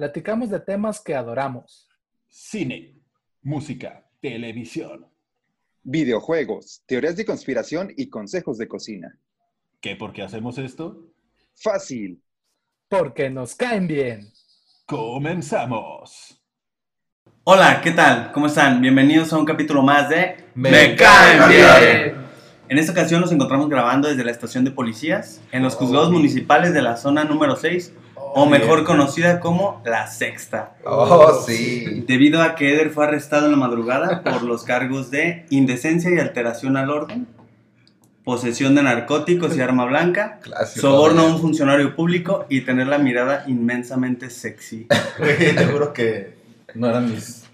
[0.00, 1.86] platicamos de temas que adoramos.
[2.26, 2.96] cine,
[3.42, 5.06] música, televisión.
[5.82, 9.18] Videojuegos, teorías de conspiración y consejos de cocina.
[9.78, 11.12] ¿Qué por qué hacemos esto?
[11.54, 12.22] Fácil.
[12.88, 14.32] Porque nos caen bien.
[14.86, 16.40] Comenzamos.
[17.44, 18.32] Hola, ¿qué tal?
[18.32, 18.80] ¿Cómo están?
[18.80, 22.20] Bienvenidos a un capítulo más de Me caen bien.
[22.70, 26.72] En esta ocasión nos encontramos grabando desde la estación de policías en los juzgados municipales
[26.72, 27.92] de la zona número 6,
[28.34, 32.04] o mejor conocida como la Sexta, Oh, sí.
[32.06, 36.18] debido a que Eder fue arrestado en la madrugada por los cargos de indecencia y
[36.18, 37.26] alteración al orden,
[38.24, 40.80] posesión de narcóticos y arma blanca, Clásico.
[40.86, 44.86] soborno a un funcionario público y tener la mirada inmensamente sexy.
[45.18, 46.34] Güey, te juro que
[46.74, 47.44] no eran mis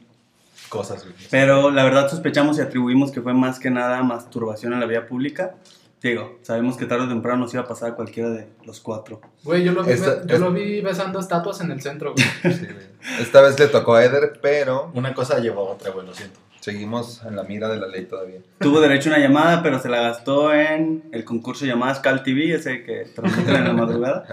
[0.69, 1.15] cosas, güey.
[1.31, 5.07] Pero la verdad sospechamos y atribuimos que fue más que nada masturbación en la vía
[5.07, 5.55] pública.
[6.03, 9.21] Digo, sabemos que tarde o temprano nos iba a pasar a cualquiera de los cuatro.
[9.43, 12.27] Güey, yo lo vi, Esta- yo lo vi besando estatuas en el centro, güey.
[12.55, 12.87] Sí, güey.
[13.21, 16.39] Esta vez le tocó a Eder, pero Una cosa llevó a otra, güey, lo siento.
[16.61, 18.41] seguimos en la mira de la ley todavía.
[18.59, 22.23] Tuvo derecho a una llamada, pero se la gastó en el concurso de llamadas Cal
[22.25, 24.27] TV, ese que transmiten en la madrugada.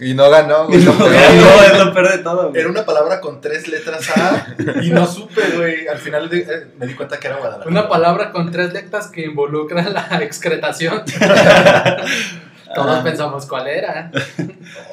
[0.00, 0.82] Y no ganó, güey.
[0.82, 2.48] No, no, es lo peor de todo.
[2.50, 2.60] güey.
[2.60, 4.46] Era una palabra con tres letras A
[4.82, 5.86] y no supe, güey.
[5.88, 7.70] Al final de- eh, me di cuenta que era Guadalajara.
[7.70, 11.02] Una palabra con tres letras que involucra la excretación.
[12.74, 13.02] Todos Ah.
[13.04, 14.10] pensamos cuál era.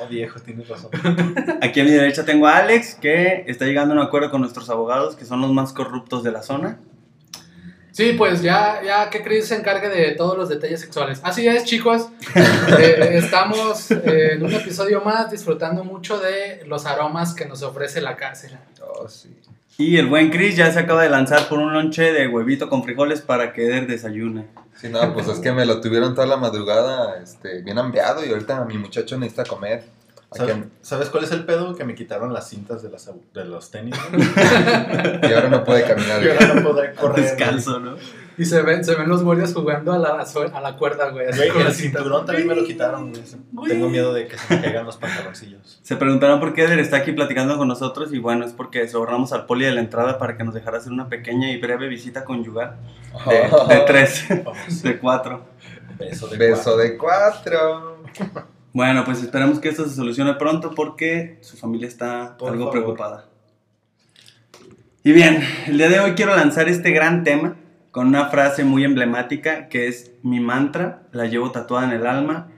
[0.02, 0.92] Oh, viejo, tienes razón.
[1.62, 4.70] Aquí a mi derecha tengo a Alex, que está llegando a un acuerdo con nuestros
[4.70, 6.78] abogados, que son los más corruptos de la zona.
[7.92, 11.20] Sí, pues ya, ya que Chris se encargue de todos los detalles sexuales.
[11.24, 12.08] Así es, chicos.
[12.80, 18.00] Eh, estamos eh, en un episodio más disfrutando mucho de los aromas que nos ofrece
[18.00, 18.58] la cárcel.
[18.82, 19.36] Oh, sí.
[19.78, 22.84] Y el buen Chris ya se acaba de lanzar por un lonche de huevito con
[22.84, 24.48] frijoles para que Eder desayune.
[24.76, 28.30] Sí, no, pues es que me lo tuvieron toda la madrugada, este, bien hambriado y
[28.30, 29.84] ahorita mi muchacho necesita comer.
[30.34, 31.76] ¿Sabes, sabes cuál es el pedo?
[31.76, 33.96] Que me quitaron las cintas de, las, de los tenis.
[34.12, 34.24] güey.
[35.30, 36.22] y ahora no puede caminar.
[36.24, 36.38] Y güey.
[36.38, 37.26] ahora no podré correr.
[37.26, 37.96] Descalzo, ¿no?
[38.38, 41.28] Y se ven, se ven los guardias jugando a la, a la cuerda, güey.
[41.28, 43.68] así Güey, con el cinturón también me lo quitaron, güey.
[43.68, 45.80] Tengo miedo de que se me caigan los pantaloncillos.
[45.84, 49.34] Se preguntarán por qué Eder está aquí platicando con nosotros y bueno, es porque sobornamos
[49.34, 52.24] al poli de la entrada para que nos dejara hacer una pequeña y breve visita
[52.24, 52.78] conyugal
[53.28, 55.46] de, de tres, Oh, de cuatro.
[56.00, 56.78] Beso de Beso cuatro.
[56.78, 57.98] de cuatro.
[58.74, 62.72] Bueno, pues esperemos que esto se solucione pronto porque su familia está Por algo favor.
[62.84, 63.26] preocupada.
[65.04, 67.56] Y bien, el día de hoy quiero lanzar este gran tema
[67.92, 72.50] con una frase muy emblemática que es mi mantra, la llevo tatuada en el alma,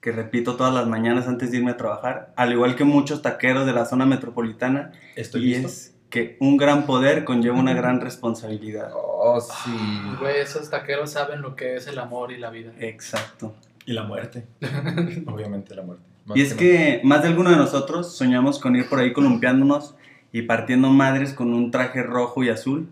[0.00, 3.64] que repito todas las mañanas antes de irme a trabajar, al igual que muchos taqueros
[3.64, 5.68] de la zona metropolitana, Estoy y listo.
[5.68, 8.90] es que un gran poder conlleva una gran responsabilidad.
[8.94, 9.70] Oh, sí.
[10.20, 12.72] Güey, esos taqueros saben lo que es el amor y la vida.
[12.80, 13.54] Exacto.
[13.88, 14.44] Y la muerte.
[15.26, 16.04] Obviamente la muerte.
[16.26, 19.94] Más Y es que más de alguno de nosotros soñamos con ir por ahí columpiándonos
[20.30, 22.90] y partiendo madres con un traje rojo y azul.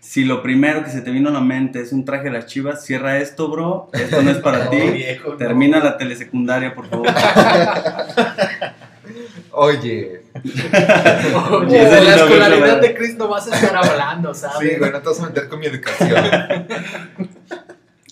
[0.00, 2.46] Si lo primero que se te vino a la mente es un traje de las
[2.46, 3.90] chivas, cierra esto, bro.
[3.92, 4.78] Esto no es para No, ti.
[4.78, 5.36] viejo, no.
[5.36, 7.06] Termina la telesecundaria, por favor.
[9.50, 10.22] Oye.
[11.52, 14.70] Oye, de la escolaridad de Chris no vas a estar hablando, ¿sabes?
[14.70, 16.24] Sí, güey, no te vas a meter con mi educación.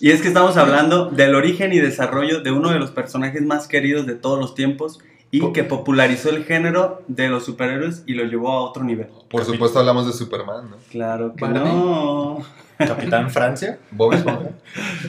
[0.03, 3.69] Y es que estamos hablando del origen y desarrollo de uno de los personajes más
[3.69, 4.99] queridos de todos los tiempos
[5.31, 9.07] y que popularizó el género de los superhéroes y lo llevó a otro nivel.
[9.29, 10.75] Por supuesto hablamos de Superman, ¿no?
[10.91, 11.63] Claro que Barney.
[11.63, 12.39] no.
[12.77, 13.79] Capitán Francia.
[13.91, 14.49] Bob Esponja.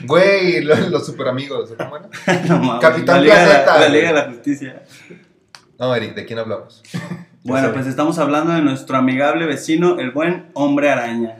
[0.05, 2.09] Güey, los, los super amigos, ¿cómo era?
[2.47, 3.89] No mames, Capitán la Liga la-.
[3.89, 4.83] Liga de la Justicia.
[5.77, 6.81] No, Eric, ¿de quién hablamos?
[7.43, 11.35] Bueno, pues estamos hablando de nuestro amigable vecino, el buen hombre araña.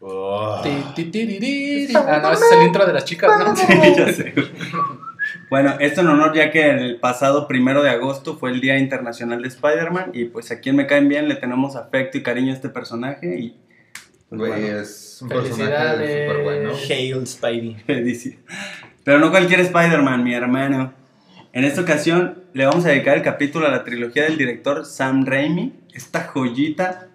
[0.00, 0.60] Oh.
[0.62, 1.88] Ti, ti, ti.
[1.94, 3.56] Ah, no, ese es el intro de las chicas, ¿no?
[3.56, 3.64] Sí,
[3.96, 4.34] ya sé.
[5.50, 9.42] Bueno, esto en honor ya que el pasado primero de agosto fue el Día Internacional
[9.42, 12.56] de Spider-Man y pues a quien me caen bien le tenemos afecto y cariño a
[12.56, 13.56] este personaje y
[14.28, 16.28] pues, Güey, bueno, es un personaje Felicidades.
[16.28, 16.70] súper bueno.
[16.88, 18.38] Hail Spidey.
[19.04, 20.92] Pero no cualquier Spider-Man, mi hermano.
[21.52, 25.24] En esta ocasión le vamos a dedicar el capítulo a la trilogía del director Sam
[25.26, 27.08] Raimi, esta joyita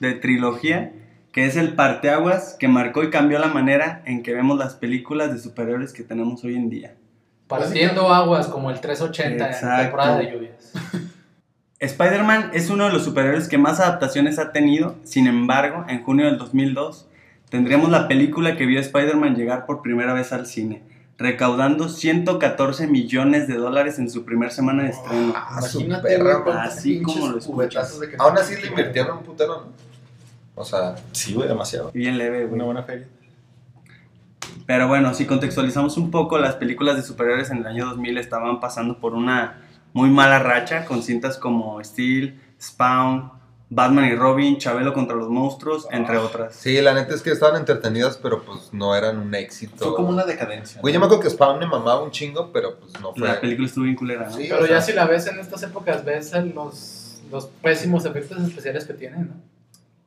[0.00, 0.92] de trilogía
[1.34, 5.32] que es el parteaguas que marcó y cambió la manera en que vemos las películas
[5.32, 6.94] de superhéroes que tenemos hoy en día.
[7.48, 9.82] Partiendo aguas como el 380 en Exacto.
[9.82, 10.72] temporada de lluvias.
[11.80, 14.94] Spider-Man es uno de los superhéroes que más adaptaciones ha tenido.
[15.04, 17.08] Sin embargo, en junio del 2002
[17.50, 20.82] tendríamos la película que vio a Spider-Man llegar por primera vez al cine,
[21.18, 25.34] recaudando 114 millones de dólares en su primera semana de estreno.
[25.36, 27.46] Ah, su Imagínate, perra, Así como pinches lo escuchas.
[27.54, 29.93] cubetazos de que- Aún así le invirtieron un putero, ¿no?
[30.54, 31.90] O sea, Sí, güey, demasiado.
[31.92, 32.54] Bien leve, güey.
[32.54, 33.06] Una buena feria.
[34.66, 38.60] Pero bueno, si contextualizamos un poco, las películas de superhéroes en el año 2000 estaban
[38.60, 39.62] pasando por una
[39.92, 43.32] muy mala racha con cintas como Steel, Spawn,
[43.68, 46.54] Batman y Robin, Chabelo contra los monstruos, entre otras.
[46.54, 49.84] sí, la neta es que estaban entretenidas, pero pues no eran un éxito.
[49.84, 50.80] Fue como una decadencia.
[50.80, 53.26] Güey, yo me acuerdo que Spawn me mamaba un chingo, pero pues no fue.
[53.26, 54.36] La película estuvo bien culera, ¿no?
[54.36, 58.04] Sí, Pero o sea, ya si la ves en estas épocas, ves los, los pésimos
[58.04, 59.53] efectos especiales que tiene, ¿no?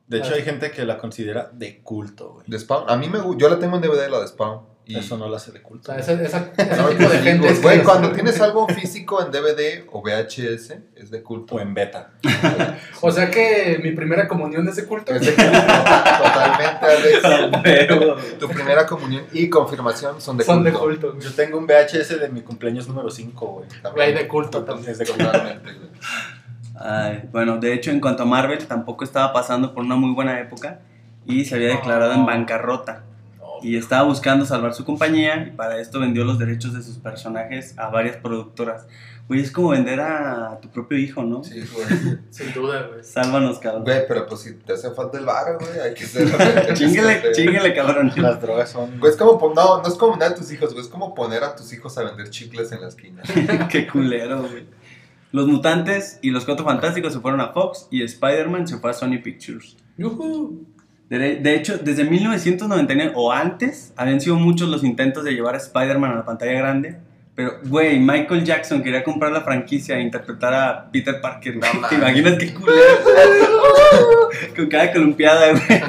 [0.08, 2.44] De hecho, hay gente que la considera de culto, güey.
[2.48, 2.84] De Spawn.
[2.88, 4.60] A mí me gu- Yo la tengo en DVD, la de Spawn.
[4.86, 4.96] Y...
[4.96, 5.92] Eso no la hace de O culto.
[5.92, 8.66] sea, ese, esa- ese No, tipo de pues, gente digo, es Güey, cuando tienes algo
[8.68, 11.56] físico en DVD o VHS, es de culto.
[11.56, 12.12] O en beta.
[13.02, 15.12] O sea que mi primera comunión es de culto.
[15.14, 15.50] Es de culto.
[15.50, 17.60] Totalmente, Alex.
[17.62, 20.86] Pero- Tu primera comunión y confirmación son de Son de culto.
[20.86, 21.10] culto.
[21.12, 21.22] güey.
[21.22, 23.68] Yo tengo un VHS de mi cumpleaños número 5, güey.
[23.94, 24.90] Güey, de culto también.
[24.90, 25.24] Es de culto.
[25.26, 25.90] Totalmente, güey.
[26.80, 30.38] Ay, bueno, de hecho, en cuanto a Marvel, tampoco estaba pasando por una muy buena
[30.40, 30.80] época
[31.26, 33.04] y se había declarado en bancarrota.
[33.62, 37.76] Y estaba buscando salvar su compañía y para esto vendió los derechos de sus personajes
[37.76, 38.86] a varias productoras.
[39.28, 41.44] Güey, es como vender a tu propio hijo, ¿no?
[41.44, 42.18] Sí, güey.
[42.30, 43.04] Sin duda, güey.
[43.04, 43.84] Sálvanos, cabrón.
[43.84, 46.28] Güey, pero pues si te hace falta el bar, güey, hay que ser.
[46.74, 48.10] Chinguele, chinguele, cabrón.
[48.16, 48.98] Las drogas son.
[48.98, 51.44] Güey, es como no, no es como poner a tus hijos, güey, es como poner
[51.44, 53.22] a tus hijos a vender chicles en la esquina.
[53.70, 54.77] Qué culero, güey.
[55.30, 58.94] Los mutantes y los cuatro fantásticos se fueron a Fox y Spider-Man se fue a
[58.94, 59.76] Sony Pictures.
[59.96, 60.66] Yujú.
[61.10, 65.58] De, de hecho, desde 1999 o antes, habían sido muchos los intentos de llevar a
[65.58, 66.98] Spider-Man a la pantalla grande.
[67.34, 71.58] Pero, güey, Michael Jackson quería comprar la franquicia e interpretar a Peter Parker.
[71.58, 71.70] güey.
[71.88, 72.78] ¿Te imaginas qué culero?
[74.56, 75.82] Con cada columpiada, güey.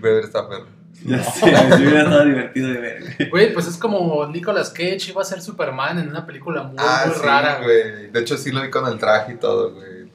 [0.00, 0.77] Beber está perro.
[1.04, 3.28] Ya sé, me hubiera estado divertido de ver.
[3.30, 3.52] güey.
[3.52, 7.14] Pues es como Nicolas Cage iba a ser Superman en una película muy, Ah, muy
[7.14, 8.10] sí, rara, güey.
[8.10, 10.10] De hecho, sí lo vi con el traje y todo, güey.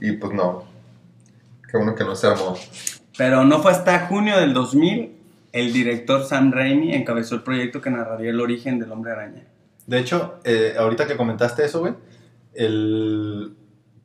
[0.00, 0.64] Y pues no.
[1.70, 2.56] Qué bueno que no se armó.
[3.16, 5.18] Pero no fue hasta junio del 2000
[5.52, 9.44] el director Sam Raimi encabezó el proyecto que narraría el origen del Hombre Araña.
[9.86, 11.92] De hecho, eh, ahorita que comentaste eso, güey,
[12.54, 13.54] el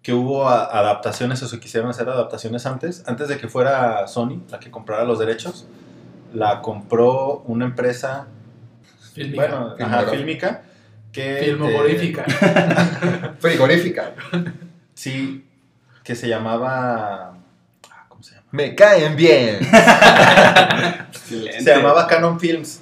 [0.01, 4.59] que hubo adaptaciones o se quisieron hacer adaptaciones antes, antes de que fuera Sony la
[4.59, 5.67] que comprara los derechos,
[6.37, 8.27] la compró una empresa,
[9.15, 9.47] Fílmica.
[9.47, 10.61] bueno, ajá, fílmica,
[11.11, 11.37] que...
[11.43, 12.25] Filmogorífica.
[13.39, 14.13] Frigorífica.
[14.93, 15.43] sí,
[16.03, 17.33] que se llamaba...
[17.89, 18.47] ah, ¿Cómo se llama?
[18.51, 19.59] Me caen bien.
[21.25, 22.81] Se llamaba Canon Films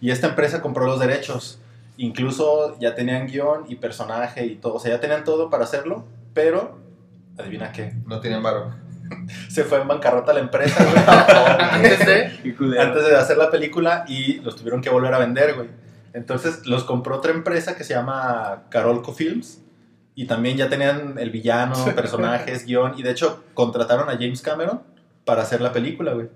[0.00, 1.60] y esta empresa compró los derechos.
[1.98, 6.04] Incluso ya tenían guion y personaje y todo, o sea, ya tenían todo para hacerlo,
[6.34, 6.76] pero
[7.38, 8.74] adivina qué, No tienen varo.
[9.48, 11.04] se fue en bancarrota la empresa, güey,
[11.70, 12.40] Antes de.
[12.42, 12.82] Qué culero.
[12.82, 15.68] antes de hacer la película y los tuvieron que volver a vender, güey.
[16.12, 19.62] Entonces los compró otra empresa que se llama Carolco Films
[20.14, 24.82] y también ya tenían el villano, personajes, guion y de hecho contrataron a James Cameron
[25.24, 26.28] para hacer la película, güey.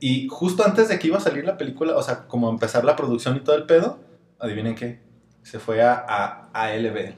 [0.00, 2.96] Y justo antes de que iba a salir la película, o sea, como empezar la
[2.96, 3.98] producción y todo el pedo,
[4.38, 5.00] adivinen qué,
[5.42, 7.14] se fue a, a ALB,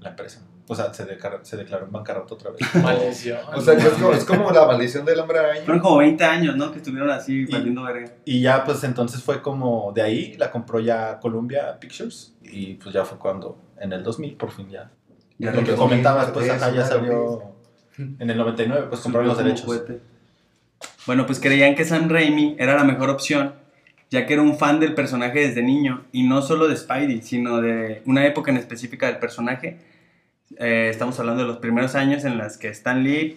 [0.00, 0.46] la empresa.
[0.66, 2.60] O sea, se, decar- se declaró en bancarrota otra vez.
[2.82, 3.38] Maldición.
[3.54, 5.60] O sea, que es como, es como la maldición del hombre araña.
[5.64, 6.70] Fueron como 20 años, ¿no?
[6.72, 8.10] Que estuvieron así valiendo verga.
[8.24, 12.34] Y ya, pues entonces fue como de ahí, la compró ya Columbia Pictures.
[12.42, 14.90] Y pues ya fue cuando, en el 2000, por fin ya.
[15.38, 17.42] Ya lo que comentabas, pues ajá, ya salió
[17.98, 19.66] en el 99, pues compraron los derechos.
[21.06, 23.54] Bueno, pues creían que Sam Raimi era la mejor opción,
[24.10, 27.60] ya que era un fan del personaje desde niño, y no solo de Spidey, sino
[27.60, 29.78] de una época en específica del personaje.
[30.58, 33.36] Eh, estamos hablando de los primeros años en las que Stan Lee,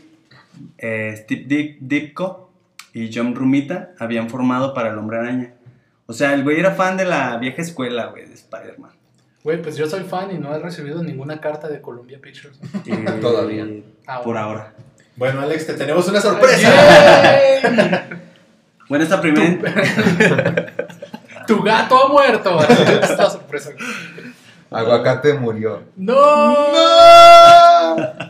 [0.78, 2.52] eh, Steve Dick- Ditko
[2.94, 5.54] y John Romita habían formado para el Hombre Araña.
[6.06, 8.92] O sea, el güey era fan de la vieja escuela, güey, de Spider-Man.
[9.44, 12.60] Güey, pues yo soy fan y no he recibido ninguna carta de Columbia Pictures.
[12.86, 13.66] Eh, Todavía.
[14.08, 14.74] Ah, Por ahora.
[15.16, 16.72] Bueno, Alex, te tenemos una sorpresa.
[18.88, 19.58] Bueno, esta primera...
[21.48, 22.60] Tu gato ha muerto.
[23.02, 23.72] Es la sorpresa.
[24.70, 25.84] Aguacate murió.
[25.96, 26.56] ¡No!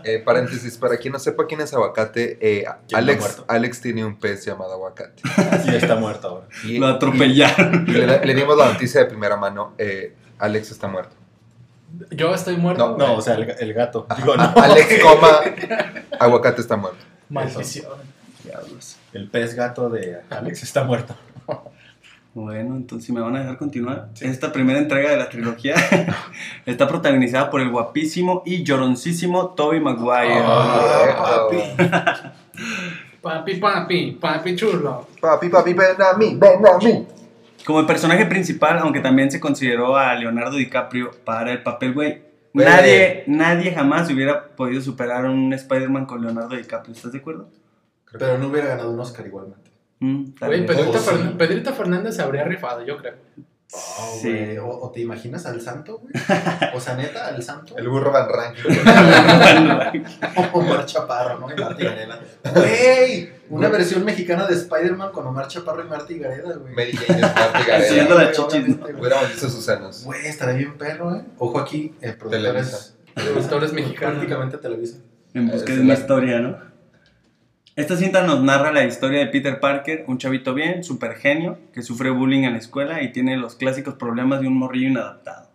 [0.03, 3.45] Eh, paréntesis, para quien no sepa quién es Aguacate, eh, ¿Quién Alex, no?
[3.47, 5.21] Alex tiene un pez llamado Aguacate.
[5.63, 6.47] Sí, está muerto ahora.
[6.63, 7.85] Y, Lo atropellaron.
[7.87, 9.73] y- y le, le dimos la noticia de primera mano.
[9.77, 11.15] eh, Alex está muerto.
[12.11, 12.95] Yo estoy muerto.
[12.97, 14.05] No, No, o sea, el, el gato.
[14.17, 14.43] Digo, no.
[14.55, 15.39] Alex, coma,
[16.19, 16.99] Aguacate está muerto.
[17.29, 17.91] Maldición.
[18.43, 18.97] Diablos.
[19.13, 21.15] El pez gato de Alex está muerto.
[22.37, 24.09] Bueno, entonces si me van a dejar continuar.
[24.21, 25.73] Esta primera entrega de la trilogía
[26.67, 30.39] está protagonizada por el guapísimo y lloroncísimo Toby Maguire.
[30.43, 31.47] Ah,
[33.23, 35.07] Papi, papi, papi chulo.
[35.19, 37.07] Papi, papi, ven a mí, ven a mí.
[37.65, 42.21] Como el personaje principal, aunque también se consideró a Leonardo DiCaprio para el papel, güey.
[42.53, 42.67] Güey.
[42.67, 46.93] Nadie, nadie jamás hubiera podido superar a un Spider-Man con Leonardo DiCaprio.
[46.93, 47.49] ¿Estás de acuerdo?
[48.11, 49.67] Pero no hubiera ganado un Oscar igualmente.
[49.99, 50.65] Mm, Güey.
[50.65, 51.35] Pedrito, Oh, sí.
[51.37, 53.15] Pedrito Fernández se habría rifado, yo creo.
[53.73, 54.29] Oh, Sí.
[54.29, 54.57] güey.
[54.59, 56.13] O, o te imaginas al santo, güey.
[56.75, 57.75] O sea, neta, al santo.
[57.77, 58.55] El burro Van Rank.
[60.53, 61.51] Omar Chaparro, ¿no?
[61.51, 62.19] Y Marta y Gareda.
[62.55, 66.73] Güey, una versión mexicana de Spider-Man con Omar Chaparro y Marta y Gareda, güey.
[66.73, 68.15] Mary Jane es Marta Gareda.
[68.15, 68.75] La chichis.
[68.99, 70.03] Hubiéramos visto sus senos.
[70.03, 71.23] Güey, estaría bien perro, ¿eh?
[71.37, 72.95] Ojo aquí, eh, productores.
[73.15, 74.15] Productores mexicanos.
[74.17, 74.97] Prácticamente Televisa.
[75.33, 76.57] En busca de una la- historia, ¿no?
[77.77, 81.83] Esta cinta nos narra la historia de Peter Parker, un chavito bien, súper genio, que
[81.83, 85.47] sufre bullying en la escuela y tiene los clásicos problemas de un morrillo inadaptado.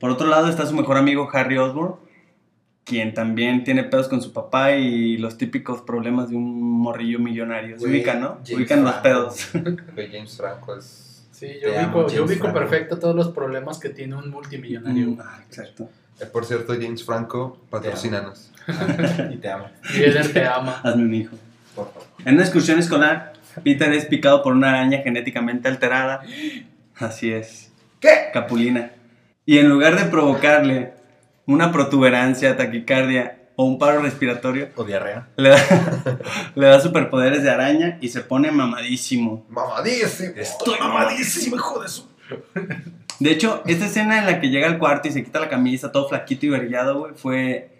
[0.00, 1.96] Por otro lado está su mejor amigo Harry Osborn,
[2.84, 7.78] quien también tiene pedos con su papá y los típicos problemas de un morrillo millonario.
[7.78, 8.28] Se ubican, ¿no?
[8.36, 9.48] James ubican los pedos.
[9.94, 11.26] Güey, James Franco es.
[11.32, 12.58] Sí, yo ubico, yo James ubico Franco.
[12.60, 15.08] perfecto todos los problemas que tiene un multimillonario.
[15.08, 15.90] Mm, ah, exacto.
[16.18, 18.52] Eh, por cierto, James Franco, patrocínanos.
[19.32, 20.80] Y te amo, Y Eder te ama.
[20.82, 21.36] Hazme un hijo.
[21.78, 22.08] Por favor.
[22.24, 23.32] En una excursión escolar,
[23.64, 26.22] Peter es picado por una araña genéticamente alterada.
[26.96, 27.72] Así es.
[28.00, 28.30] ¿Qué?
[28.32, 28.92] Capulina.
[29.46, 30.92] Y en lugar de provocarle
[31.46, 35.28] una protuberancia, taquicardia o un paro respiratorio, O diarrea.
[35.36, 35.58] le da,
[36.54, 39.46] le da superpoderes de araña y se pone mamadísimo.
[39.48, 40.32] Mamadísimo.
[40.36, 42.06] Estoy mamadísimo, hijo de su.
[43.20, 45.90] De hecho, esta escena en la que llega al cuarto y se quita la camisa,
[45.90, 47.77] todo flaquito y vergueado, güey, fue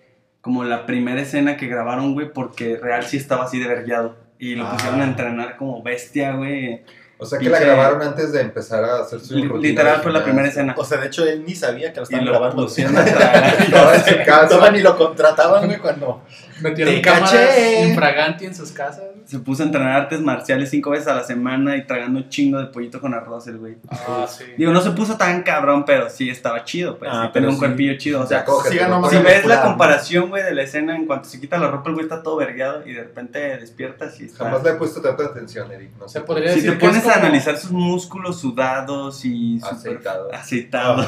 [0.48, 4.16] como la primera escena que grabaron, güey, porque real sí estaba así de vergueado.
[4.38, 4.72] Y lo Ah.
[4.72, 6.82] pusieron a entrenar como bestia, güey.
[7.18, 10.24] O sea que la grabaron antes de empezar a hacer su rutina Literal fue la
[10.24, 10.74] primera escena.
[10.78, 12.62] O sea, de hecho, él ni sabía que lo Y estaban lo grabando.
[12.64, 13.44] pusieron a tragar.
[13.60, 14.48] Estaba en su casa.
[14.48, 16.22] Todavía ni lo contrataban, güey, cuando.
[16.60, 17.88] Metieron Te cámaras caché.
[17.88, 19.04] infraganti en sus casas.
[19.24, 22.58] Se puso a entrenar artes marciales cinco veces a la semana y tragando un chingo
[22.58, 23.76] de pollito con arroz el güey.
[23.90, 24.44] Ah, sí.
[24.56, 27.10] Digo, no se puso tan cabrón, pero sí estaba chido, pues.
[27.12, 27.58] Ah, sí, tenía un sí.
[27.60, 28.22] cuerpillo chido.
[28.22, 28.78] O sea, sí
[29.10, 31.94] si ves la comparación, güey, de la escena, en cuanto se quita la ropa, el
[31.94, 34.44] güey está todo vergueado y de repente despiertas y está...
[34.44, 35.90] Jamás le he puesto tanta atención, Eric.
[35.98, 36.24] No Se sé.
[36.24, 39.60] podría Si decir te pones a como- analizar sus músculos sudados y...
[39.62, 40.32] Aceitados.
[40.32, 41.06] Aceitados.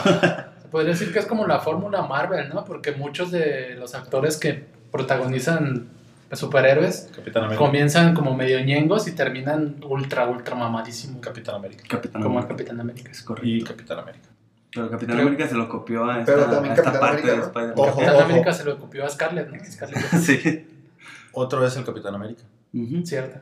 [0.61, 2.65] Se podría decir que es como la fórmula Marvel, ¿no?
[2.67, 5.89] Porque muchos de los actores que protagonizan
[6.33, 7.65] superhéroes Capitán América.
[7.65, 11.21] comienzan como medio ñengos y terminan ultra, ultra mamadísimos.
[11.21, 11.85] Capitán América.
[11.89, 12.47] Capitán Como el.
[12.47, 13.11] Capitán América.
[13.11, 13.49] Es correcto.
[13.49, 14.29] Y Capitán América.
[14.73, 17.31] Pero Capitán Creo- América se lo copió a esta, Pero también a esta parte América,
[17.33, 17.43] de ¿no?
[17.45, 17.75] Spider-Man.
[17.77, 17.97] Ojo.
[17.99, 19.65] Capitán América se lo copió a Scarlett, ¿no?
[19.71, 20.67] Scarlett, Sí.
[21.33, 22.43] Otro es el Capitán América.
[23.05, 23.41] Cierto.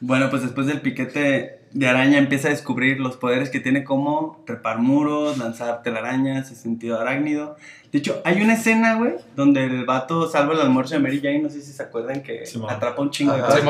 [0.00, 4.42] Bueno, pues después del piquete de araña empieza a descubrir los poderes que tiene como
[4.46, 7.56] trepar muros, lanzar telarañas, el sentido arácnido.
[7.92, 11.40] De hecho, hay una escena, güey, donde el vato salva el almuerzo de Mary Jane,
[11.40, 12.70] no sé si se acuerdan que Simón.
[12.70, 13.62] atrapa un chingo de cosas.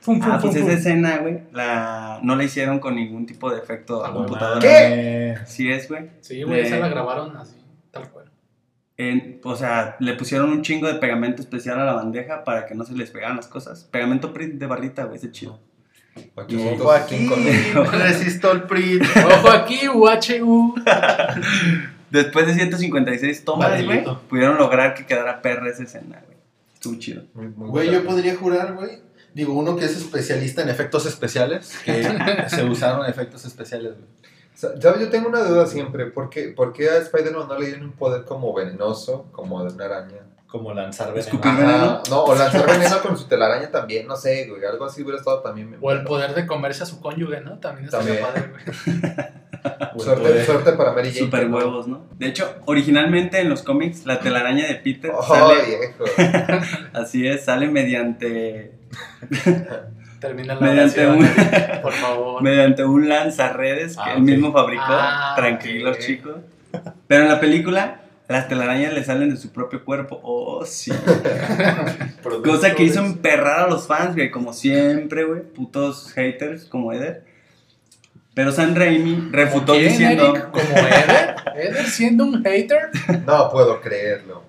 [0.00, 0.78] Fum, fum, Ah, pues fum, esa fum.
[0.78, 2.20] escena, güey, la...
[2.22, 4.60] no la hicieron con ningún tipo de efecto a Ah, computadora.
[4.60, 5.36] ¿Qué?
[5.46, 6.08] Sí es, güey.
[6.20, 7.56] Sí, güey, esa la grabaron así,
[7.90, 8.27] tal cual.
[8.98, 12.74] En- o sea, le pusieron un chingo de pegamento especial a la bandeja para que
[12.74, 13.84] no se les pegaran las cosas.
[13.90, 15.60] Pegamento print de barrita, güey, ese chido.
[16.34, 17.28] 805 Ojo aquí.
[17.96, 18.98] Resisto el PRI.
[19.24, 20.74] Ojo aquí, UHU.
[22.10, 26.38] Después de 156 tomas, güey, pudieron lograr que quedara perra esa escena, güey.
[26.74, 27.22] Estuvo chido.
[27.34, 29.00] Güey, yo podría jurar, güey.
[29.34, 32.02] Digo, uno que es especialista en efectos especiales, que
[32.48, 34.08] se usaron efectos especiales, güey.
[34.58, 35.00] Sa- ¿Sabes?
[35.02, 36.06] Yo tengo una duda siempre.
[36.06, 39.72] ¿Por qué, por qué a Spider-Man no le dieron un poder como venenoso, como de
[39.72, 40.18] una araña?
[40.48, 41.20] Como lanzar veneno.
[41.24, 42.02] Escupir Ajá?
[42.10, 44.64] No, o lanzar veneno con su telaraña también, no sé, güey.
[44.64, 45.76] Algo así hubiera estado también.
[45.80, 47.58] O el poder de comerse a su cónyuge, ¿no?
[47.60, 48.20] También está También.
[48.24, 48.98] padre, güey.
[49.98, 51.24] Suerte, suerte para Mary Jane.
[51.26, 52.06] Super huevos, ¿no?
[52.16, 56.04] De hecho, originalmente en los cómics, la telaraña de Peter Oh, sale, viejo.
[56.94, 58.78] así es, sale mediante,
[60.20, 62.42] Termina la Mediante oración, por favor.
[62.42, 64.82] mediante un lanzarredes que Ah, él mismo fabricó.
[64.88, 66.36] Ah, Tranquilos, chicos.
[67.06, 70.20] Pero en la película, las telarañas le salen de su propio cuerpo.
[70.22, 70.92] Oh, sí.
[72.44, 75.42] Cosa que hizo emperrar a los fans, güey, como siempre, güey.
[75.42, 77.24] Putos haters como Eder.
[78.34, 80.32] Pero Sam Raimi refutó ¿Quién, diciendo.
[80.34, 80.50] Eric?
[80.50, 81.34] ¿Como Eder?
[81.56, 82.90] ¿Eder siendo un hater?
[83.26, 84.44] No puedo creerlo.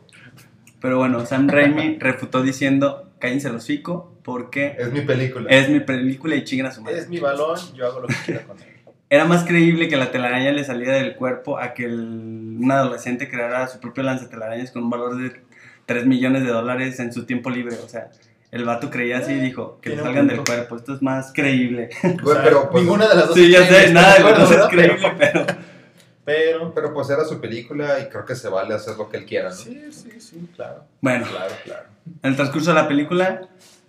[0.81, 5.49] Pero bueno, Sam Raimi refutó diciendo: cállense los hocico, porque Es mi película.
[5.49, 6.99] es mi película y chingan a su madre.
[6.99, 8.65] Es mi balón, yo hago lo que quiera con él.
[9.11, 13.27] Era más creíble que la telaraña le saliera del cuerpo a que el- un adolescente
[13.27, 15.41] creara su propio lanzatelarañas con un valor de
[15.87, 17.75] 3 millones de dólares en su tiempo libre.
[17.83, 18.11] O sea,
[18.51, 20.75] el vato creía así y dijo que un salgan del cuerpo.
[20.75, 21.89] Esto es más creíble.
[22.03, 23.35] O Güey, sea, pero, pues, ninguna de las dos.
[23.35, 25.45] sí, ya es sé, nada de ¿estás los dos es creíble, pero.
[26.25, 26.71] Pero.
[26.75, 29.49] Pero pues era su película y creo que se vale hacer lo que él quiera,
[29.49, 29.55] ¿no?
[29.55, 30.83] Sí, sí, sí, claro.
[31.01, 31.85] Bueno, Claro, claro.
[32.23, 33.41] En el transcurso de la película,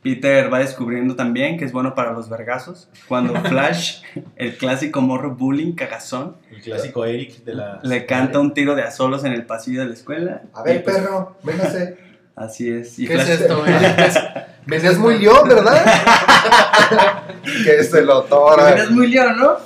[0.03, 2.89] Peter va descubriendo también que es bueno para los vergazos.
[3.07, 4.03] Cuando Flash,
[4.37, 7.81] el clásico morro bullying cagazón, El clásico Eric de la.
[7.83, 10.43] le canta un tiro de a solos en el pasillo de la escuela.
[10.55, 11.99] A ver, pues, perro, véngase.
[12.37, 12.99] Así es.
[12.99, 13.97] Y ¿Qué es Flash- esto, Eric?
[13.97, 14.21] ¿Qué es-
[14.67, 15.85] Venías muy león, ¿verdad?
[17.65, 18.71] que se lo tora.
[18.71, 19.57] Eres muy león, ¿no?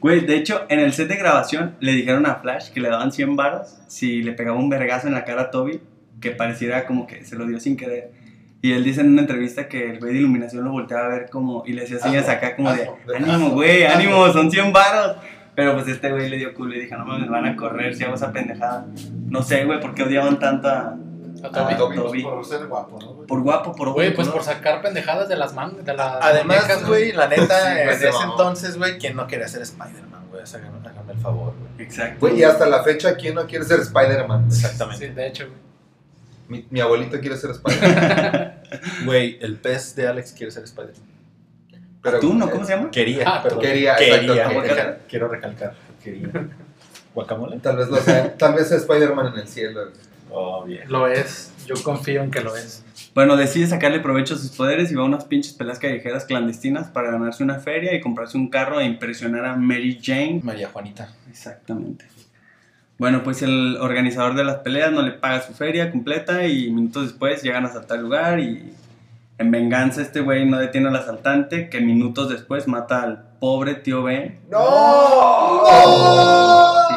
[0.00, 3.12] Güey, de hecho, en el set de grabación le dijeron a Flash que le daban
[3.12, 5.80] 100 varos si le pegaba un vergazo en la cara a Toby,
[6.20, 8.12] que pareciera como que se lo dio sin querer.
[8.62, 11.30] Y él dice en una entrevista que el güey de iluminación lo volteaba a ver
[11.30, 13.98] como y le hacía señas acá como de ánimo, güey, hazlo".
[13.98, 15.16] ánimo, son 100 varos.
[15.54, 17.94] Pero pues este güey le dio culo y dijo, no mames, me van a correr
[17.94, 18.86] si hago esa pendejada.
[19.28, 20.94] No sé, güey, por qué odiaban tanto a,
[21.42, 21.74] A a Toby.
[21.76, 21.96] Toby.
[21.96, 22.22] Toby.
[22.22, 23.14] Por ser guapo, ¿no?
[23.14, 23.26] güey?
[23.26, 24.34] Por guapo, por Güey, guapo, pues ¿no?
[24.34, 28.08] por sacar pendejadas de las man de las Además, güey, la neta, Sí, en se
[28.08, 30.42] ese entonces, güey, ¿quién no quería ser Spider-Man, güey?
[30.42, 31.86] O sea, Hágame, hágame el favor, güey.
[31.86, 32.16] Exacto.
[32.20, 34.46] Güey, y hasta la fecha, ¿quién no quiere ser Spider-Man?
[34.48, 35.08] Exactamente.
[35.08, 35.69] Sí, de hecho, güey.
[36.50, 38.54] Mi, mi abuelito quiere ser Spider-Man.
[39.06, 41.08] Güey, el pez de Alex quiere ser Spider-Man.
[42.02, 42.50] Pero, ¿Tú no?
[42.50, 42.90] ¿Cómo se llama?
[42.90, 44.16] Quería, Ah, pero quería, quería.
[44.16, 46.28] exacto, Quiero, quiero recalcar, quería.
[47.14, 47.58] ¿Guacamole?
[47.58, 48.36] Tal vez lo sea.
[48.36, 49.80] Tal vez sea Spider-Man en el cielo.
[50.30, 50.90] Oh, bien.
[50.90, 51.52] Lo es.
[51.66, 52.84] Yo confío en que lo es.
[53.14, 56.88] Bueno, decide sacarle provecho a sus poderes y va a unas pinches peleas callejeras clandestinas
[56.88, 60.40] para ganarse una feria y comprarse un carro e impresionar a Mary Jane.
[60.42, 61.12] María Juanita.
[61.28, 62.06] Exactamente.
[63.00, 67.04] Bueno, pues el organizador de las peleas no le paga su feria completa y minutos
[67.04, 68.74] después llegan a asaltar el lugar y
[69.38, 74.02] en venganza este güey no detiene al asaltante que minutos después mata al pobre tío
[74.02, 74.40] Ben.
[74.50, 74.60] ¡No!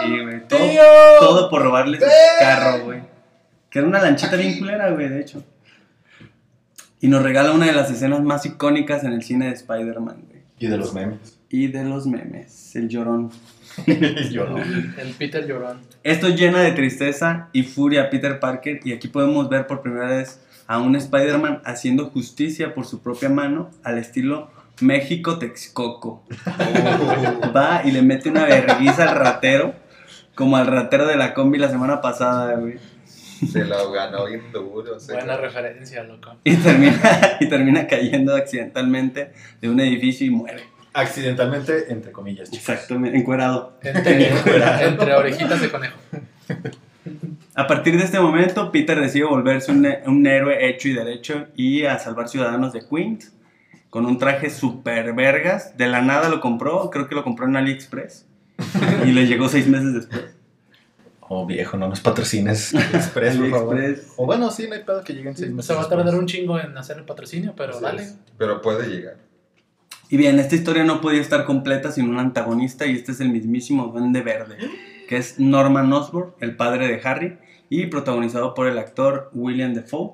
[0.03, 0.45] Sí, güey.
[0.45, 0.59] Todo,
[1.21, 2.05] todo por robarle su
[2.37, 2.99] carro, güey.
[3.69, 5.41] Que era una lanchita bien culera, güey, de hecho.
[6.99, 10.41] Y nos regala una de las escenas más icónicas en el cine de Spider-Man, güey.
[10.59, 11.39] Y de los memes.
[11.47, 13.31] Y de los memes, el llorón.
[13.87, 15.81] El Peter Llorón.
[16.03, 20.07] Esto llena de tristeza y furia a Peter Parker y aquí podemos ver por primera
[20.07, 24.49] vez a un Spider-Man haciendo justicia por su propia mano al estilo
[24.81, 26.23] México Texcoco.
[27.55, 29.75] Va y le mete una verguiza al ratero,
[30.35, 32.75] como al ratero de la combi la semana pasada, güey.
[33.51, 34.99] Se lo ganó bien duro.
[34.99, 36.35] se- Buena referencia, loco.
[36.45, 36.97] Y termina,
[37.41, 40.63] y termina cayendo accidentalmente de un edificio y muere.
[40.93, 42.49] Accidentalmente, entre comillas.
[42.51, 42.69] chicos.
[42.69, 43.77] Exactamente, encuerado.
[43.81, 44.29] Entre,
[44.87, 45.97] entre orejitas de conejo.
[47.55, 51.85] A partir de este momento, Peter decide volverse un, un héroe hecho y derecho y
[51.85, 53.33] a salvar ciudadanos de Queens
[53.89, 55.77] con un traje super vergas.
[55.77, 58.25] De la nada lo compró, creo que lo compró en AliExpress
[59.05, 60.23] y le llegó seis meses después.
[61.19, 63.75] Oh, viejo, no nos patrocines Express, por favor.
[63.77, 64.13] AliExpress.
[64.17, 65.67] O bueno, sí, no hay pedo que lleguen seis meses.
[65.67, 66.03] Se va a después.
[66.05, 68.03] tardar un chingo en hacer el patrocinio, pero Así dale.
[68.03, 68.17] es.
[68.37, 69.17] Pero puede llegar.
[70.13, 73.29] Y bien, esta historia no podía estar completa sin un antagonista y este es el
[73.29, 74.57] mismísimo Duende Verde,
[75.09, 80.13] que es Norman Osborn, el padre de Harry, y protagonizado por el actor William Defoe,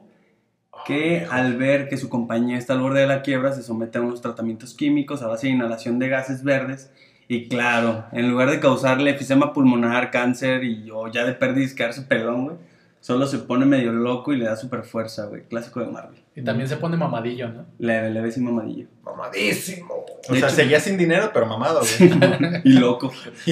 [0.85, 4.01] que al ver que su compañía está al borde de la quiebra se somete a
[4.01, 6.93] unos tratamientos químicos a base de inhalación de gases verdes
[7.27, 12.03] y claro, en lugar de causarle efisema pulmonar, cáncer y o ya de perdiz quedarse
[12.03, 12.57] pelón, güey,
[13.01, 16.19] solo se pone medio loco y le da super fuerza, güey, clásico de Marvel.
[16.35, 17.65] Y también se pone mamadillo, ¿no?
[17.79, 18.87] Leve, leve sin mamadillo.
[19.03, 19.93] Mamadísimo.
[20.27, 22.61] O De sea, hecho- seguía sin dinero, pero mamado, güey.
[22.63, 23.11] Y loco.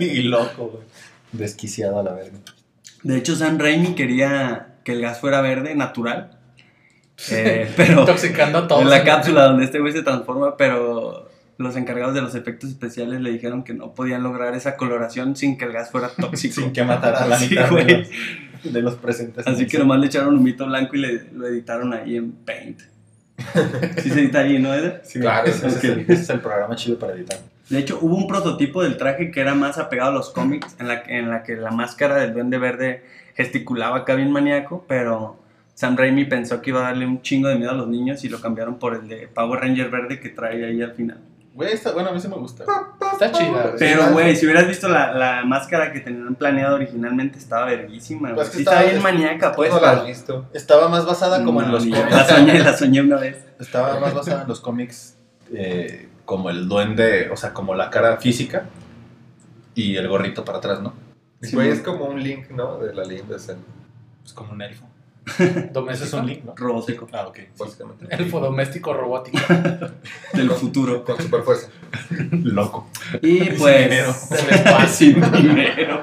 [0.00, 0.84] y loco, güey.
[1.32, 2.38] Desquiciado a la verga.
[3.02, 6.38] De hecho, Sam Raimi quería que el gas fuera verde, natural.
[7.30, 8.82] Eh, pero Intoxicando a todos.
[8.82, 13.20] en la cápsula donde este güey se transforma, pero los encargados de los efectos especiales
[13.20, 16.54] le dijeron que no podían lograr esa coloración sin que el gas fuera tóxico.
[16.54, 18.08] Sin que matara a la Sí, mitad güey.
[18.64, 19.46] De, los, presentes.
[19.46, 22.80] Así que nomás le echaron un mito blanco y le, lo editaron ahí en Paint.
[24.02, 25.02] Sí se edita ahí, ¿no, Eder?
[25.04, 25.84] Sí, Claro, ese, es ok.
[25.84, 27.38] el, ese es el programa chido para editar.
[27.68, 30.88] De hecho, hubo un prototipo del traje que era más apegado a los cómics, en
[30.88, 33.02] la, en la que la máscara del Duende Verde
[33.34, 35.40] gesticulaba acá bien maníaco, pero
[35.74, 38.28] Sam Raimi pensó que iba a darle un chingo de miedo a los niños y
[38.28, 41.18] lo cambiaron por el de Power Ranger Verde que trae ahí al final.
[41.54, 42.64] Güey, está, bueno, a mí sí me gusta.
[43.12, 43.74] Está chida.
[43.78, 48.34] Pero, güey, si hubieras visto la, la máscara que tenían planeado originalmente, estaba verguísima.
[48.34, 49.70] Pues que Sí, estaba- bien maníaca, pues.
[49.70, 50.46] no la has pero- visto.
[50.54, 52.10] Estaba más basada como en los cómics.
[52.10, 53.36] La soñé, la soñé una vez.
[53.60, 55.16] Estaba más basada en los cómics
[55.54, 58.64] eh, como el duende, o sea, como la cara física
[59.74, 60.94] y el gorrito para atrás, ¿no?
[61.52, 62.78] Güey, es como un link, ¿no?
[62.78, 63.62] De la leyenda de Zelda,
[64.24, 64.86] Es como un elfo.
[65.72, 66.06] Doméstico.
[66.06, 66.54] Es un link, ¿no?
[66.56, 67.08] Robótico.
[67.12, 67.38] Ah, ok.
[67.58, 68.06] básicamente.
[68.10, 69.38] Elfo doméstico robótico.
[70.32, 71.04] Del futuro.
[71.04, 71.68] Con super fuerza.
[72.30, 72.88] Loco.
[73.20, 73.84] Y Sin pues.
[73.84, 74.14] dinero.
[74.88, 76.02] Sin dinero.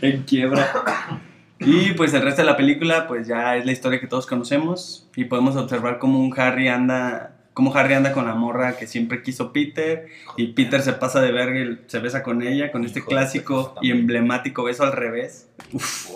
[0.00, 1.20] En quiebra.
[1.58, 5.08] Y pues el resto de la película, pues ya es la historia que todos conocemos.
[5.16, 7.36] Y podemos observar cómo un Harry anda.
[7.54, 10.08] Cómo Harry anda con la morra que siempre quiso Peter.
[10.36, 12.72] Y Peter se pasa de verga y se besa con ella.
[12.72, 15.48] Con este Hijo clásico y emblemático beso al revés.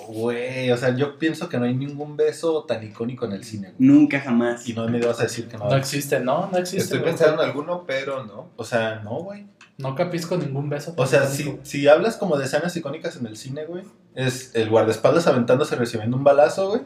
[0.08, 3.68] Güey, o sea, yo pienso que no hay ningún beso tan icónico en el cine.
[3.68, 3.88] güey.
[3.90, 4.66] Nunca jamás.
[4.68, 5.68] Y no me vas a decir que no.
[5.68, 6.48] No existe, ¿no?
[6.50, 6.84] No existe.
[6.84, 7.10] Estoy güey.
[7.10, 8.50] pensando en alguno, pero no.
[8.56, 9.46] O sea, no, güey.
[9.78, 10.94] No capisco ningún beso.
[10.96, 14.70] O sea, si, si hablas como de escenas icónicas en el cine, güey, es el
[14.70, 16.80] guardaespaldas aventándose recibiendo un balazo, güey.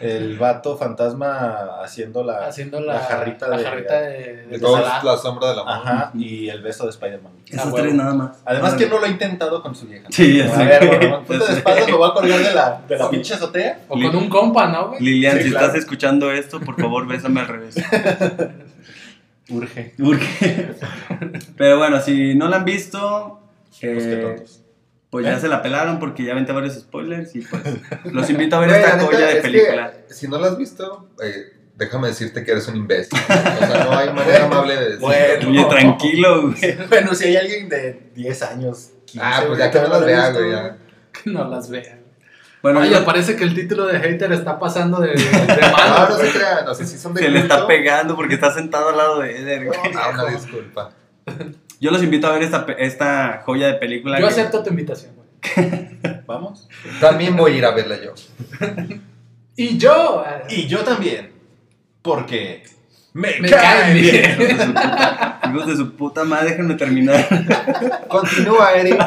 [0.00, 4.58] El vato fantasma haciendo la, Haciendo la, la jarrita la de- jarrita de, de De
[4.58, 5.72] la sombra del amor.
[5.72, 7.32] Ajá, y el beso de Spider-Man.
[7.46, 7.96] Esos Ah, tres huevo.
[7.96, 8.38] nada más.
[8.44, 10.08] Además, ¿quién no lo ha intentado con su vieja?
[10.10, 10.64] Sí, ya A sé.
[10.64, 13.34] ver, Ramón, ponte Ya de espaldas, lo voy a colgar de la, de la pinche
[13.34, 13.80] azotea.
[13.88, 15.00] O con un compa, ¿no, güey?
[15.02, 15.66] Lilian, Sí, si claro.
[15.66, 17.76] estás escuchando esto, por favor, bésame al revés.
[19.50, 19.94] Urge.
[19.98, 20.74] Urge.
[21.56, 23.40] Pero bueno, si no la han visto,
[23.80, 24.61] Pues qué eh, tontos.
[25.12, 25.40] Pues ya ¿Eh?
[25.40, 27.62] se la pelaron porque ya aventé varios spoilers y pues
[28.04, 29.92] los invito a ver esta joya de película.
[30.08, 33.18] si no la has visto, eh, déjame decirte que eres un imbécil.
[33.18, 33.26] O
[33.66, 35.06] sea, no hay manera amable de decirlo.
[35.08, 35.48] Bueno.
[35.50, 36.78] Oye, tranquilo, güey.
[36.88, 40.30] Bueno, si hay alguien de 10 años, 15, Ah, pues ya que no las vea,
[40.30, 40.50] güey.
[40.50, 40.76] ya.
[41.12, 42.00] Que no las vean.
[42.62, 45.16] Bueno, Oye, yo- parece que el título de hater está pasando de, de
[45.60, 46.08] No, malo.
[46.08, 47.68] no se crean, no sé si son de se le está culto.
[47.68, 49.78] pegando porque está sentado al lado de Eder, güey.
[49.94, 50.90] Ah, una disculpa.
[51.82, 54.20] Yo los invito a ver esta, esta joya de película.
[54.20, 56.22] Yo que- acepto tu invitación, güey.
[56.26, 56.68] Vamos.
[57.00, 58.14] También voy a ir a verla yo.
[59.56, 60.24] Y yo.
[60.26, 61.32] eh, Y yo también.
[62.00, 62.62] Porque
[63.12, 64.38] me, Me cae caen bien.
[64.38, 64.74] bien.
[65.50, 67.26] Hijos de su puta- madre, déjenme terminar.
[68.08, 68.98] Continúa, Eric.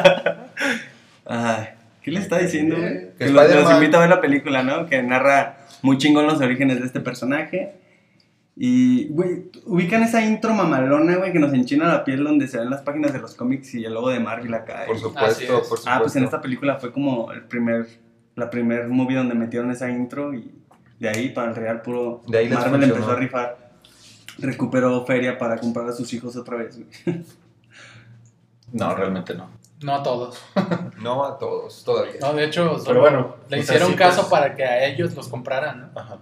[1.24, 1.68] Ay,
[2.02, 2.76] ¿qué le está diciendo?
[2.76, 3.14] güey?
[3.18, 4.86] Que los, invito a ver la película, ¿no?
[4.86, 7.74] Que narra muy chingón los orígenes de este personaje.
[8.58, 12.70] Y, güey, ubican esa intro mamalona, güey, que nos enchina la piel donde se ven
[12.70, 14.84] las páginas de los cómics y el logo de Marvel acá.
[14.86, 15.90] Por Y- supuesto, por supuesto.
[15.90, 17.86] Ah, pues en esta película fue como el primer,
[18.34, 20.54] la primer movie donde metieron esa intro y
[20.98, 22.94] de ahí para el real puro De ahí Marvel funcionó.
[22.94, 23.66] empezó a rifar.
[24.38, 26.88] Recuperó feria para comprar a sus hijos otra vez, güey.
[28.72, 29.48] No, realmente no.
[29.82, 30.42] No todos.
[31.02, 32.14] No a todos, todavía.
[32.22, 34.86] No, de hecho, Pero bueno, le o sea, hicieron sí, caso pues- para que a
[34.86, 36.00] ellos los compraran, ¿no?
[36.00, 36.18] Ajá.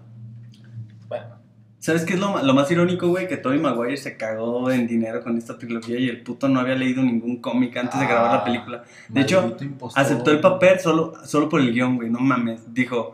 [1.84, 3.28] ¿Sabes qué es lo, lo más irónico, güey?
[3.28, 6.76] Que Tobey Maguire se cagó en dinero con esta trilogía y el puto no había
[6.76, 8.84] leído ningún cómic antes de grabar la Ah, película.
[9.10, 10.02] De hecho, impostor.
[10.02, 12.72] Aceptó el papel solo, solo por el guion, güey, no mames.
[12.72, 13.12] Dijo,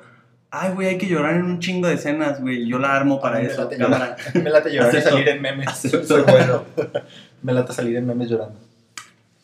[0.53, 2.65] ay, güey, hay que llorar en un chingo de escenas, güey.
[2.69, 4.15] Yo la armo para Ah, me eso, late cámara.
[4.35, 5.71] Me late llorar y salir en memes.
[6.07, 6.63] Soy bueno.
[7.43, 8.55] Me late salir en memes llorando.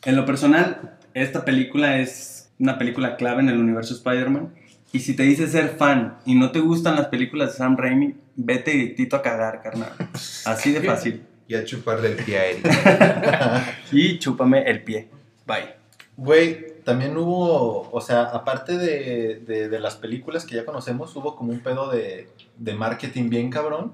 [0.04, 4.50] En lo personal, esta película es una película clave en el universo Spider-Man.
[4.92, 8.14] Y si te dices ser fan y no te gustan las películas de Sam Raimi,
[8.36, 9.92] vete directito a cagar, carnal.
[10.44, 11.22] Así de fácil.
[11.48, 13.66] Y a chuparle el pie a Eric.
[13.92, 15.08] Y chúpame el pie.
[15.46, 15.76] Bye.
[16.16, 21.36] Güey, también hubo, o sea, aparte de, de, de las películas que ya conocemos, hubo
[21.36, 23.92] como un pedo de, de marketing bien cabrón.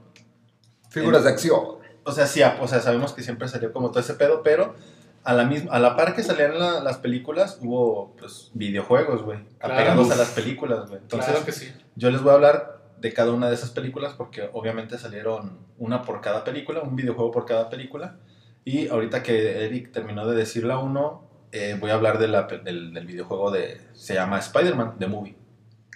[0.88, 1.60] Figuras de acción.
[2.04, 4.74] O sea, sí, o sea, sabemos que siempre salió como todo ese pedo, pero
[5.24, 9.38] a la misma, a la par que salían la- las películas, hubo pues videojuegos, güey,
[9.58, 9.74] Claro.
[9.74, 11.00] apegados a las películas, güey.
[11.02, 11.72] Entonces, claro que sí.
[11.96, 16.02] yo les voy a hablar de cada una de esas películas porque obviamente salieron una
[16.02, 18.16] por cada película, un videojuego por cada película.
[18.64, 22.44] Y ahorita que Eric terminó de decir la uno, eh, voy a hablar de la
[22.44, 23.80] del, del videojuego de.
[23.92, 25.36] Se llama Spider-Man The Movie.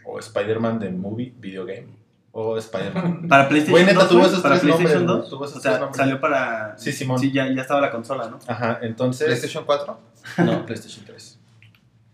[0.04, 1.96] O Spider-Man The Movie Video Game.
[2.38, 3.29] O Spider-Man.
[3.31, 5.31] Para PlayStation Güey, neta, 2, tuvo esos para tres nombres, PlayStation güey, 2.
[5.31, 5.96] tuvo esos O sea, tres nombres.
[5.96, 6.77] salió para...
[6.77, 7.18] Sí, Simón.
[7.18, 8.38] Sí, ya, ya estaba la consola, ¿no?
[8.46, 9.27] Ajá, entonces.
[9.27, 9.99] ¿PlayStation 4?
[10.44, 11.38] No, PlayStation 3.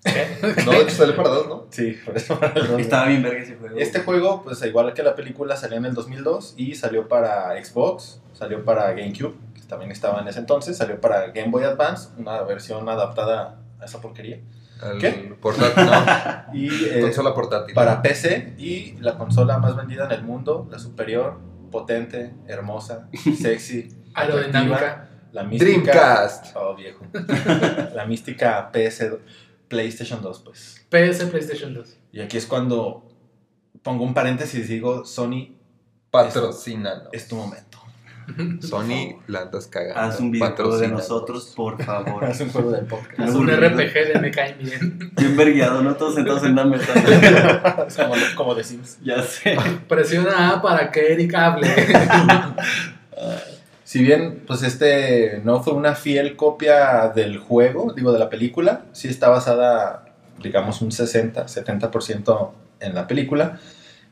[0.64, 1.66] No, de hecho salió para dos, ¿no?
[1.70, 2.38] Sí, por eso.
[2.38, 3.76] para dos, Estaba bien verga ese juego.
[3.78, 8.20] Este juego, pues igual que la película, salió en el 2002 y salió para Xbox,
[8.32, 12.42] salió para GameCube, que también estaba en ese entonces, salió para Game Boy Advance, una
[12.42, 14.40] versión adaptada a esa porquería,
[14.82, 15.36] El ¿Qué?
[15.40, 16.54] Portátil, no.
[16.54, 17.74] y eh, Consola portátil.
[17.74, 21.38] para PC y la consola más vendida en el mundo, la superior,
[21.70, 23.08] potente, hermosa,
[23.40, 24.76] sexy, Aerodinámica.
[24.76, 25.70] atractiva, la mística...
[25.92, 26.56] Dreamcast.
[26.56, 27.06] Oh, viejo.
[27.94, 29.04] la mística PS,
[29.68, 30.86] PlayStation 2, pues.
[30.90, 31.96] PS PlayStation 2.
[32.12, 33.08] Y aquí es cuando
[33.82, 35.56] pongo un paréntesis y digo, Sony,
[36.10, 37.04] Patrocina.
[37.12, 37.71] es tu momento.
[38.60, 40.00] Sony la andas cagando.
[40.00, 42.24] Haz un videojuego de nosotros, por favor.
[42.24, 43.18] Es un juego del podcast.
[43.18, 43.48] Lo un.
[43.48, 45.12] RPG de me caen bien.
[45.16, 45.94] Bien vergueado, ¿no?
[45.94, 46.92] Todos sentados en la mesa.
[47.86, 48.98] Es como, como de Sims.
[49.02, 49.56] ya sé.
[49.88, 51.68] Presiona A para que Eric hable.
[53.84, 58.86] Si bien, pues este no fue una fiel copia del juego, digo, de la película,
[58.92, 60.06] sí está basada,
[60.42, 63.60] digamos, un 60, 70% en la película.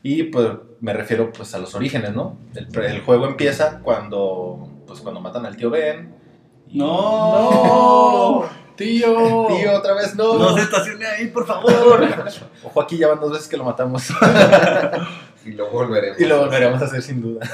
[0.03, 2.37] Y pues me refiero pues a los orígenes, ¿no?
[2.55, 6.13] El, juego empieza cuando, pues cuando matan al tío Ben.
[6.69, 8.43] y- ¡No!
[8.77, 9.45] Tío.
[9.47, 10.39] Tío, otra vez no.
[10.39, 12.01] No se estacione ahí, por favor.
[12.63, 14.09] Ojo, aquí ya van dos veces que lo matamos.
[15.45, 16.19] Y lo volveremos.
[16.21, 17.47] y lo volveremos a hacer sin duda.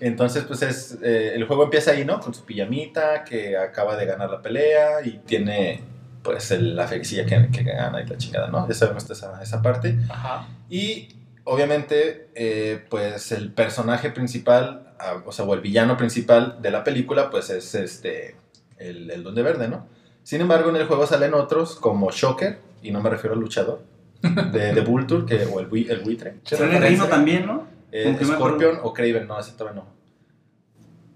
[0.00, 0.98] Entonces, pues es.
[1.02, 2.20] eh, el juego empieza ahí, ¿no?
[2.20, 5.82] Con su pijamita, que acaba de ganar la pelea y tiene,
[6.22, 8.68] pues, el- la felicidad que, que gana y la chingada, ¿no?
[8.68, 9.98] Ya sabemos esa, esa parte.
[10.10, 10.46] Ajá.
[10.68, 11.08] Y
[11.52, 16.84] obviamente, eh, pues el personaje principal, ah, o sea, o el villano principal de la
[16.84, 18.36] película, pues es este,
[18.78, 19.86] el, el Duende Verde, ¿no?
[20.22, 23.82] Sin embargo, en el juego salen otros como Shocker, y no me refiero al luchador,
[24.52, 26.36] de, de Vulture, que, o el, bui- el buitre.
[26.44, 27.66] Sale Reino también, ¿no?
[27.92, 28.16] Eh.
[28.22, 29.88] Scorpion o Craven, no, ese todavía no.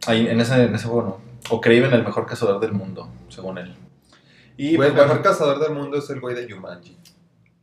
[0.06, 1.20] Ahí, en, ese, en ese juego no.
[1.50, 3.74] O Craven, el mejor cazador del mundo, según él.
[4.56, 6.96] Y pues, el mejor bueno, cazador del mundo es el güey de Yumanji.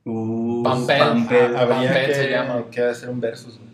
[0.04, 1.00] Uh, Pampel.
[1.00, 1.56] Pampel.
[1.56, 2.64] habría Pampel que, se llama.
[2.72, 3.58] que hacer un versus.
[3.58, 3.70] güey.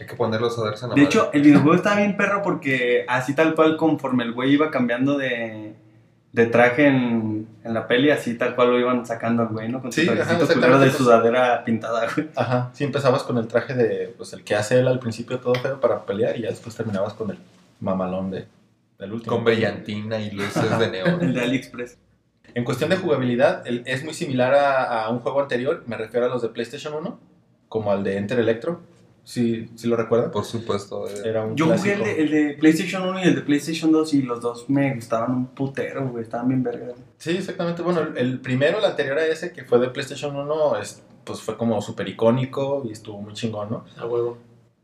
[0.00, 1.14] Hay que ponerlos a darse en la De madre.
[1.16, 5.18] hecho, el videojuego estaba bien perro porque así tal cual conforme el güey iba cambiando
[5.18, 5.74] de,
[6.32, 9.82] de traje en, en la peli, así tal cual lo iban sacando al güey, ¿no?
[9.82, 10.98] Con su Sí, ajá, trajecito exactamente, de pues.
[11.02, 12.28] sudadera pintada, güey.
[12.36, 15.54] Ajá, sí empezabas con el traje de, pues el que hace él al principio todo
[15.56, 17.38] feo para pelear y ya después terminabas con el
[17.80, 18.46] mamalón de,
[19.00, 19.34] del último.
[19.34, 21.34] Con brillantina y luces de El neón.
[21.34, 21.98] de AliExpress.
[22.54, 26.26] En cuestión de jugabilidad, el- es muy similar a, a un juego anterior, me refiero
[26.26, 27.18] a los de PlayStation 1,
[27.68, 28.80] como al de Enter Electro,
[29.24, 30.30] ¿sí, sí lo recuerdan?
[30.30, 31.06] Por supuesto.
[31.08, 31.12] eh.
[31.24, 32.04] Era un Yo jugué el clásico.
[32.04, 35.30] de, el de PlayStation 1 y el de PlayStation 2 y los dos me gustaban
[35.32, 36.24] un putero, güey.
[36.24, 36.94] Estaban bien verga.
[37.18, 37.82] Sí, exactamente.
[37.82, 41.40] Bueno, el, el primero, el anterior a ese, que fue de PlayStation 1, es, pues
[41.42, 43.84] fue como súper icónico y estuvo muy chingón, ¿no?
[43.98, 44.38] A huevo.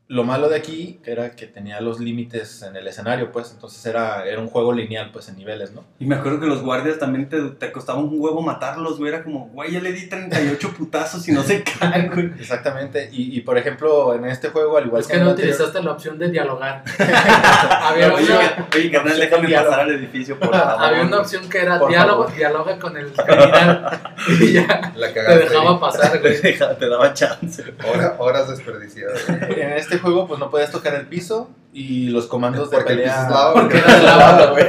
[0.07, 4.27] Lo malo de aquí era que tenía los límites en el escenario, pues, entonces era,
[4.27, 5.83] era un juego lineal, pues, en niveles, ¿no?
[5.99, 9.09] Y me acuerdo que los guardias también te, te costaba un huevo matarlos, güey.
[9.15, 12.27] Era como, güey, ya le di 38 putazos y no se caen, güey.
[12.39, 13.09] Exactamente.
[13.13, 15.55] Y, y, por ejemplo, en este juego, al igual Es que que en no anterior-
[15.55, 16.85] utilizaste la opción de dialogar.
[16.99, 20.85] había, Oye, una, oye, carnal, déjame pasar al edificio, por favor.
[20.85, 22.37] había una opción que era Por diálogo, favor.
[22.37, 24.01] dialoga con el criminal.
[24.39, 26.41] y ya La te dejaba pasar, güey.
[26.43, 27.65] Te daba chance.
[27.91, 29.29] Hora- horas desperdiciadas.
[29.31, 32.99] En este juego, pues no podías tocar el piso y los comandos de Porque el
[33.03, 33.25] piso pelea.
[33.27, 33.53] es lava.
[33.61, 34.67] Porque era de lava, güey.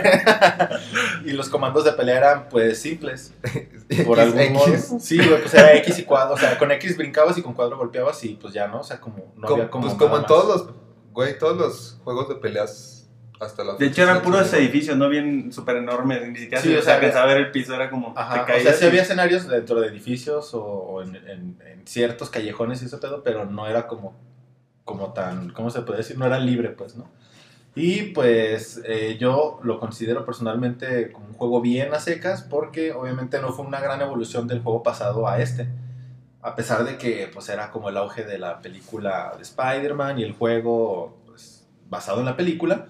[1.25, 3.33] y los comandos de pelea eran, pues, simples.
[4.05, 4.67] Por X, algún modo.
[4.67, 4.93] X.
[4.99, 6.33] Sí, güey, pues era X y cuadro.
[6.33, 8.79] O sea, con X brincabas y con cuadro golpeabas y pues ya, ¿no?
[8.79, 9.85] O sea, como no Como- había como.
[9.87, 10.27] pues como en más.
[10.27, 10.75] todos los,
[11.13, 12.91] güey, todos los juegos de peleas
[13.39, 16.27] hasta la De hecho, eran puros edificios, no bien súper enormes.
[16.29, 18.13] Ni siquiera Sí, se o sea, alcanzaba ver el piso, era como.
[18.17, 21.15] Ajá, te o caías sea, sí y- había escenarios dentro de edificios o, o en,
[21.17, 24.17] en- en ciertos callejones y ese pedo, pero no era como,
[24.85, 26.17] como tan, ¿cómo se puede decir?
[26.17, 27.09] No era libre, pues, ¿no?
[27.75, 33.41] Y pues eh, yo lo considero personalmente como un juego bien a secas porque obviamente
[33.41, 35.67] no fue una gran evolución del juego pasado a este.
[36.41, 40.23] A pesar de que pues era como el auge de la película de Spider-Man y
[40.23, 42.87] el juego pues, basado en la película.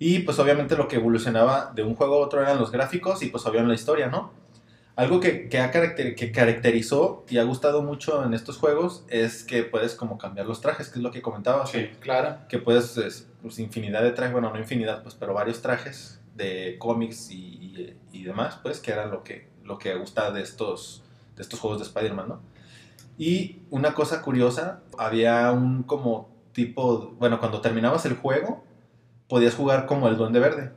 [0.00, 3.28] Y pues obviamente lo que evolucionaba de un juego a otro eran los gráficos y
[3.28, 4.32] pues obviamente la historia, ¿no?
[4.96, 9.44] Algo que, que, ha caracter- que caracterizó y ha gustado mucho en estos juegos es
[9.44, 11.70] que puedes como cambiar los trajes, que es lo que comentabas.
[11.70, 12.38] Sí, claro.
[12.48, 16.76] Que puedes, es, pues infinidad de trajes, bueno, no infinidad, pues, pero varios trajes de
[16.78, 21.02] cómics y, y- y demás, pues, que era lo que, lo que gusta de estos,
[21.36, 22.40] de estos juegos de Spider-Man, ¿no?
[23.18, 28.64] Y una cosa curiosa, había un como tipo, bueno, cuando terminabas el juego,
[29.28, 30.72] podías jugar como el Duende Verde,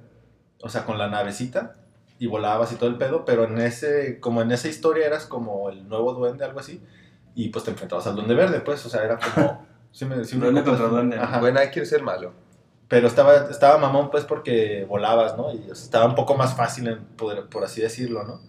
[0.61, 1.75] o sea, con la navecita
[2.19, 5.69] y volabas y todo el pedo, pero en ese, como en esa historia eras como
[5.69, 6.81] el nuevo duende, algo así,
[7.35, 9.65] y pues te enfrentabas al Duende Verde, pues, o sea, era como...
[9.91, 11.17] sí me- sí me Duende contra duende.
[11.17, 11.39] Ajá.
[11.39, 12.33] Bueno, hay que ser malo.
[12.89, 15.53] Pero estaba, estaba mamón, pues, porque volabas, ¿no?
[15.53, 18.41] Y o sea, estaba un poco más fácil, en poder- por así decirlo, ¿no?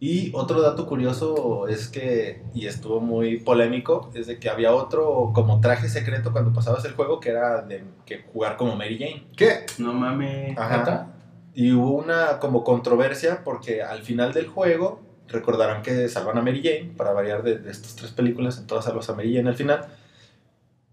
[0.00, 5.32] Y otro dato curioso es que, y estuvo muy polémico, es de que había otro
[5.34, 9.26] como traje secreto cuando pasabas el juego que era de que jugar como Mary Jane.
[9.36, 9.66] ¿Qué?
[9.78, 10.56] No mames.
[10.56, 11.08] Ajá.
[11.58, 16.62] Y hubo una como controversia porque al final del juego recordarán que salvan a Mary
[16.62, 19.56] Jane, para variar de, de estas tres películas, en todas salvas a Mary Jane al
[19.56, 19.88] final.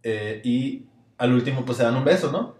[0.02, 0.88] Eh, y
[1.20, 2.56] al último pues se dan un beso, ¿no?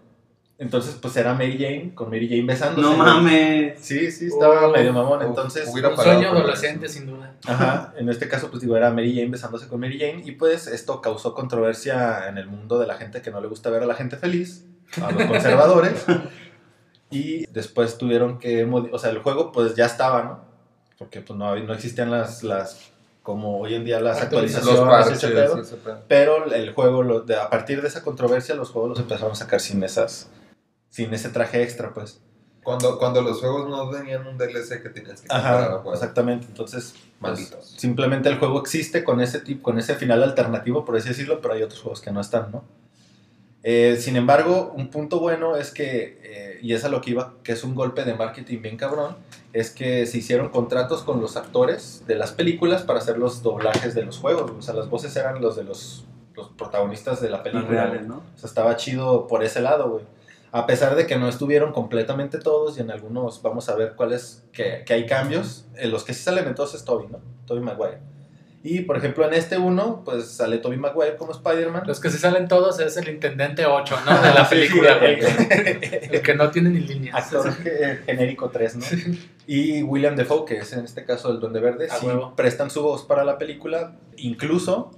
[0.56, 2.80] Entonces pues era Mary Jane con Mary Jane besándose.
[2.80, 3.80] No mames.
[3.80, 5.22] Sí, sí, estaba Uf, medio mamón.
[5.22, 7.34] Entonces, hubiera Un sueño adolescente, sin duda.
[7.44, 10.68] ajá, en este caso pues digo, era Mary Jane besándose con Mary Jane y pues
[10.68, 13.86] esto causó controversia en el mundo de la gente que no le gusta ver a
[13.86, 14.64] la gente feliz,
[15.02, 16.06] a los conservadores.
[17.10, 20.40] Y después tuvieron que, o sea, el juego pues ya estaba, ¿no?
[20.98, 22.90] Porque pues no, no existían las, las,
[23.22, 24.80] como hoy en día las Actualizaciones.
[24.80, 25.18] Parches.
[25.22, 25.60] ese pedo.
[25.60, 25.98] ese pedo.
[26.08, 29.34] pero el juego, lo- de- a partir de esa controversia, los juegos los empezaron a
[29.34, 30.28] sacar sin esas,
[30.90, 32.20] sin ese traje extra, pues.
[32.64, 35.94] Cuando, cuando los juegos no tenían un DLC que tenías que comprar a Ajá, juego.
[35.94, 36.46] exactamente.
[36.48, 37.74] Entonces, pues, Malditos.
[37.76, 41.54] simplemente el juego existe con ese tipo, con ese final alternativo, por así decirlo, pero
[41.54, 42.64] hay otros juegos que no están, ¿no?
[43.62, 47.10] Eh, sin embargo, un punto bueno es que eh, que, y es a lo que
[47.10, 49.16] iba, que es un golpe de marketing bien cabrón,
[49.52, 53.94] es que se hicieron contratos con los actores de las películas para hacer los doblajes
[53.94, 54.50] de los juegos.
[54.50, 57.86] O sea, las voces eran los de los, los protagonistas de la película.
[57.86, 58.06] reales.
[58.06, 58.16] ¿no?
[58.34, 60.04] O sea, estaba chido por ese lado, güey.
[60.52, 64.44] A pesar de que no estuvieron completamente todos y en algunos vamos a ver cuáles,
[64.52, 65.66] que, que hay cambios.
[65.74, 67.20] En los que sí salen en todos es Toby, ¿no?
[67.46, 68.00] Toby Maguire.
[68.68, 71.84] Y por ejemplo en este uno, pues sale Toby Maguire como Spider-Man.
[71.86, 74.22] Los que se salen todos es el Intendente 8, ¿no?
[74.22, 74.96] De la película.
[74.98, 77.14] El que no tiene ni líneas.
[77.32, 78.86] Actor ge- genérico 3, ¿no?
[79.46, 83.04] Y William Defoe, que es en este caso el Duende Verde, sí prestan su voz
[83.04, 83.94] para la película.
[84.16, 84.90] Incluso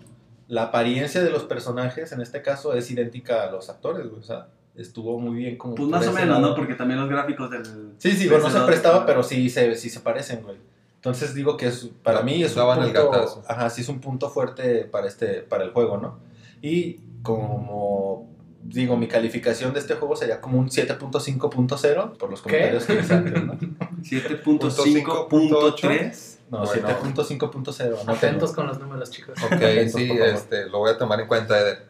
[0.47, 4.21] la apariencia de los personajes en este caso es idéntica a los actores, güey.
[4.21, 5.75] O sea, estuvo muy bien como.
[5.75, 6.49] Pues más o menos, lado.
[6.51, 6.55] ¿no?
[6.57, 7.63] Porque también los gráficos del...
[7.99, 10.57] Sí, sí, bueno, no se prestaba, pero sí se, sí se parecen, güey.
[10.99, 13.43] Entonces digo que es, para mí es un el punto, gatazo.
[13.49, 16.19] ajá, sí es un punto fuerte para este, para el juego, ¿no?
[16.61, 18.27] Y como
[18.65, 23.15] digo, mi calificación de este juego sería como un 7.5.0 por los comentarios que hice
[23.15, 23.55] antes, ¿no?
[24.03, 26.35] 7.5.3.
[26.51, 26.89] No, Bueno.
[26.89, 28.05] 7.5.0.
[28.07, 29.35] no Atentos con los números, chicos.
[29.45, 31.87] Ok, Atentos, sí, este, lo voy a tomar en cuenta, Eder.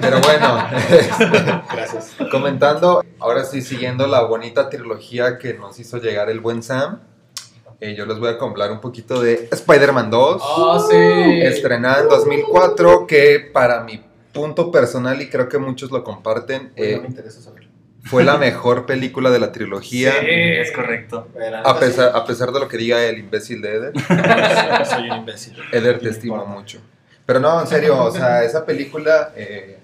[0.00, 0.64] Pero bueno,
[1.72, 2.14] Gracias.
[2.30, 7.00] comentando, ahora sí, siguiendo la bonita trilogía que nos hizo llegar el buen Sam,
[7.80, 10.96] eh, yo les voy a hablar un poquito de Spider-Man 2, Oh, sí.
[11.42, 16.96] estrenada en 2004, que para mi punto personal, y creo que muchos lo comparten, eh,
[16.96, 17.70] no me interesa saberlo.
[18.04, 20.12] fue la mejor película de la trilogía.
[20.20, 20.26] Sí.
[20.28, 21.28] Es correcto.
[21.64, 23.92] A pesar, a pesar de lo que diga el imbécil de Eder,
[24.86, 25.56] soy un imbécil.
[25.72, 26.54] Eder te estimo importa.
[26.54, 26.78] mucho.
[27.24, 29.78] Pero no, en serio, o sea, esa película, eh,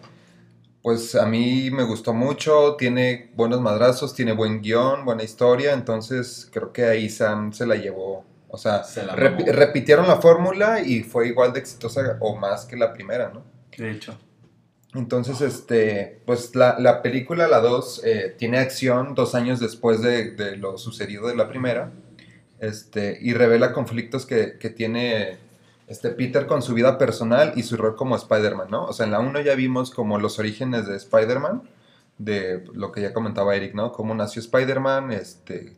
[0.83, 6.49] pues a mí me gustó mucho, tiene buenos madrazos, tiene buen guion, buena historia, entonces
[6.53, 8.25] creo que ahí Sam se la llevó.
[8.49, 12.77] O sea, Se la repitieron la fórmula y fue igual de exitosa o más que
[12.77, 13.45] la primera, ¿no?
[13.79, 14.19] De hecho.
[14.95, 18.03] Entonces, este, pues la, la película, la 2,
[18.37, 21.93] tiene acción dos años después de, de lo sucedido de la primera,
[22.61, 25.39] este, y revela conflictos que, que tiene
[25.93, 28.87] este Peter con su vida personal y su rol como Spider-Man, ¿no?
[28.87, 31.63] O sea, en la 1 ya vimos como los orígenes de Spider-Man,
[32.19, 33.93] de lo que ya comentaba Eric, ¿no?
[33.93, 35.77] Cómo nació Spider-Man, este,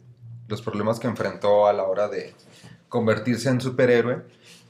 [0.48, 2.34] los problemas que enfrentó a la hora de
[2.88, 4.22] convertirse en superhéroe.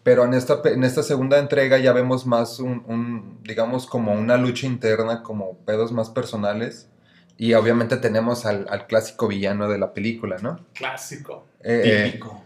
[0.03, 4.37] Pero en esta, en esta segunda entrega ya vemos más un, un, digamos, como una
[4.37, 6.89] lucha interna, como pedos más personales.
[7.37, 10.61] Y obviamente tenemos al, al clásico villano de la película, ¿no?
[10.75, 11.47] Clásico.
[11.61, 12.43] Eh, eh, Típico.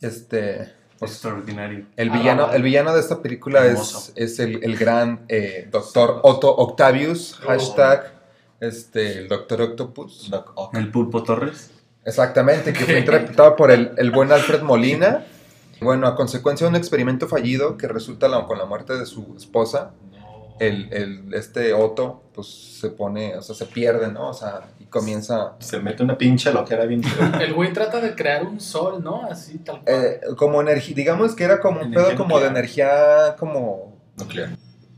[0.00, 0.72] este,
[1.04, 1.86] Extraordinario.
[1.96, 2.56] el, Ah, villano, vale.
[2.56, 4.12] el villano de esta película Hermoso.
[4.16, 7.46] es, es el, el gran eh, doctor Otto Octavius, Oh.
[7.48, 8.12] hashtag
[8.60, 10.30] este, el doctor Octopus.
[10.30, 10.74] Doc Ock.
[10.76, 11.70] El Pulpo Torres.
[12.04, 15.26] Exactamente, que fue interpretado por el, el buen Alfred Molina.
[15.80, 19.34] Bueno, a consecuencia de un experimento fallido que resulta la- con la muerte de su
[19.36, 20.56] esposa, No.
[20.60, 22.46] el, el- este Otto pues
[22.80, 24.30] se pone, o sea, se pierde, ¿no?
[24.30, 24.62] O sea,
[24.94, 27.02] comienza Se mete una pinche loquera bien.
[27.40, 29.26] El güey trata de crear un sol, ¿no?
[29.28, 29.94] Así, tal cual.
[29.94, 33.98] eh, como energía, digamos que era como un pedo como de energía como...
[34.16, 34.50] Nuclear.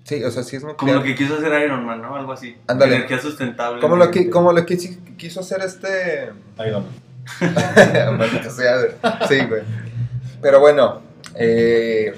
[0.04, 0.98] Sí, o sea, sí es Como nuclear.
[0.98, 2.14] lo que quiso hacer Iron Man, ¿no?
[2.14, 2.56] Algo así.
[2.66, 2.96] Ándale.
[2.96, 3.80] Energía sustentable.
[3.80, 6.30] Como lo que, como lo que sí quiso hacer este...
[6.58, 6.84] No.
[8.12, 8.76] Maldita sea,
[9.26, 9.62] sí, güey.
[10.42, 11.00] Pero bueno,
[11.34, 12.14] eh,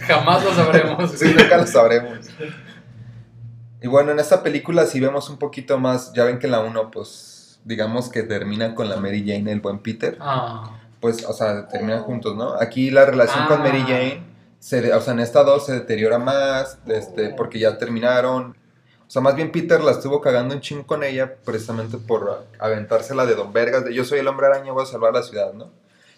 [0.00, 1.10] Jamás lo sabremos.
[1.16, 2.18] Sí, nunca lo sabremos.
[3.82, 6.90] Y bueno, en esta película si vemos un poquito más, ya ven que la 1,
[6.90, 11.66] pues, digamos que termina con la Mary Jane, el buen Peter, Ah, pues, o sea,
[11.68, 12.54] terminan juntos, ¿no?
[12.60, 13.86] Aquí la relación con Mary Ah.
[13.88, 14.22] Jane,
[14.58, 18.56] se o sea, en esta 2 se deteriora más, este, porque ya terminaron.
[19.06, 23.24] O sea, más bien Peter la estuvo cagando un chingo con ella, precisamente por aventársela
[23.26, 25.70] de Don Vergas, de yo soy el hombre araña, voy a salvar la ciudad, ¿no?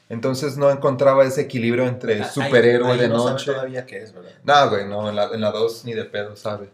[0.09, 3.53] Entonces no encontraba ese equilibrio entre superhéroe de no sabe noche.
[3.53, 4.31] todavía qué es, ¿verdad?
[4.45, 6.69] No, güey, no, en la, en la 2 ni de pedo, sabe.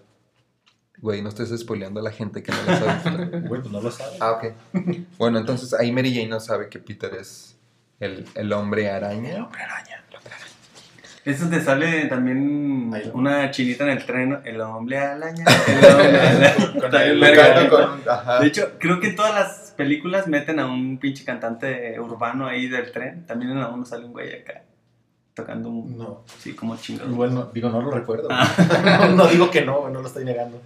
[1.00, 3.26] Güey, no estés spoileando a la gente que no lo sabe.
[3.48, 4.16] Güey, pues no lo sabe.
[4.20, 4.44] ah, ok.
[5.16, 7.56] Bueno, entonces ahí Mary Jane no sabe que Peter es
[8.00, 9.44] el, el hombre araña.
[9.44, 9.98] hombre araña.
[11.28, 15.44] Eso te sale también una chinita en el tren, el hombre alaña.
[16.90, 17.38] El hombre
[18.08, 18.40] ajá.
[18.40, 22.66] De hecho, creo que en todas las películas meten a un pinche cantante urbano ahí
[22.66, 23.26] del tren.
[23.26, 24.62] También en la 1 sale un güey acá
[25.34, 25.98] tocando un.
[25.98, 26.24] No.
[26.38, 27.10] Sí, como chingado.
[27.10, 28.28] Bueno, digo, no lo recuerdo.
[28.30, 28.48] Ah.
[29.10, 30.62] no, no digo que no, no lo estoy negando.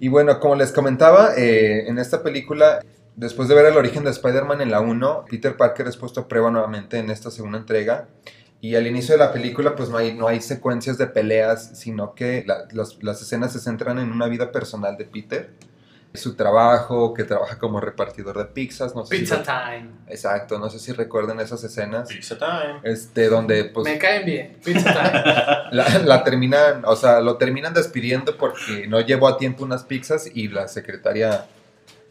[0.00, 2.82] Y bueno, como les comentaba, eh, en esta película,
[3.16, 6.28] después de ver el origen de Spider-Man en la 1, Peter Parker es puesto a
[6.28, 8.08] prueba nuevamente en esta segunda entrega.
[8.62, 12.14] Y al inicio de la película, pues no hay, no hay secuencias de peleas, sino
[12.14, 15.50] que la- las, las escenas se centran en una vida personal de Peter.
[16.12, 18.96] Su trabajo, que trabaja como repartidor de pizzas.
[18.96, 19.90] No sé si- pizza time.
[20.08, 22.08] Exacto, no sé si recuerdan esas escenas.
[22.08, 22.80] Pizza time.
[22.82, 24.58] Este, donde pues Me caen bien.
[24.64, 25.22] Pizza time.
[25.72, 30.28] la, la terminan, o sea, lo terminan despidiendo porque no llevó a tiempo unas pizzas
[30.34, 31.46] y la secretaria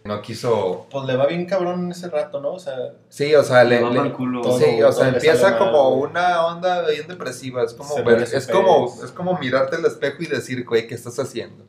[0.05, 0.87] no quiso...
[0.89, 2.53] Pues le va bien cabrón en ese rato, ¿no?
[2.53, 2.73] O sea,
[3.09, 3.75] Sí, o sea, le...
[3.79, 4.41] Le va le- mal culo.
[4.41, 4.57] todo.
[4.57, 7.63] Sí, o sea, empieza mal, como una onda bien depresiva.
[7.63, 11.19] Es como, ver- es como, es como mirarte al espejo y decir, güey, ¿qué estás
[11.19, 11.65] haciendo?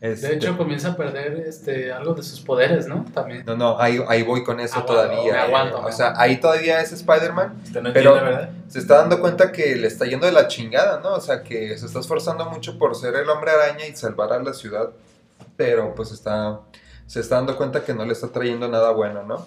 [0.00, 3.04] Este, De hecho, comienza a perder este, algo de sus poderes, ¿no?
[3.14, 3.44] También.
[3.46, 5.32] no, no, ahí, ahí voy con eso Aguanto, todavía.
[5.32, 5.40] me eh.
[5.40, 7.60] aguanto, o me sea, ahí todavía es Spider-Man.
[7.64, 8.50] usted no Pero- entiende, ¿verdad?
[8.68, 11.14] Se está dando cuenta que le está yendo de la chingada, ¿no?
[11.14, 14.42] O sea, que se está esforzando mucho por ser el hombre araña y salvar a
[14.42, 14.90] la ciudad.
[15.56, 16.60] Pero pues está,
[17.06, 19.46] se está dando cuenta que no le está trayendo nada bueno, ¿no?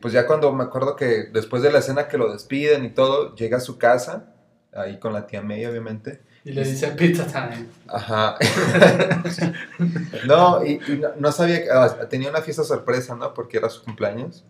[0.00, 3.34] Pues ya cuando me acuerdo que después de la escena que lo despiden y todo,
[3.34, 4.26] llega a su casa,
[4.74, 6.20] ahí con la tía May, obviamente.
[6.44, 7.66] Y le dice pizza time.
[7.88, 8.36] Ajá.
[10.26, 13.34] no, y, y no, no sabía que ah, tenía una fiesta sorpresa, ¿no?
[13.34, 14.44] Porque era su cumpleaños.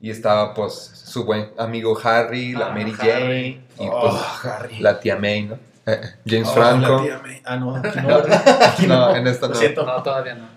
[0.00, 3.08] Y estaba pues su buen amigo Harry, la Ah, Mary Harry.
[3.08, 4.78] Jane y Oh, pues Harry.
[4.80, 5.58] la tía May, ¿no?
[5.86, 6.96] Eh, James Oh, Franco.
[6.96, 7.42] la tía May.
[7.44, 8.16] Ah, no, aquí no.
[8.66, 9.58] Aquí No, en esta Lo no.
[9.60, 9.86] siento.
[9.86, 10.48] No, todavía no.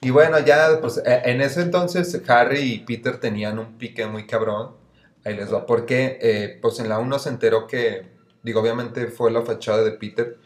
[0.00, 4.26] Y bueno, ya pues eh, en ese entonces Harry y Peter tenían un pique muy
[4.26, 4.72] cabrón.
[5.24, 5.66] Ahí les va.
[5.66, 8.08] Porque eh, pues en la 1 se enteró que,
[8.42, 10.36] digo, obviamente fue la fachada de Peter,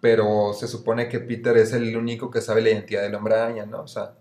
[0.00, 3.66] pero se supone que Peter es el único que sabe la identidad del hombre araña,
[3.66, 3.82] ¿no?
[3.82, 4.12] O sea,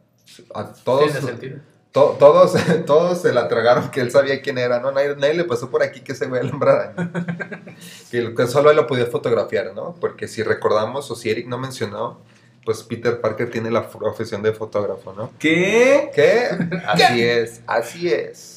[0.54, 1.60] a todos, Tiene sentido.
[1.92, 2.54] to- todos,
[2.86, 4.92] todos se la tragaron que él sabía quién era, ¿no?
[4.92, 7.12] Nadie, nadie le pasó por aquí que güey era el hombre araña.
[8.12, 9.96] que, que solo él lo podía fotografiar, ¿no?
[10.00, 12.20] Porque si recordamos, o si Eric no mencionó,
[12.66, 15.32] pues Peter Parker tiene la profesión de fotógrafo, ¿no?
[15.40, 16.12] ¿Qué?
[16.14, 16.50] ¿Qué?
[16.86, 18.57] Así es, así es.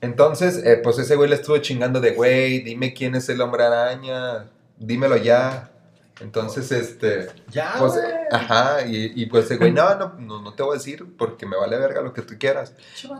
[0.00, 3.64] Entonces, eh, pues ese güey le estuvo chingando de, güey, dime quién es el hombre
[3.64, 4.46] araña,
[4.78, 5.66] dímelo ya.
[6.20, 8.04] Entonces, este, Ya, pues, güey.
[8.30, 11.46] ajá, y, y pues ese güey, no, no, no, no te voy a decir porque
[11.46, 12.74] me vale verga lo que tú quieras.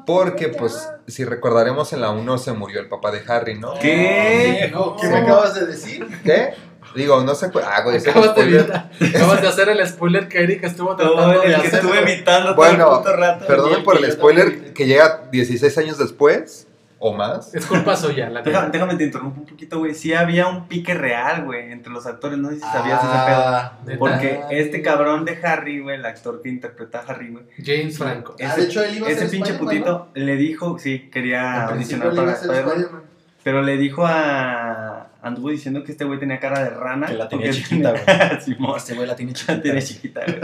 [0.06, 3.72] Porque, pues, si recordaremos en la 1 se murió el papá de Harry, ¿no?
[3.80, 4.70] ¿Qué?
[5.00, 6.06] ¿Qué me acabas de decir?
[6.22, 6.54] ¿Qué?
[6.94, 10.96] Digo, no sé, ah, güey, ese Acabas de, de hacer el spoiler que Eric estuvo
[10.96, 11.74] Todo tratando de el que hacer.
[11.80, 13.46] estuve evitando Bueno, todo el puto rato.
[13.46, 16.66] Perdonen por el spoiler que llega 16 años después
[17.02, 17.52] o más.
[17.54, 18.72] Es culpa suya, la Déjame, neta.
[18.78, 19.94] déjame te interrumpo un poquito, güey.
[19.94, 22.38] Sí había un pique real, güey, entre los actores.
[22.38, 23.18] No sé si sabías ese pedo.
[23.18, 23.98] Ah, Neta.
[23.98, 27.44] Porque este cabrón de Harry, güey, el actor que interpreta a Harry, güey.
[27.64, 28.36] James Franco.
[28.44, 31.64] Ah, de hecho, él iba a ese ser pinche Spider-Man, putito le dijo, sí, quería
[31.64, 32.32] audicionar para.
[32.32, 33.02] Spider-Man.
[33.42, 35.08] Pero le dijo a.
[35.22, 37.06] Anduvo diciendo que este güey tenía cara de rana.
[37.06, 39.62] Que la tenía porque chiquita, tenía- Simón, Este güey la tiene la chiquita.
[39.62, 40.38] tiene chiquita, güey.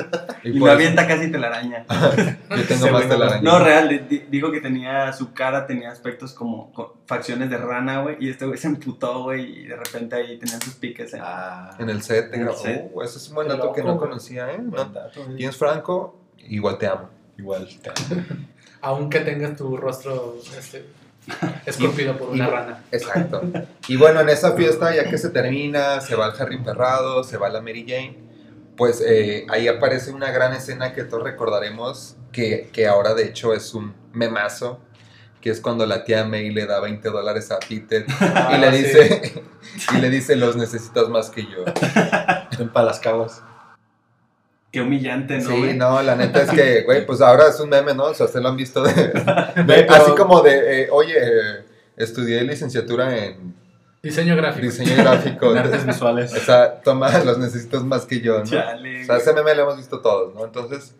[0.44, 1.84] Y me eso- avienta casi telaraña.
[2.50, 6.72] Yo tengo más güey la no- real, dijo que tenía su cara, tenía aspectos como
[7.06, 8.16] facciones de rana, güey.
[8.20, 9.60] Y este güey se emputó, güey.
[9.60, 11.14] Y de repente ahí tenían sus piques.
[11.14, 11.18] ¿eh?
[11.22, 12.26] Ah, En el set.
[12.34, 12.58] En el grabó.
[12.62, 12.90] set.
[12.92, 14.08] Uh, ese es un buen dato que no güey.
[14.08, 14.58] conocía, ¿eh?
[14.58, 14.70] No.
[14.70, 15.38] güey.
[15.38, 17.08] James Franco, igual te amo.
[17.38, 17.66] Igual.
[17.82, 17.90] te-
[18.82, 20.84] Aunque tengas tu rostro este,
[21.66, 22.84] esculpido por y- una rana.
[22.92, 23.42] Exacto.
[23.88, 27.36] Y bueno, en esa fiesta, ya que se termina, se va el Harry Perrado, se
[27.36, 28.18] va la Mary Jane,
[28.76, 33.54] pues eh, ahí aparece una gran escena que todos recordaremos, que, que ahora de hecho
[33.54, 34.80] es un memazo,
[35.40, 38.70] que es cuando la tía May le da 20 dólares a Peter y Ah, le
[38.72, 38.76] sí.
[38.84, 39.42] dice,
[39.96, 41.64] y le dice, los necesitas más que yo.
[42.58, 43.00] Ven para las.
[44.72, 45.48] Qué humillante, ¿no?
[45.50, 45.74] Sí, güey?
[45.76, 48.04] no, la neta es que, güey, pues ahora es un meme, ¿no?
[48.04, 49.22] O sea, ustedes lo han visto de, de-
[49.64, 51.64] Güey, pero- así como de, eh, oye, eh,
[51.96, 53.54] estudié licenciatura en
[54.02, 54.66] Diseño gráfico.
[54.66, 55.50] diseño gráfico.
[55.52, 56.32] En artes visuales.
[56.34, 58.44] O sea, toma, los necesitas más que yo, ¿no?
[58.44, 59.02] Chale.
[59.02, 59.22] O sea, güey.
[59.26, 60.44] ese meme lo hemos visto todos, ¿no?
[60.44, 60.94] Entonces,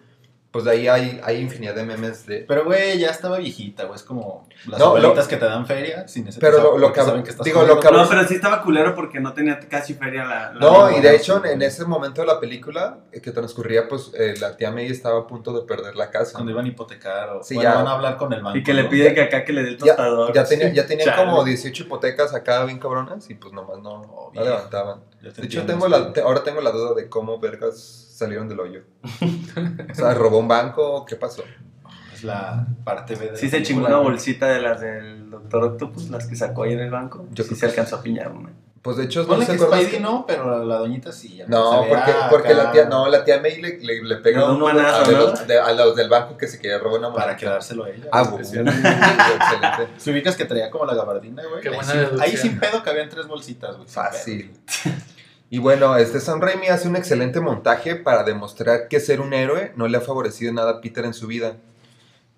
[0.50, 2.38] pues de ahí hay, hay infinidad de memes de...
[2.48, 3.96] Pero, güey, ya estaba viejita, güey.
[3.96, 6.50] Es como las No, abuelitas lo- que te dan feria sin necesidad.
[6.50, 8.94] Pero lo- lo que- saben que estás digo, lo que- No, pero sí estaba culero
[8.94, 10.52] porque no tenía casi feria la.
[10.54, 14.12] la No, y de hecho, en ese momento de la película eh, que transcurría, pues
[14.14, 16.32] eh, la tía May estaba a punto de perder la casa.
[16.32, 17.76] Cuando iban a hipotecar o Sí, bueno, ya.
[17.76, 18.56] van a hablar con el banco.
[18.56, 18.88] Y que le ¿no?
[18.88, 20.32] pide que acá que le dé el tostador.
[20.32, 21.24] ya, tenía, ya tenían Chale.
[21.26, 25.00] como 18 hipotecas acá bien cabronas y pues nomás no, Oh, no levantaban.
[25.20, 28.80] Te De hecho, tengo la, ahora tengo la duda de cómo vergas salieron del hoyo.
[29.90, 31.04] o sea, ¿robó un banco?
[31.06, 31.44] ¿Qué pasó?
[32.14, 36.08] Es la parte B de Sí se chingó una bolsita de las del Doctor Octopus,
[36.10, 37.26] las que sacó ahí en el banco.
[37.32, 38.50] Yo sí creo se que alcanzó a piñar una.
[38.80, 41.42] Pues de hecho, no Ponle se que Spidey no, pero la doñita sí.
[41.48, 44.50] No, porque, acá porque la tía, no, la tía May le, le, le pega da
[44.50, 45.18] un uno manazo, a, ¿no?
[45.22, 48.04] los, de- a los del banco que se quería robar una Para quedárselo a ella.
[48.12, 48.70] Ah, güey, bu- es cierto.
[48.70, 49.88] excelente.
[49.98, 51.60] Si ubicas que traía como la gabardina, güey.
[51.62, 52.22] Qué ahí buena sí- deducción.
[52.22, 53.88] Ahí sin pedo cabían tres bolsitas, güey.
[53.88, 54.52] sin Fácil.
[55.48, 59.72] Y bueno, este Sam Raimi hace un excelente montaje para demostrar que ser un héroe
[59.76, 61.58] no le ha favorecido nada a Peter en su vida.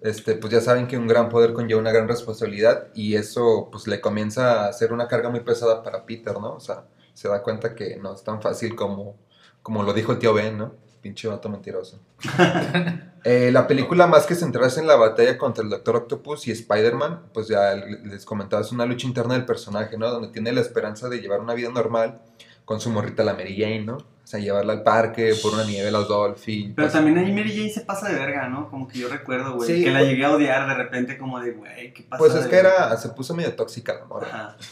[0.02, 3.86] Este, pues ya saben que un gran poder conlleva una gran responsabilidad y eso pues
[3.86, 6.52] le comienza a ser una carga muy pesada para Peter, ¿no?
[6.52, 6.84] O sea,
[7.14, 9.16] se da cuenta que no es tan fácil como,
[9.62, 10.74] como lo dijo el tío Ben, ¿no?
[11.00, 12.00] Pinche vato mentiroso.
[13.24, 17.30] Eh, la película, más que centrarse en la batalla contra el Doctor Octopus y Spider-Man,
[17.34, 20.08] pues ya les comentaba, es una lucha interna del personaje, ¿no?
[20.08, 22.22] Donde tiene la esperanza de llevar una vida normal
[22.68, 23.96] con su morrita la Mary Jane, ¿no?
[24.28, 26.74] sea, llevarla al parque por una nieve, los Dolphin.
[26.74, 28.68] Pero también ahí Mary Jane se pasa de verga, ¿no?
[28.68, 29.66] Como que yo recuerdo, güey.
[29.66, 32.18] Sí, que la llegué a odiar de repente, como de, güey, ¿qué pasa?
[32.18, 32.88] Pues es que verga?
[32.88, 34.28] era, se puso medio tóxica la morra.
[34.28, 34.56] Ajá.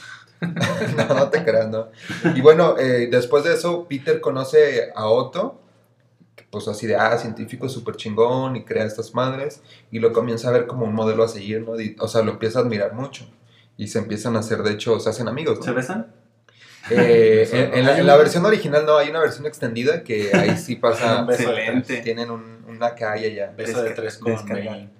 [0.98, 1.88] No, no te creas, no.
[2.34, 5.62] Y bueno, eh, después de eso, Peter conoce a Otto,
[6.34, 10.50] que, pues así de, ah, científico súper chingón y crea estas madres, y lo comienza
[10.50, 11.72] a ver como un modelo a seguir, ¿no?
[12.00, 13.26] O sea, lo empieza a admirar mucho.
[13.78, 15.76] Y se empiezan a hacer, de hecho, se hacen amigos, ¿Se ¿no?
[15.76, 16.12] besan?
[16.90, 20.56] Eh, en, en la, en la versión original no, hay una versión extendida que ahí
[20.56, 21.96] sí pasa, Un beso de Excelente.
[22.02, 23.52] tienen un- una calle ya.
[23.56, 24.32] Beso de tres con.
[24.46, 24.90] Megan.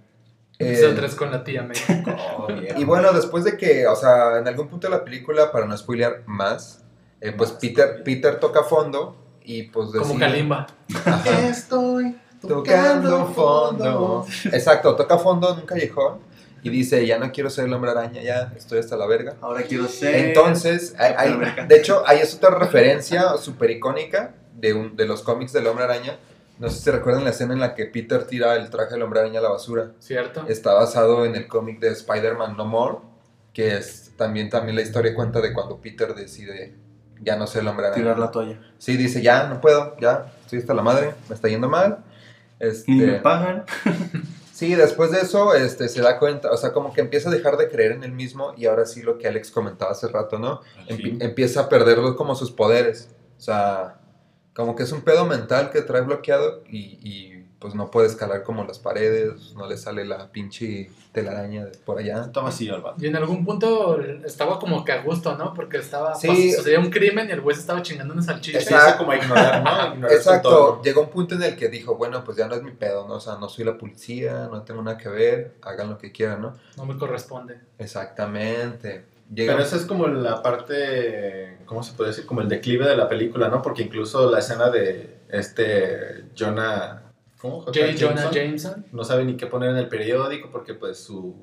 [0.58, 1.76] Eh, tres con la tía May.
[2.38, 2.48] Oh.
[2.76, 5.76] Y bueno, después de que, o sea, en algún punto de la película, para no
[5.76, 6.82] spoilear más,
[7.20, 8.02] eh, pues Más Peter.
[8.04, 10.66] Peter toca fondo y pues Como decide- Kalimba.
[11.04, 11.48] Ajá.
[11.48, 14.26] Estoy tocando fondo.
[14.52, 16.18] Exacto, toca fondo en un callejón
[16.66, 19.34] y dice, ya no quiero ser el hombre araña, ya estoy hasta la verga.
[19.40, 20.14] Ahora quiero ser.
[20.16, 25.22] Entonces, hay- hay- de hecho, ahí es otra referencia súper icónica de, un- de los
[25.22, 26.16] cómics del hombre araña.
[26.58, 29.20] No sé si recuerdan la escena en la que Peter tira el traje del hombre
[29.20, 29.92] araña a la basura.
[30.00, 30.44] ¿Cierto?
[30.48, 32.98] Está basado en el cómic de Spider-Man No More,
[33.52, 36.74] que es también, también la historia cuenta de cuando Peter decide
[37.20, 38.02] ya no ser el hombre araña.
[38.02, 38.58] Tirar la toalla.
[38.78, 41.98] Sí, dice, ya, no puedo, ya, estoy hasta la madre, me está yendo mal.
[42.58, 43.64] Este, Ni me pagan.
[44.56, 47.58] Sí, después de eso este, se da cuenta, o sea, como que empieza a dejar
[47.58, 50.62] de creer en él mismo y ahora sí lo que Alex comentaba hace rato, ¿no?
[50.88, 51.18] Empi- fin.
[51.20, 53.10] empieza a perder como sus poderes.
[53.36, 54.00] O sea,
[54.54, 58.42] como que es un pedo mental que trae bloqueado y, y, pues no puede escalar
[58.42, 62.30] como las paredes, no le sale la pinche telaraña de por allá.
[62.30, 63.02] Toma así, al vato.
[63.02, 65.54] Y en algún punto estaba como que a gusto, ¿no?
[65.54, 66.14] Porque estaba.
[66.14, 66.52] Sí.
[66.52, 68.60] sucedía un crimen y el güey se estaba chingando una salchicha.
[68.60, 69.94] Se hizo como a ignorar, ¿no?
[69.94, 72.72] Ignorar Exacto, llegó un punto en el que dijo, bueno, pues ya no es mi
[72.72, 73.14] pedo, ¿no?
[73.14, 76.42] O sea, no soy la policía, no tengo nada que ver, hagan lo que quieran,
[76.42, 76.54] ¿no?
[76.76, 77.58] No me corresponde.
[77.78, 79.04] Exactamente.
[79.34, 82.26] Llega- Pero esa es como la parte, ¿cómo se puede decir?
[82.26, 83.60] Como el declive de la película, ¿no?
[83.62, 87.02] Porque incluso la escena de este Jonah...
[87.40, 87.60] ¿Cómo?
[87.62, 87.72] J.
[87.72, 87.92] J.
[87.98, 88.86] Jonah Jameson, Jameson.
[88.92, 91.34] No sabe ni qué poner en el periódico porque pues su...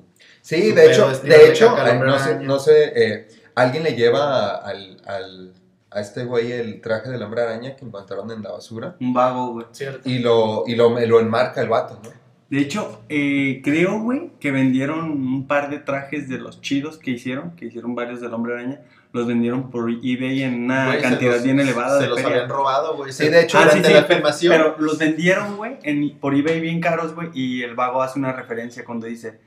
[0.42, 4.56] Sí, Su de hecho, de hecho, eh, no sé, no sé eh, alguien le lleva
[4.56, 5.54] al, al-
[5.90, 9.52] a este güey el traje del hombre araña que encontraron en la basura Un vago,
[9.52, 9.66] güey.
[9.70, 10.08] ¿Cierto?
[10.08, 12.10] y lo, y lo, lo enmarca el vato, ¿no?
[12.50, 17.12] De hecho, eh, creo, güey, que vendieron un par de trajes de los chidos que
[17.12, 18.80] hicieron, que hicieron varios del Hombre Araña,
[19.14, 22.36] los vendieron por eBay en una cantidad los- bien elevada Se de los feria.
[22.42, 23.12] habían robado, güey.
[23.12, 24.52] Sí, de hecho, Ah, durante sí, la filmación...
[24.52, 28.32] Pero los vendieron, güey, en- por eBay bien caros, güey, y el vago hace una
[28.32, 29.38] referencia cuando dice,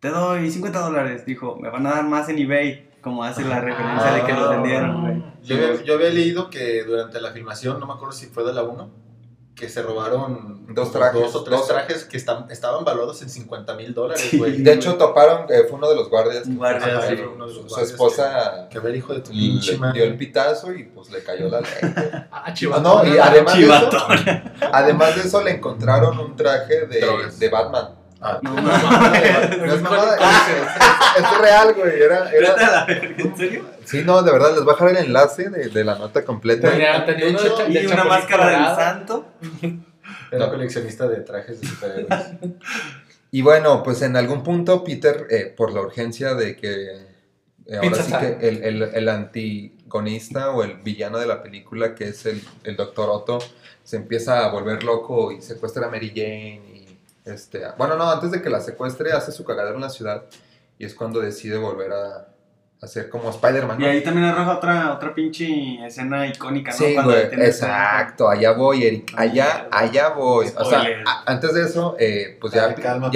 [0.00, 3.60] te doy 50 dólares, dijo, me van a dar más en eBay, como hace la
[3.60, 5.22] referencia de que los Ah, vendieron, güey.
[5.42, 8.62] Yo yo había leído que durante la filmación, no me acuerdo si fue de la
[8.62, 8.90] 1,
[9.54, 11.68] que se robaron Dos trajes, dos o tres dos.
[11.68, 14.38] trajes que están, estaban valuados en 50 mil dólares, Sí.
[14.38, 14.62] güey.
[14.62, 16.44] De hecho, toparon, eh, fue uno de los guardias.
[16.44, 17.16] que Un guardia, fue- Ajá, sí.
[17.16, 19.76] fue uno de los su guardias esposa Que, que a ver, hijo de tu pinche
[19.76, 20.00] madre.
[20.00, 21.70] dio el pitazo y pues le cayó la ley.
[22.32, 22.82] Ah, chivatón.
[22.84, 24.08] no, y además de, eso,
[24.72, 27.00] además de eso le encontraron un traje de,
[27.38, 27.96] de Batman.
[28.20, 32.00] Ah, No, No es mamada, es, es- es real, güey.
[32.02, 33.64] Era, era- ¿En serio?
[33.84, 36.70] Sí, no, de verdad, les voy a dejar el enlace de, de la nota completa.
[36.70, 39.26] Tenía, tenía De hecho, Y de una máscara del santo.
[40.30, 40.50] era No.
[40.50, 42.20] coleccionista de trajes de superhéroes.
[43.32, 46.92] Y bueno, pues en algún punto Peter, eh, por la urgencia de que
[47.66, 52.08] eh, ahora sí que el, el, el antigonista o el villano de la película, que
[52.08, 53.38] es el, el Doctor Otto,
[53.84, 56.69] se empieza a volver loco y secuestra a Mary Jane.
[57.30, 60.24] Este, bueno, no, antes de que la secuestre, hace su cagadero en la ciudad
[60.78, 62.26] y es cuando decide volver a,
[62.86, 63.78] ser como Spider-Man.
[63.80, 66.76] Y ahí también arroja otra, otra pinche escena icónica, ¿no?
[66.78, 70.46] Sí, Cuando güey, exacto, allá voy, Eric, allá, allá voy.
[70.56, 70.82] O sea,
[71.26, 73.10] antes de eso, eh, pues ya, calma.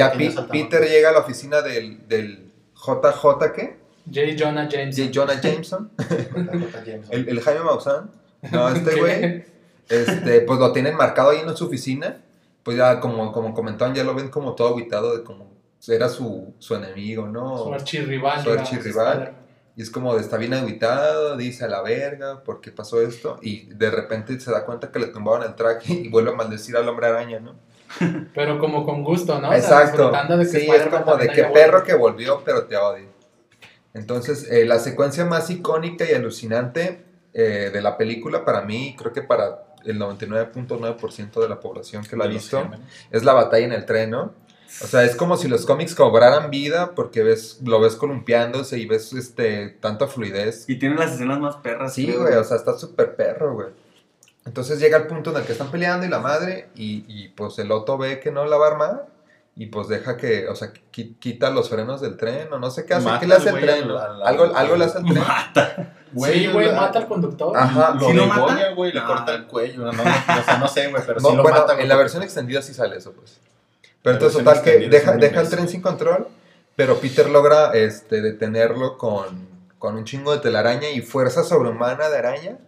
[0.50, 3.78] Peter llega a la oficina del, del JJ, ¿qué?
[4.12, 4.36] J.
[4.38, 5.06] Jonah Jameson.
[5.06, 5.10] J.
[5.14, 5.90] Jonah Jameson,
[7.10, 8.10] el, el Jaime Maussan.
[8.52, 9.44] No, este güey,
[9.88, 12.20] este, pues lo tienen marcado ahí en su oficina.
[12.64, 15.54] Pues ya, como, como comentaban, ya lo ven como todo aguitado de como
[15.88, 17.58] era su, su enemigo, ¿no?
[17.58, 18.42] Su archirrival.
[18.42, 19.34] Su archirrival.
[19.76, 23.38] Y es como de está bien aguitado, dice a la verga, ¿por qué pasó esto?
[23.42, 26.76] Y de repente se da cuenta que le tumbaron el traje y vuelve a maldecir
[26.76, 27.56] al hombre araña, ¿no?
[28.34, 29.48] Pero como con gusto, ¿no?
[29.48, 30.10] O sea, Exacto.
[30.10, 33.08] disfrutando de que sí, es como de que haya perro que volvió, pero te odio.
[33.94, 39.12] Entonces, eh, la secuencia más icónica y alucinante eh, de la película para mí, creo
[39.12, 42.68] que para el 99.9% de la población que la ha visto,
[43.10, 44.32] es la batalla en el tren, ¿no?
[44.82, 48.86] O sea, es como si los cómics cobraran vida porque ves, lo ves columpiándose y
[48.86, 50.68] ves este, tanta fluidez.
[50.68, 51.94] Y tiene las escenas más perras.
[51.94, 53.68] Sí, güey, o sea, está súper perro, güey.
[54.44, 57.58] Entonces llega el punto en el que están peleando y la madre, y, y, pues
[57.58, 59.06] el Otto ve que no la va a armar,
[59.56, 62.84] y pues deja que, o sea, qui- quita los frenos del tren o no sé
[62.86, 63.04] qué hace.
[63.06, 63.84] Mata ¿Qué le hace el güey tren?
[63.84, 65.18] al- al- algo, al- algo le hace al tren.
[65.18, 65.94] Mata.
[66.14, 67.56] sí, güey, la- mata al conductor.
[67.56, 67.94] Ajá.
[67.94, 68.70] Lo ¿Sí lo mata?
[68.74, 69.06] güey, le No.
[69.06, 69.84] corta el cuello.
[69.84, 71.72] No, no, o sea, no sé, güey, pero No, sí lo bueno, mata.
[71.74, 73.38] güey, en la versión extendida sí sale eso, pues.
[74.02, 76.28] Pero La entonces, total, que deja, deja el tren sin control,
[76.76, 79.48] pero Peter logra este, detenerlo con,
[79.78, 82.58] con un chingo de telaraña y fuerza sobrehumana de araña,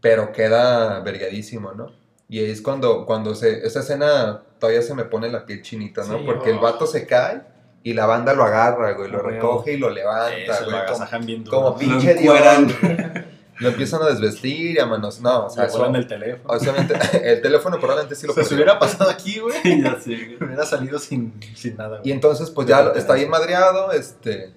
[0.00, 1.92] pero queda vergadísimo, ¿no?
[2.28, 6.18] Y es cuando, cuando se, esa escena todavía se me pone la piel chinita, ¿no?
[6.18, 6.62] Sí, Porque el oh.
[6.62, 7.42] vato se cae
[7.84, 9.34] y la banda lo agarra, güey, lo güey.
[9.34, 11.56] recoge y lo levanta, Eso, lo güey, como, agasajan bien duro.
[11.56, 12.66] como Lo pinche encueran.
[13.58, 16.54] Lo empiezan a desvestir y a manos, no, o sea, eso, el teléfono.
[16.54, 16.94] obviamente,
[17.32, 18.56] el teléfono probablemente sí lo O sea, perdió.
[18.58, 22.02] hubiera pasado aquí, güey, ya sé, hubiera salido sin, sin nada.
[22.04, 24.52] Y entonces, pues ya está bien madreado, este...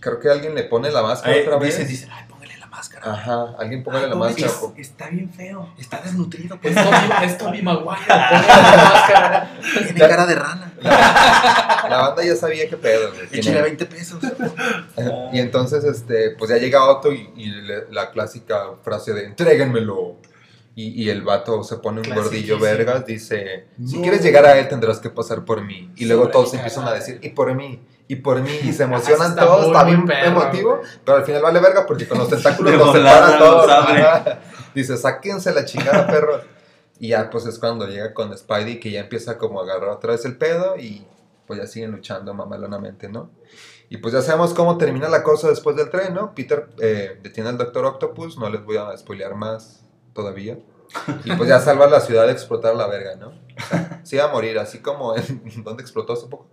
[0.00, 1.78] Creo que alguien le pone la máscara Ahí otra vez.
[1.78, 2.08] dice, dice,
[2.76, 3.12] máscara.
[3.12, 4.50] Ajá, alguien póngale Ah, la máscara.
[4.76, 5.68] Está bien feo.
[5.78, 6.76] Está desnutrido, pues.
[7.24, 8.46] Es Toby Maguire, póngale
[8.76, 9.50] la máscara.
[9.84, 10.72] Tiene cara de rana.
[10.82, 13.62] La banda ya sabía qué pedo, Échale era.
[13.66, 14.18] 20 pesos.
[15.32, 20.16] Y entonces, este, pues ya llega Otto y, y le- la clásica frase de entréguenmelo.
[20.78, 24.68] Y, y el vato se pone un gordillo vergas, dice, si quieres llegar a él
[24.68, 25.90] tendrás que pasar por mí.
[25.96, 28.82] Y luego Sobre todos empiezan a decir, y por mí, y por mí, y se
[28.84, 32.74] emocionan Está todos, está bien emotivo, pero al final vale verga porque con los tentáculos
[32.74, 33.70] los separan todos.
[34.74, 36.42] Dice, sáquense la chingada, perros.
[36.98, 40.12] Y ya pues es cuando llega con Spidey que ya empieza como a agarrar otra
[40.12, 41.06] vez el pedo y
[41.46, 43.30] pues ya siguen luchando mamalonamente, ¿no?
[43.88, 46.34] Y pues ya sabemos cómo termina la cosa después del tren, ¿no?
[46.34, 50.58] Peter eh, detiene al Doctor Octopus, no les voy a spoilear más todavía.
[51.24, 53.28] Y pues ya salva la ciudad de explotar la verga, ¿no?
[53.28, 56.48] O sea, sí va a morir, así como en donde explotó hace poco.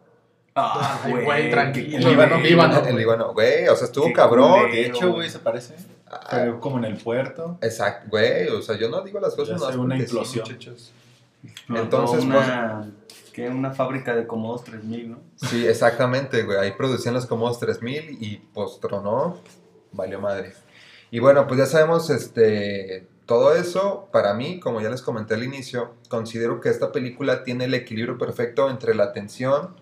[0.55, 1.25] Ah, güey.
[1.25, 2.49] güey, tranquilo, qué Líbano, culero.
[2.49, 2.85] Líbano.
[2.87, 4.51] el Líbano, güey, o sea, estuvo Qué cabrón.
[4.51, 4.71] culero.
[4.71, 5.75] De hecho, güey, se parece.
[6.07, 7.57] Ah, como en el puerto.
[7.61, 10.45] Exacto, güey, o sea, yo no digo las cosas más sé, una sí, implosión.
[10.45, 10.91] muchachos.
[11.69, 12.91] Entonces, una,
[13.33, 13.49] ¿qué?
[13.49, 15.19] una fábrica de Comodos 3000, ¿no?
[15.35, 16.57] Sí, exactamente, güey.
[16.57, 19.39] Ahí producían los Comodos 3000 y pues tronó,
[19.91, 20.53] valió madre.
[21.11, 24.07] Y bueno, pues ya sabemos este, todo eso.
[24.11, 28.17] Para mí, como ya les comenté al inicio, considero que esta película tiene el equilibrio
[28.17, 29.75] perfecto entre la tensión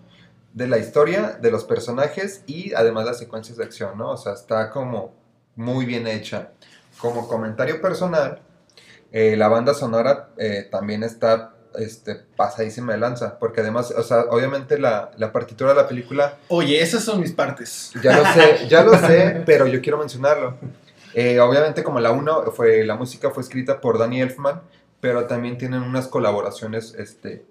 [0.52, 4.10] de la historia, de los personajes y además las secuencias de acción, ¿no?
[4.10, 5.14] O sea, está como
[5.56, 6.50] muy bien hecha.
[6.98, 8.40] Como comentario personal,
[9.12, 14.20] eh, la banda sonora eh, también está este, pasadísima de lanza, porque además, o sea,
[14.30, 17.92] obviamente la, la partitura de la película Oye, esas son mis partes.
[18.02, 20.56] ya lo sé, ya lo sé, pero yo quiero mencionarlo.
[21.14, 24.62] Eh, obviamente, como la 1, fue, la música fue escrita por Danny Elfman,
[25.00, 27.44] pero también tienen unas colaboraciones este,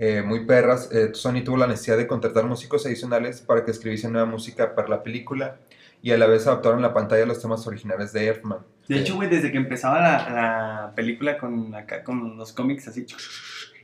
[0.00, 0.90] eh, muy perras.
[0.92, 4.88] Eh, Sony tuvo la necesidad de contratar músicos adicionales para que escribiesen nueva música para
[4.88, 5.58] la película
[6.02, 8.60] y a la vez adaptaron la pantalla los temas originales de Elfman.
[8.88, 13.06] De hecho, güey, desde que empezaba la, la película con acá con los cómics así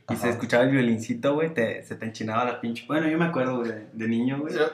[0.09, 0.21] y Ajá.
[0.21, 2.85] se escuchaba el violincito, güey, te, se te enchinaba la pinche.
[2.87, 4.53] Bueno, yo me acuerdo, güey, de, de niño, güey.
[4.53, 4.69] Pero,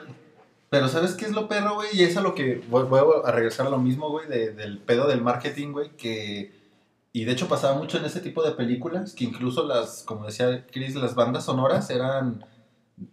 [0.70, 1.88] pero ¿sabes qué es lo perro, güey?
[1.92, 4.78] Y es a lo que voy, voy a regresar a lo mismo, güey, de- del
[4.78, 6.63] pedo del marketing, güey, que...
[7.16, 10.66] Y de hecho pasaba mucho en ese tipo de películas, que incluso las, como decía
[10.72, 12.44] Chris, las bandas sonoras eran,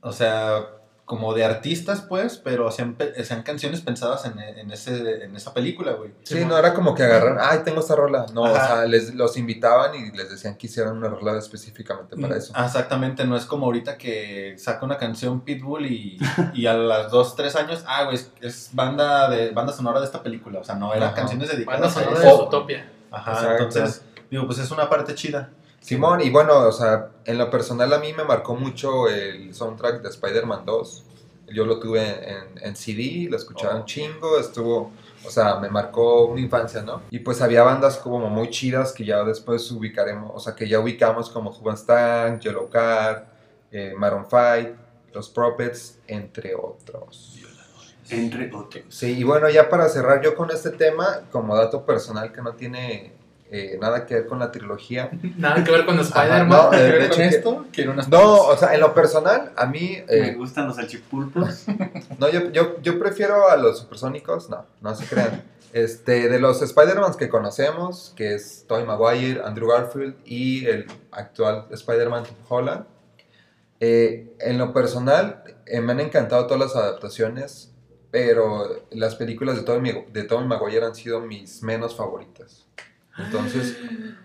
[0.01, 0.65] o sea,
[1.05, 5.91] como de artistas, pues, pero hacían, hacían canciones pensadas en, en, ese, en esa película,
[5.91, 6.13] güey.
[6.23, 8.25] Sí, no era como que agarran, ay, tengo esta rola.
[8.33, 12.33] No, o sea, les, los invitaban y les decían que hicieran una rola específicamente para
[12.35, 12.53] Mm, eso.
[12.57, 16.17] Exactamente, no es como ahorita que saca una canción Pitbull y,
[16.55, 20.07] y a las dos, tres años, ah, güey, es, es banda de banda sonora de
[20.07, 20.59] esta película.
[20.59, 21.17] O sea, no eran Ajá.
[21.17, 22.11] canciones Banda dedicadas a eso.
[22.19, 22.91] de Zootopia.
[23.11, 23.63] Ajá, Exacto.
[23.63, 25.49] entonces, digo, pues es una parte chida.
[25.79, 30.01] Simón, y bueno, o sea, en lo personal a mí me marcó mucho el soundtrack
[30.01, 31.03] de Spider-Man 2.
[31.53, 33.85] Yo lo tuve en, en CD, lo escuchaba un Oh.
[33.85, 34.91] chingo, estuvo,
[35.25, 37.01] o sea, me marcó una infancia, ¿no?
[37.09, 40.79] Y pues había bandas como muy chidas que ya después ubicaremos, o sea, que ya
[40.79, 43.23] ubicamos como Stang, Yellow Card,
[43.71, 44.77] eh, Maroon 5,
[45.13, 47.30] Los Prophets, entre otros.
[48.11, 48.83] Entre otros.
[48.89, 52.53] Sí, y bueno, ya para cerrar yo con este tema, como dato personal que no
[52.53, 53.13] tiene
[53.49, 56.47] eh, nada que ver con la trilogía, Nada que ver con Spider-Man.
[56.49, 57.65] no, ¿Tiene que de ver hecho con que- esto?
[57.71, 61.65] Quiero unas No, o sea, en lo personal, a mí, Me eh, gustan los salchipulpos.
[62.19, 65.43] no, yo, yo, yo prefiero a los supersónicos, no, no se crean.
[65.73, 71.65] Este, de los Spider-Man que conocemos, que es Tobey Maguire, Andrew Garfield y el actual
[71.71, 72.85] Spider-Man Tom Holland,
[73.79, 77.70] eh, en lo personal, eh, me han encantado todas las adaptaciones,
[78.11, 82.65] pero las películas de Tobey, de Tobey Maguire han sido mis menos favoritas.
[83.17, 83.77] Entonces,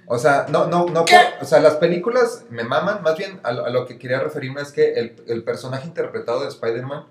[0.07, 3.53] o sea, no, no, no, por- o sea, las películas me maman, más bien a,
[3.53, 7.05] lo- a lo que quería referirme es que el, el personaje interpretado de Spider-Man,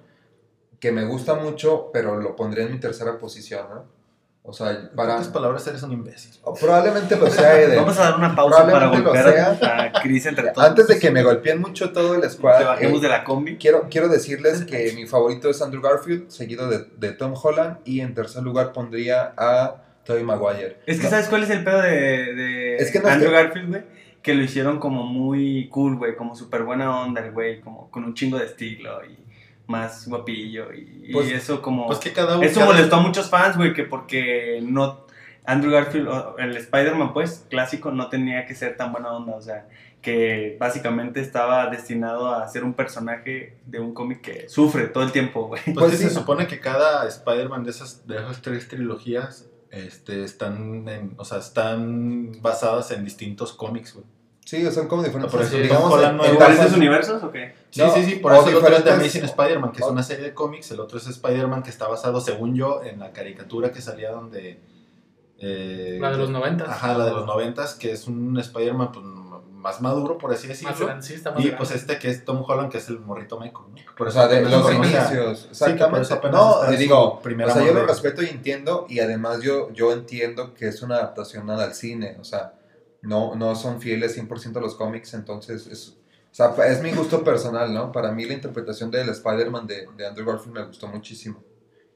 [0.80, 3.95] que me gusta mucho, pero lo pondría en mi tercera posición, ¿no?
[4.48, 5.14] O sea, En para...
[5.14, 6.32] pocas palabras, eres un imbécil.
[6.43, 7.80] o probablemente lo sea Eder.
[7.80, 10.68] Vamos a dar una pausa para golpear a Chris entre todos.
[10.70, 13.58] Antes de que me golpeen mucho todo el Que squad, bajemos eh, de la combi.
[13.58, 18.02] quiero, quiero decirles que mi favorito es Andrew Garfield, seguido de, de Tom Holland, y
[18.02, 20.78] en tercer lugar pondría a Tobey Maguire.
[20.86, 21.89] Es que, No, ¿sabes cuál es el pedo de,
[22.36, 23.84] de Es que no es Andrew que- Garfield, güey?
[24.22, 28.04] Que lo hicieron como muy cool, güey, como súper buena onda, el güey, como con
[28.04, 29.25] un chingo de estilo y
[29.68, 31.88] más guapillo y, y Pues- eso como...
[31.88, 32.45] Pues que cada uno.
[32.45, 35.05] eso cada- molestó a muchos fans, güey, que porque no...
[35.47, 39.41] Andrew Garfield, o el Spider-Man, pues, clásico, no tenía que ser tan buena onda, o
[39.43, 39.68] sea,
[40.01, 45.11] que básicamente estaba destinado a ser un personaje de un cómic que sufre todo el
[45.11, 45.61] tiempo, güey.
[45.66, 46.05] Pues, Pues sí.
[46.05, 51.26] se supone que cada Spider-Man de esas, de esas tres trilogías este, están, en- o
[51.26, 54.05] sea, están basadas en distintos cómics, güey.
[54.45, 55.32] Sí, son como diferentes.
[55.32, 57.53] Por eso digamos, en- en ¿Diferentes universos o qué?
[57.76, 59.86] Sí, No, sí, sí, por o eso el otro es de Amazing Spider-Man, que es
[59.86, 63.00] o- una serie de cómics, el otro es Spider-Man que está basado, según yo, en
[63.02, 64.62] la caricatura que salía donde...
[65.40, 66.64] eh, La de los 90.
[66.72, 69.06] Ajá, la de los noventas, que es un Spider-Man pues,
[69.52, 71.02] más maduro, por así Más decirlo.
[71.02, 71.58] sí, está más Y grande.
[71.58, 73.76] pues este que es Tom Holland, que es el morrito meco, ¿no?
[73.98, 75.40] Por O eso sea, de los inicios.
[75.42, 76.02] Sí, Exactamente.
[76.04, 79.70] eso apenas no, digo, primer o sea, yo lo respeto y entiendo, y además yo,
[79.74, 82.54] yo entiendo que es una adaptación al cine, o sea,
[83.02, 86.05] no, no son fieles 100% a los cómics, entonces es, o
[86.36, 87.92] sea, es mi gusto personal, ¿no?
[87.94, 91.42] Para mí la interpretación del Spider-Man de, de Andrew Garfield me gustó muchísimo.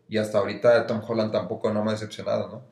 [0.08, 2.64] Y hasta ahorita Tom Holland tampoco no me ha decepcionado, ¿no?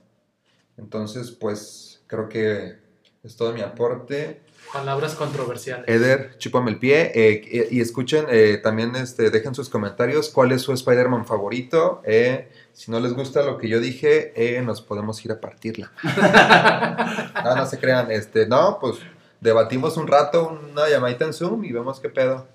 [0.78, 2.78] Entonces, pues, creo que
[3.22, 4.42] es todo mi aporte.
[4.72, 5.86] Palabras controversiales.
[5.88, 7.12] Eder, chúpame el pie.
[7.14, 12.02] eh, y escuchen, eh, también este, dejen sus comentarios cuál es su Spider-Man favorito.
[12.06, 15.92] eh, si no les gusta lo que yo dije, nos podemos ir a partirla.
[17.44, 18.12] no, no se crean.
[18.12, 18.98] Este, no, pues
[19.42, 22.48] debatimos un rato, una llamadita en Zoom y vemos qué pedo.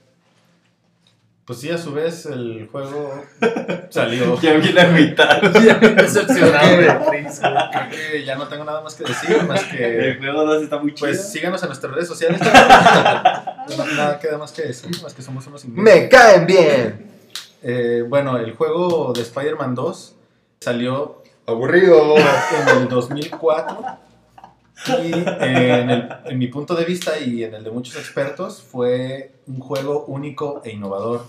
[1.45, 3.25] Pues sí, a su vez el juego
[3.91, 4.41] salió.
[4.41, 5.51] Ya viene agüitado.
[5.51, 7.53] Decepcionado de Chris, güey.
[7.71, 10.11] Creo que ya no tengo nada más que decir, más que...
[10.11, 11.09] El juego 2 está muy chido.
[11.09, 12.41] Pues síganos en nuestras redes sociales.
[13.77, 16.03] No, nada queda más que decir, más que somos unos imbéciles.
[16.03, 17.07] ¡Me caen bien!
[17.63, 20.17] Eh, bueno, el juego de Spider-Man 2
[20.61, 22.17] salió Aburrido.
[22.17, 23.99] en el 2004
[25.05, 29.33] y en, el- en mi punto de vista y en el de muchos expertos fue
[29.47, 31.25] un juego único e innovador.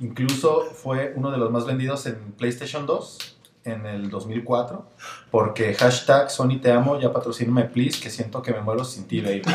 [0.00, 3.18] Incluso fue uno de los más vendidos en PlayStation 2
[3.64, 4.86] en el 2004
[5.30, 9.20] porque hashtag Sony te amo, ya patrocíname please, que siento que me muero sin ti,
[9.20, 9.42] baby.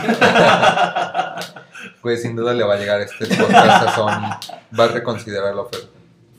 [2.01, 4.57] Pues sin duda le va a llegar este podcast a Sony.
[4.79, 5.88] Va a reconsiderar la oferta.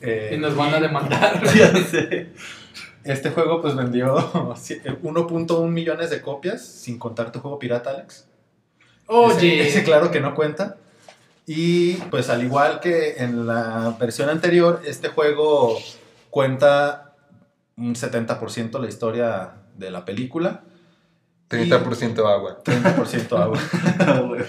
[0.01, 1.41] Eh, Y nos van a demandar.
[1.55, 2.29] Ya sé.
[3.05, 8.27] Este juego pues vendió 1.1 millones de copias, sin contar tu juego pirata, Alex.
[9.07, 9.61] Oye.
[9.61, 10.77] Ese, ese claro que no cuenta.
[11.45, 15.77] Y pues al igual que en la versión anterior, este juego
[16.31, 17.13] cuenta
[17.77, 20.63] un 70% la historia de la película,
[21.49, 22.61] 30% agua.
[22.63, 23.59] 30% agua.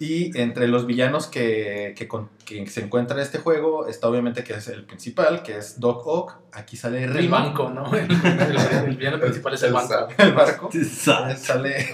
[0.00, 4.42] Y entre los villanos que, que, con- que se encuentra en este juego está obviamente
[4.42, 6.34] que es el principal, que es Doc Ock.
[6.52, 7.94] Aquí sale El Rima, banco, ¿no?
[7.94, 8.56] El, el-
[8.88, 10.08] el villano principal es el banco.
[10.18, 10.68] el barco.
[10.84, 11.86] Sa- sale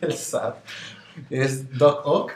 [0.00, 0.56] el SAT.
[1.28, 2.32] Es Doc Ock.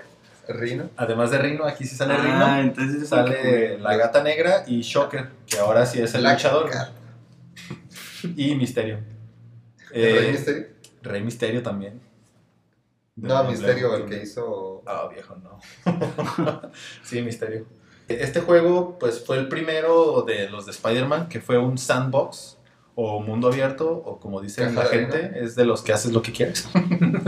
[0.49, 0.91] Rino.
[0.97, 2.23] Además de Rino, aquí sí sale Ah,
[2.57, 2.59] Rino.
[2.69, 6.69] entonces es Sale la gata negra y Shocker, que ahora sí es el luchador.
[6.69, 6.91] Cat.
[8.37, 8.99] Y Misterio.
[9.93, 10.67] ¿El Eh, Rey Misterio?
[11.03, 12.01] Rey Misterio también.
[13.17, 14.83] No, Misterio, el que hizo.
[14.87, 15.61] Ah, viejo, no.
[17.03, 17.67] sí, Misterio.
[18.09, 22.59] Este juego, pues, fue el primero de los de Spider-Man, que fue un sandbox
[22.95, 26.33] o mundo abierto, o como dice la gente, es de los que haces lo que
[26.33, 26.69] quieres.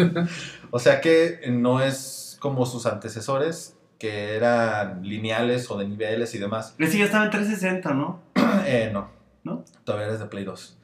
[0.71, 6.39] o sea que no es como sus antecesores, que eran lineales o de niveles y
[6.39, 6.75] demás.
[6.79, 8.21] Ese ya estaba en 360, ¿no?
[8.67, 9.11] Eh, no.
[9.43, 9.65] ¿No?
[9.85, 10.79] Todavía es de Play 2.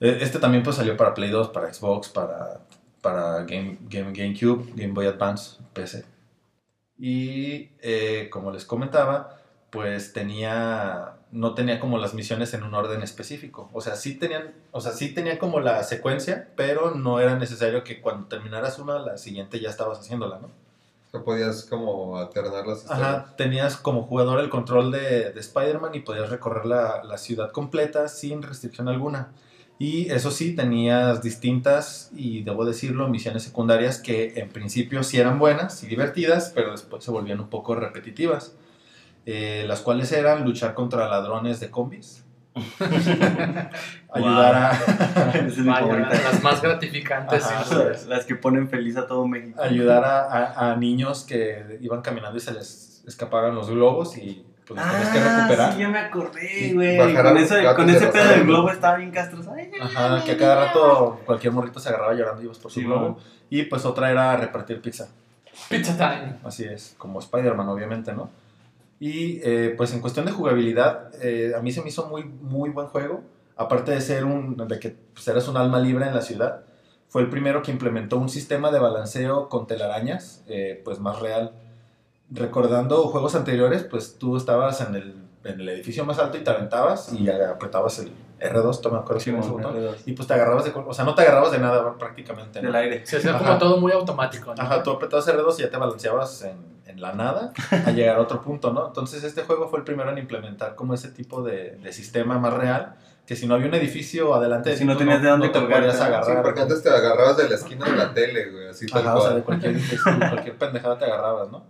[0.00, 2.60] Eh, Este también pues salió para Play 2, para Xbox, para,
[3.00, 6.04] para Game, Game, GameCube, Game Boy Advance, PC.
[6.98, 9.40] Y eh, como les comentaba,
[9.70, 13.68] pues tenía no tenía como las misiones en un orden específico.
[13.72, 17.84] O sea, sí tenían, o sea, sí tenía como la secuencia, pero no era necesario
[17.84, 20.46] que cuando terminaras una, la siguiente ya estabas haciéndola, ¿no?
[20.48, 23.06] O sea, podías como alternar las historias.
[23.06, 27.50] Ajá, tenías como jugador el control de, de Spider-Man y podías recorrer la, la ciudad
[27.50, 29.32] completa sin restricción alguna.
[29.78, 35.38] Y eso sí, tenías distintas, y debo decirlo, misiones secundarias que en principio sí eran
[35.38, 38.54] buenas y divertidas, pero después se volvían un poco repetitivas.
[39.26, 42.24] Eh, las cuales eran luchar contra ladrones de combis,
[44.12, 47.44] ayudar a, es las más gratificantes.
[47.44, 47.64] Ajá.
[47.94, 48.08] sí.
[48.08, 49.60] Las, que ponen feliz a todo México.
[49.60, 54.44] ayudar a, a- a niños que iban caminando y se les escapaban los globos y
[54.66, 55.68] pues los tenías que recuperar.
[55.70, 57.14] Ah, sí, ya me acordé, güey.
[57.14, 59.45] Con, eso- con ese pedo del globo estaba bien castroso.
[59.80, 62.86] Ajá, que a cada rato cualquier morrito se agarraba llorando y ibas por su Sí,
[62.86, 63.08] globo.
[63.08, 63.18] ¿no?
[63.50, 65.08] Y pues otra era repartir pizza.
[65.68, 66.38] Pizza time.
[66.44, 68.30] Así es, como Spider-Man, obviamente, ¿no?
[68.98, 72.70] Y eh, pues en cuestión de jugabilidad, eh, a mí se me hizo muy, muy
[72.70, 73.22] buen juego.
[73.56, 76.62] Aparte de ser un, de que pues, eras un alma libre en la ciudad,
[77.08, 81.52] fue el primero que implementó un sistema de balanceo con telarañas, eh, pues más real.
[82.30, 85.14] Recordando juegos anteriores, pues tú estabas en el,
[85.44, 88.10] en el edificio más alto y te aventabas y apretabas el
[88.40, 89.94] R2, toma acuerdo Sí, bueno, botón, R2.
[90.06, 92.60] y pues te agarrabas de, o sea, no te agarrabas de nada prácticamente.
[92.60, 92.66] ¿no?
[92.66, 93.06] Del aire.
[93.06, 93.44] Se hacía Ajá.
[93.44, 94.54] como todo muy automático.
[94.54, 94.62] ¿no?
[94.62, 97.52] Ajá, tú apretabas R2 y ya te balanceabas en, en la nada
[97.86, 98.86] a llegar a otro punto, ¿no?
[98.86, 102.52] Entonces este juego fue el primero en implementar como ese tipo de, de sistema más
[102.54, 102.94] real,
[103.26, 105.86] que si no había un edificio adelante de Si no tenías de dónde te colgarte.
[105.88, 106.42] podías Sí, agarrar.
[106.42, 109.20] porque antes te agarrabas de la esquina de la tele, güey, así tal Ajá, o
[109.20, 109.58] sea, de cual.
[109.60, 111.64] cualquier, de cualquier pendejada te agarrabas, ¿no?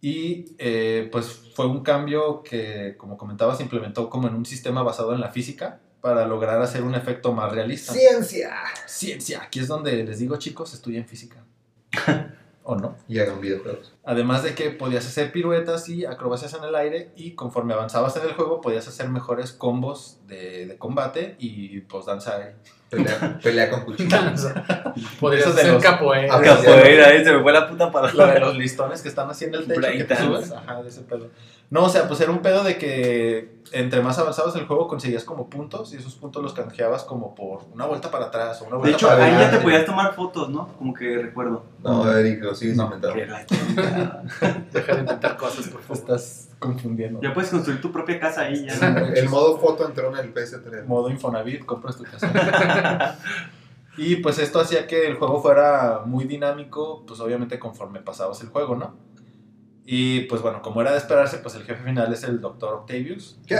[0.00, 4.82] Y eh, pues fue un cambio que, como comentabas, se implementó como en un sistema
[4.82, 7.92] basado en la física para lograr hacer un efecto más realista.
[7.94, 8.52] ¡Ciencia!
[8.86, 11.44] Ciencia, aquí es donde les digo, chicos, estudien física.
[12.64, 12.96] ¿O no?
[13.08, 13.94] Y hagan videojuegos.
[14.04, 18.24] Además de que podías hacer piruetas y acrobacias en el aire y conforme avanzabas en
[18.24, 22.38] el juego podías hacer mejores combos de, de combate y pues danza.
[22.90, 24.18] Pelea, pelea con cuchillo.
[25.18, 26.34] Podrías Eso de hacer los- capoeira.
[26.36, 28.38] Ah, Capoeira, ahí se me fue la puta La de palabra.
[28.40, 30.52] los listones que están haciendo el techo que te subes.
[30.52, 31.28] Ajá, de ese pedo.
[31.70, 35.24] No, o sea, pues era un pedo de que entre más avanzabas el juego conseguías
[35.24, 38.72] como puntos y esos puntos los canjeabas como por una vuelta para atrás o una
[38.76, 40.68] De vuelta hecho, para ahí ya te podías tomar fotos, ¿no?
[40.76, 41.64] Como que recuerdo.
[41.82, 42.84] No, Eric, lo sigues No.
[42.92, 43.16] inventando.
[44.70, 45.96] Deja de inventar cosas, por favor.
[45.96, 47.20] estás confundiendo.
[47.20, 48.64] Ya puedes construir tu propia casa ahí.
[48.66, 48.96] Ya.
[49.14, 50.86] El modo foto entró en el PS3.
[50.86, 53.18] modo Infonavit, compras tu casa.
[53.98, 58.48] y pues esto hacía que el juego fuera muy dinámico, pues obviamente conforme pasabas el
[58.48, 58.94] juego, ¿no?
[59.84, 62.72] Y pues bueno, como era de esperarse, pues el jefe final es el Dr.
[62.72, 63.38] Octavius.
[63.46, 63.58] ¿Qué?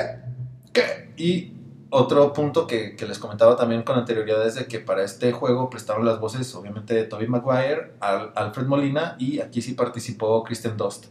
[0.73, 1.13] ¿Qué?
[1.17, 1.55] Y
[1.91, 5.69] otro punto que, que les comentaba también con anterioridad es de que para este juego
[5.69, 10.77] prestaron las voces, obviamente, de Tobey Maguire, Al- Alfred Molina y aquí sí participó Kristen
[10.79, 11.07] Dust.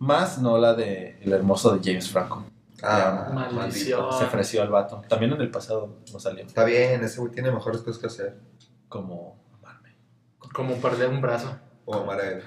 [0.00, 2.44] Más no la de el hermoso de James Franco.
[2.82, 4.10] Ah, Maldición.
[4.18, 5.02] Se ofreció al vato.
[5.08, 6.44] También en el pasado no salió.
[6.44, 8.38] Está bien, ese güey tiene mejores cosas que hacer.
[8.88, 9.94] Como amarme.
[10.54, 11.54] Como perder un brazo.
[11.84, 12.42] O amar a él.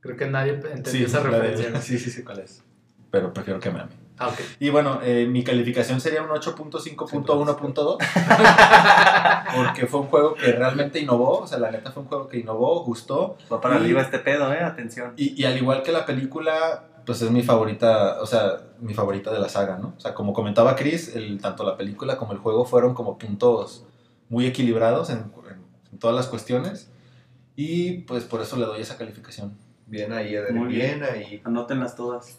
[0.00, 1.80] Creo que nadie entendió Sí, esa de- referencia.
[1.82, 2.62] sí, sí, sí, cuál es.
[3.10, 3.92] Pero prefiero que me ame.
[4.18, 4.30] Ah.
[4.60, 7.96] Y bueno, eh, mi calificación sería un 8.5.1.2.
[9.56, 11.40] porque fue un juego que realmente innovó.
[11.40, 13.36] O sea, la neta fue un juego que innovó, gustó.
[13.52, 14.60] Va para Y- arriba este pedo, eh.
[14.60, 15.14] Atención.
[15.16, 19.32] Y, y al igual que la película, pues es mi favorita, o sea, mi favorita
[19.32, 19.94] de la saga, ¿no?
[19.96, 23.84] O sea, como comentaba Chris, el, tanto la película como el juego fueron como puntos
[24.28, 26.90] muy equilibrados en, en- en todas las cuestiones.
[27.56, 29.56] Y pues por eso le doy esa calificación,
[29.86, 30.52] Bien ahí, Eder.
[30.54, 31.40] Muy Bien ahí.
[31.44, 32.38] Anótenlas todas.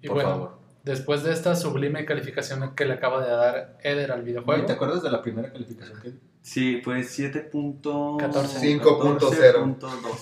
[0.00, 0.57] Y por bueno, favor.
[0.88, 5.02] Después de esta sublime calificación que le acaba de dar Eder al videojuego, ¿Te acuerdas
[5.02, 6.12] de la primera calificación que?
[6.42, 8.80] Sí, pues 7.14.
[8.80, 10.16] 5.0.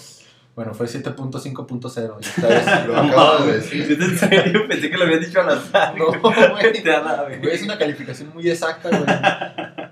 [0.57, 2.17] Bueno, fue 7.5.0.
[2.21, 3.83] y esta vez- Lo acabo de decir.
[3.93, 4.67] ¿Es en serio?
[4.69, 5.95] Pensé que lo había dicho al azar.
[5.99, 6.07] No.
[7.41, 9.05] Güey, es una calificación muy exacta, güey.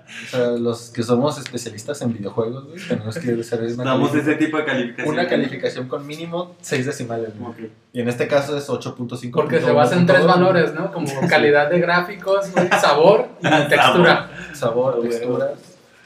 [0.05, 4.19] O sea, los que somos especialistas en videojuegos, güey, tenemos que hacer una, Damos calific-
[4.21, 5.13] ese tipo de calificación.
[5.13, 7.71] una calificación con mínimo 6 decimales, güey.
[7.93, 9.31] Y en este caso es 8.5.
[9.31, 10.91] porque se basa en tres valores, ¿no?
[10.91, 14.29] Como calidad de gráficos, güey, sabor y textura.
[14.53, 15.09] Sabor, Güey.
[15.09, 15.51] texturas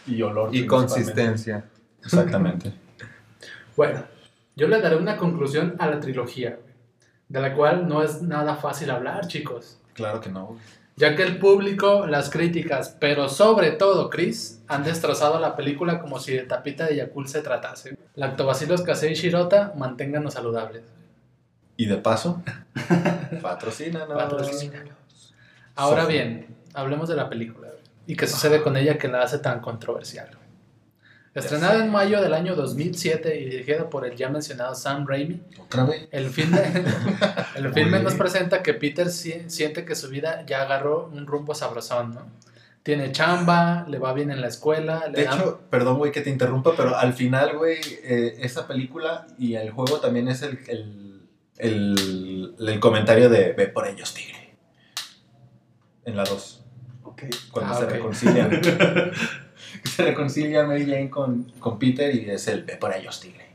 [0.07, 0.55] y olor.
[0.55, 1.65] Y consistencia.
[2.03, 2.73] Exactamente.
[3.75, 4.03] Bueno,
[4.57, 6.59] yo le daré una conclusión a la trilogía,
[7.29, 9.79] de la cual no es nada fácil hablar, chicos.
[9.93, 10.59] Claro que no, güey.
[10.99, 16.19] Ya que el público, las críticas, pero sobre todo Chris, han destrozado la película como
[16.19, 17.97] si de tapita de Yakult se tratase.
[18.15, 20.83] Lactobacilos Casei Shirota, manténganos saludables.
[21.77, 22.43] Y de paso,
[23.41, 24.09] patrocínanos.
[24.09, 25.33] Patrocínanos.
[25.73, 27.69] Ahora bien, hablemos de la película.
[28.05, 30.29] ¿Y qué sucede con ella que la hace tan controversial?
[31.35, 35.85] Estrenada en mayo del año 2007 y dirigida por el ya mencionado Sam Raimi, Otra
[35.85, 36.07] vez.
[36.11, 36.59] el filme,
[37.55, 41.53] el filme nos presenta que Peter si- siente que su vida ya agarró un rumbo
[41.53, 42.25] sabrosón, ¿no?
[42.81, 46.21] Tiene chamba, le va bien en la escuela, le De dan- hecho, perdón, güey, que
[46.21, 50.57] te interrumpa, pero al final, güey, eh, esa película y el juego también es el,
[50.67, 51.21] el,
[51.57, 54.55] el, el comentario de ve por ellos, tigre.
[56.05, 56.65] En la 2,
[57.03, 57.23] Ok.
[57.51, 58.61] cuando Ah, se reconcilian.
[59.95, 63.49] se reconcilia Mary Jane con, con Peter y es el ve por ellos, tigre.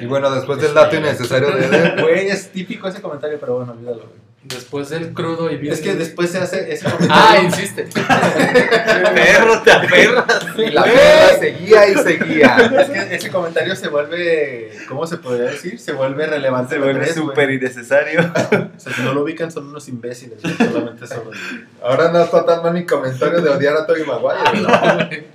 [0.00, 3.72] Y bueno, después del dato innecesario de Eder, Güey, es típico ese comentario, pero bueno,
[3.72, 4.31] olvídalo, güey.
[4.44, 7.84] Después del crudo y Es que después se hace ese Ah, insiste.
[9.14, 10.44] Perro, te aferras.
[10.58, 12.56] Y la perra seguía y seguía.
[12.82, 15.78] Es que ese comentario se vuelve, ¿cómo se podría decir?
[15.78, 16.74] Se vuelve relevante.
[16.74, 18.20] Se vuelve súper innecesario.
[18.20, 21.38] O sea, si no lo ubican son unos imbéciles, solamente sobre.
[21.80, 25.26] Ahora no está tan mal mi comentario de odiar a Toby Maguire.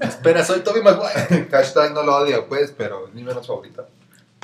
[0.00, 1.46] Espera, soy Toby Maguire.
[1.52, 3.86] Hashtag no lo odio, pues, pero es mi menos favorita.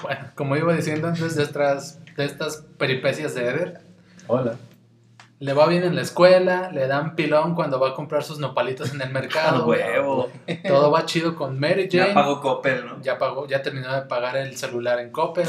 [0.03, 3.81] Bueno, como iba diciendo antes de estas, de estas peripecias de Eder,
[4.27, 4.57] Hola.
[5.39, 8.93] le va bien en la escuela, le dan pilón cuando va a comprar sus nopalitos
[8.95, 9.67] en el mercado.
[9.67, 10.31] huevo.
[10.67, 12.09] Todo va chido con Mary Jane.
[12.09, 13.01] Ya pagó Coppel, ¿no?
[13.03, 15.49] ya pagó, ya terminó de pagar el celular en Coppel.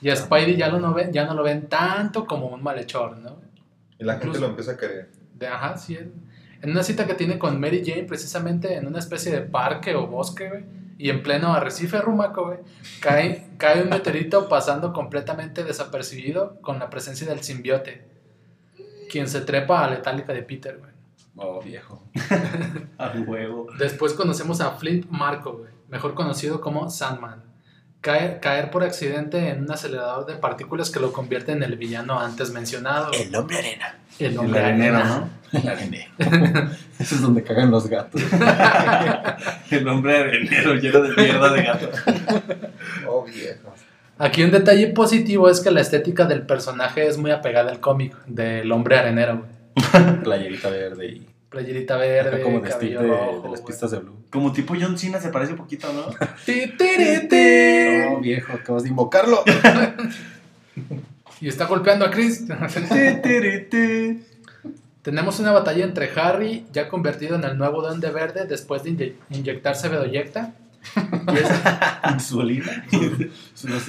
[0.00, 3.16] Y a Spidey ya, lo no ven, ya no lo ven tanto como un malhechor,
[3.18, 3.36] ¿no?
[3.98, 5.10] Y la gente Incluso- lo empieza a querer.
[5.34, 5.96] De, ajá, sí.
[6.60, 10.06] En una cita que tiene con Mary Jane, precisamente en una especie de parque o
[10.08, 10.64] bosque, güey,
[11.02, 12.58] y en pleno arrecife rumaco, güey,
[13.00, 18.06] cae, cae un meteorito pasando completamente desapercibido con la presencia del simbiote,
[19.10, 20.92] quien se trepa a la etálica de Peter, güey.
[21.36, 22.04] Oh, viejo.
[22.98, 23.66] A huevo.
[23.78, 27.42] Después conocemos a Flint Marco, güey, mejor conocido como Sandman.
[28.00, 32.20] Cae- caer por accidente en un acelerador de partículas que lo convierte en el villano
[32.20, 33.10] antes mencionado.
[33.12, 33.98] El hombre arena.
[34.18, 35.28] El El hombre arenero, arena.
[35.52, 35.58] ¿no?
[35.58, 36.10] El arenero.
[36.98, 38.22] Eso es donde cagan los gatos.
[39.70, 41.90] El hombre arenero lleno de mierda de gato.
[43.08, 43.74] Oh, viejo.
[44.18, 48.14] Aquí un detalle positivo es que la estética del personaje es muy apegada al cómic
[48.26, 50.20] del hombre arenero, güey.
[50.22, 51.26] Playerita verde y.
[51.48, 53.42] Playerita verde, como de Steve cabello de, rojo.
[53.42, 53.64] de las güey.
[53.64, 54.16] pistas de Blue.
[54.30, 56.04] Como tipo John Cena se parece un poquito, ¿no?
[56.46, 58.10] Ti, tiri, ti.
[58.10, 59.42] No, viejo, acabas de invocarlo.
[61.42, 62.44] Y está golpeando a Chris.
[65.02, 69.14] Tenemos una batalla entre Harry, ya convertido en el nuevo Duende Verde después de inye-
[69.30, 70.54] inyectarse Bedoyecta,
[71.32, 71.50] y es,
[72.12, 72.84] Insulina.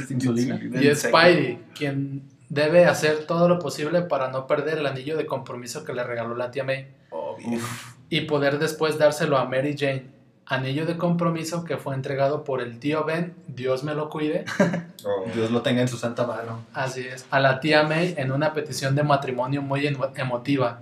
[0.09, 0.59] Insulina.
[0.81, 5.27] y es Spidey, quien debe hacer todo lo posible para no perder el anillo de
[5.27, 7.37] compromiso que le regaló la tía May Oh,
[8.09, 10.05] y poder después dárselo a Mary Jane.
[10.45, 14.45] Anillo de compromiso que fue entregado por el tío Ben, Dios me lo cuide,
[15.05, 15.25] Oh.
[15.35, 16.63] Dios lo tenga en su santa mano.
[16.73, 20.81] así es, a la tía May en una petición de matrimonio muy emo- emotiva,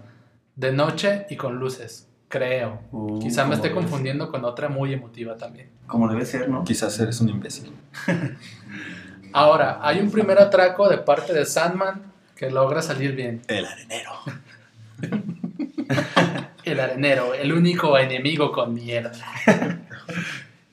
[0.56, 2.82] de noche y con luces, creo.
[2.92, 5.70] Uh, Quizá me esté confundiendo con otra muy emotiva también.
[5.88, 6.64] Como debe ser, ¿no?
[6.64, 7.72] Quizás eres un imbécil.
[9.34, 12.04] Ahora, hay un primer atraco de parte de Sandman
[12.36, 13.42] que logra salir bien.
[13.48, 14.12] El arenero.
[16.72, 19.12] El arenero, el único enemigo con mierda.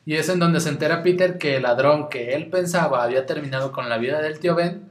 [0.07, 3.73] Y es en donde se entera Peter que el ladrón que él pensaba había terminado
[3.73, 4.83] con la vida del tío Ben,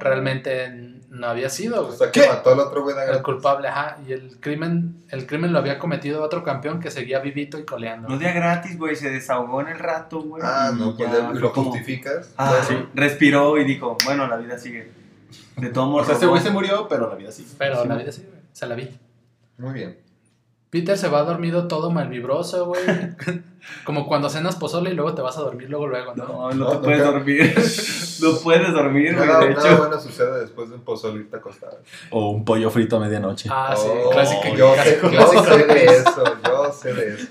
[0.00, 3.98] realmente no había sido O sea, que mató al otro güey de el culpable, ajá,
[4.08, 8.08] y el crimen, el crimen lo había cometido otro campeón que seguía vivito y coleando.
[8.08, 8.96] No día gratis, güey.
[8.96, 10.42] Se desahogó en el rato, güey.
[10.44, 12.32] Ah, no, pues ya lo como- justificas.
[12.36, 12.74] Ah, Sí.
[12.94, 14.90] Respiró y dijo, bueno, la vida sigue.
[15.56, 16.02] De todo modo.
[16.02, 17.46] O sea, ese güey se murió, pero la vida sí.
[17.58, 17.88] Pero Sí.
[17.88, 18.90] la vida sí, güey, se la vi.
[19.58, 19.98] Muy bien.
[20.74, 22.82] Peter se va dormido todo malvibroso, güey.
[23.84, 26.24] Como cuando cenas pozole y luego te vas a dormir luego, luego, ¿no?
[26.26, 27.12] No, no, No, te puedes nunca.
[27.12, 27.54] dormir.
[28.22, 29.26] no puedes dormir, güey.
[29.28, 31.78] Nada, De nada hecho, bueno sucede después de un pozole irte acostado.
[32.10, 33.48] O un pollo frito a medianoche.
[33.52, 34.48] Ah, sí, Oh, clásico.
[34.56, 37.28] Yo sé, clásico, yo clásico sé de eso, yo sé de eso.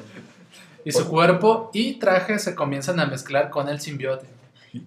[0.86, 4.26] Y su cuerpo y traje se comienzan a mezclar con el simbiote,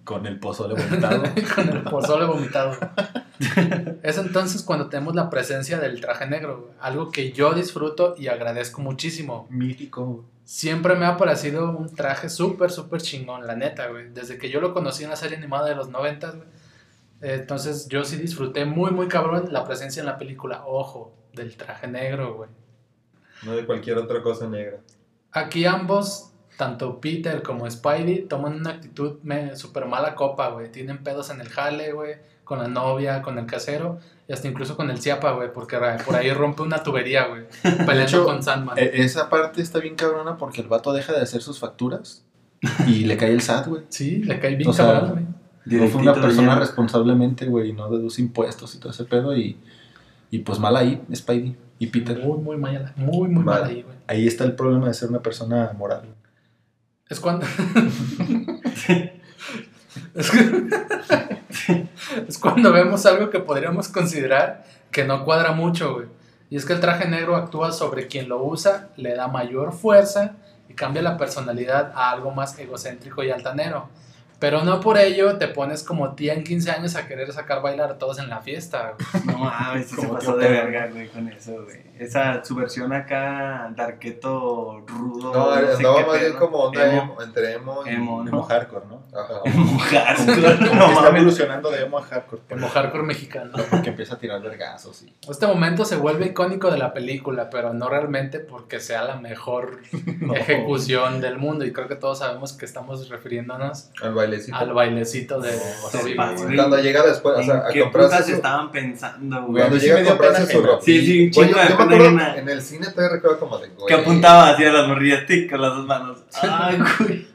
[0.03, 1.23] Con el pozole vomitado.
[1.55, 2.77] con el pozole vomitado.
[4.03, 8.81] Es entonces cuando tenemos la presencia del traje negro, algo que yo disfruto y agradezco
[8.81, 9.47] muchísimo.
[9.49, 10.25] Mítico.
[10.43, 14.09] Siempre me ha parecido un traje súper, súper chingón, la neta, güey.
[14.09, 16.47] Desde que yo lo conocí en la serie animada de los 90, güey.
[17.21, 20.63] Entonces yo sí disfruté muy, muy cabrón la presencia en la película.
[20.65, 22.49] Ojo, del traje negro, güey.
[23.43, 24.79] No de cualquier otra cosa negra.
[25.31, 26.26] Aquí ambos,
[26.57, 30.71] tanto Peter como Spidey, toman una actitud me- súper mala copa, güey.
[30.71, 32.15] Tienen pedos en el jale, güey.
[32.43, 33.99] Con la novia, con el casero.
[34.27, 35.51] Y hasta incluso con el ciapa, güey.
[35.53, 37.43] Porque por ahí rompe una tubería, güey.
[37.61, 38.77] Peleando hecho, con Sandman.
[38.77, 42.25] E- esa parte está bien cabrona porque el vato deja de hacer sus facturas
[42.87, 43.83] y le cae el SAT, güey.
[43.89, 45.11] sí, le cae bien o sea, cabrón,
[45.65, 45.79] güey.
[45.81, 49.35] No fue una persona responsablemente, güey, y no deduce impuestos y todo ese pedo.
[49.35, 49.57] Y,
[50.31, 52.17] y pues mal ahí, Spidey y Peter.
[52.19, 52.93] Muy, muy mala.
[52.95, 53.61] Muy, muy Mal.
[53.61, 53.97] mal ahí, güey.
[54.07, 56.03] Ahí está el problema de ser una persona moral.
[57.09, 57.45] Es cuando.
[60.15, 61.87] es, que-
[62.27, 66.07] es cuando vemos algo que podríamos considerar que no cuadra mucho, güey.
[66.49, 70.35] Y es que el traje negro actúa sobre quien lo usa, le da mayor fuerza
[70.69, 73.89] y cambia la personalidad a algo más egocéntrico y altanero.
[74.39, 77.91] Pero no por ello te pones como tía en 15 años a querer sacar bailar
[77.91, 78.93] a todos en la fiesta.
[79.13, 79.25] güey.
[79.25, 81.81] No mames, se pasó de verga, güey, con eso, güey.
[81.99, 85.33] Esa, su versión acá, Darketo rudo.
[85.33, 87.01] No, sé andaba qué más bien como onda Emo.
[87.01, 87.89] emo, entre emo y...
[87.89, 88.29] Emo, ¿no?
[88.29, 89.01] Emo hardcore, ¿no?
[89.17, 89.41] Ajá.
[89.45, 92.41] Emo hardcore, Como no que está evolucionando de emo a hardcore.
[92.47, 93.51] pero- Como hardcore mexicano.
[93.69, 95.13] Porque empieza a tirar vergazos y...
[95.29, 99.79] Este momento se vuelve icónico de la película, pero no realmente porque sea la mejor
[100.35, 101.65] ejecución del mundo.
[101.65, 104.55] Y creo que todos sabemos que estamos refiriéndonos Al bailecito.
[104.57, 105.59] al bailecito de No,
[106.21, 106.47] pasó.
[106.55, 108.33] Cuando llega después, o sea, ¿En a qué comprarse putas su...
[108.33, 109.63] estaban pensando, güey?
[109.63, 110.81] Cuando sí llega a comprarse su ropa.
[110.83, 111.47] Sí, sí, un
[111.95, 113.87] Acuerdo en el cine todavía recuerdo como de, güey.
[113.87, 116.17] Que apuntaba así a las morrillas, tic, con las dos manos.
[116.41, 117.27] Ay, güey.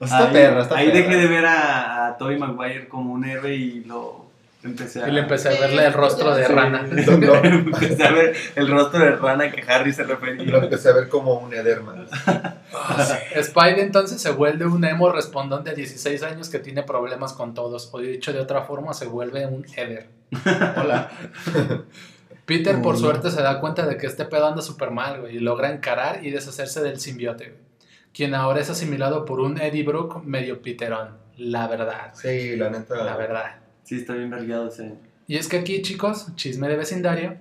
[0.00, 0.98] Está ahí, perra, está ahí perra.
[0.98, 4.30] dejé de ver a, a Tobey Maguire como un héroe y lo
[4.62, 5.08] empecé a...
[5.08, 6.52] Y le empecé a verle el rostro de Sí.
[6.52, 6.82] rana.
[6.90, 10.56] Lo, lo- empecé a ver el rostro de rana que Harry se lo refería.
[10.56, 12.06] empecé a ver como un Ederman.
[13.42, 17.90] Spidey entonces se vuelve un emo respondón de 16 años que tiene problemas con todos.
[17.92, 20.08] O dicho de otra forma, se vuelve un Eder.
[20.76, 21.10] Hola.
[22.50, 22.98] Peter, por Mm.
[22.98, 26.24] suerte, se da cuenta de que este pedo anda súper mal, güey, y logra encarar
[26.26, 27.60] y deshacerse del simbiote, güey,
[28.12, 31.10] quien ahora es asimilado por un Eddie Brooke medio piterón.
[31.36, 32.96] La verdad, Sí, la neta.
[33.04, 33.56] la verdad.
[33.84, 34.94] Sí, está bien vergueado ese.
[35.28, 37.36] Y es que aquí, chicos, chisme de vecindario,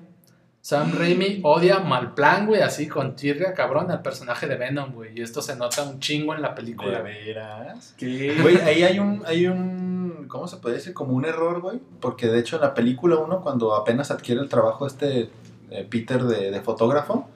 [0.61, 5.17] Sam Raimi odia mal plan, güey, así con tirria, cabrón, al personaje de Venom, güey.
[5.17, 7.01] Y esto se nota un chingo en la ¿De película.
[7.01, 7.95] veras?
[7.97, 8.35] ¿Qué?
[8.41, 9.88] Güey, ahí hay un, hay un,
[10.29, 10.93] ¿cómo se puede decir?
[10.93, 11.79] Como un error, güey.
[11.99, 15.29] Porque de hecho en la película uno, cuando apenas adquiere el trabajo este
[15.71, 17.27] eh, Peter de, de fotógrafo,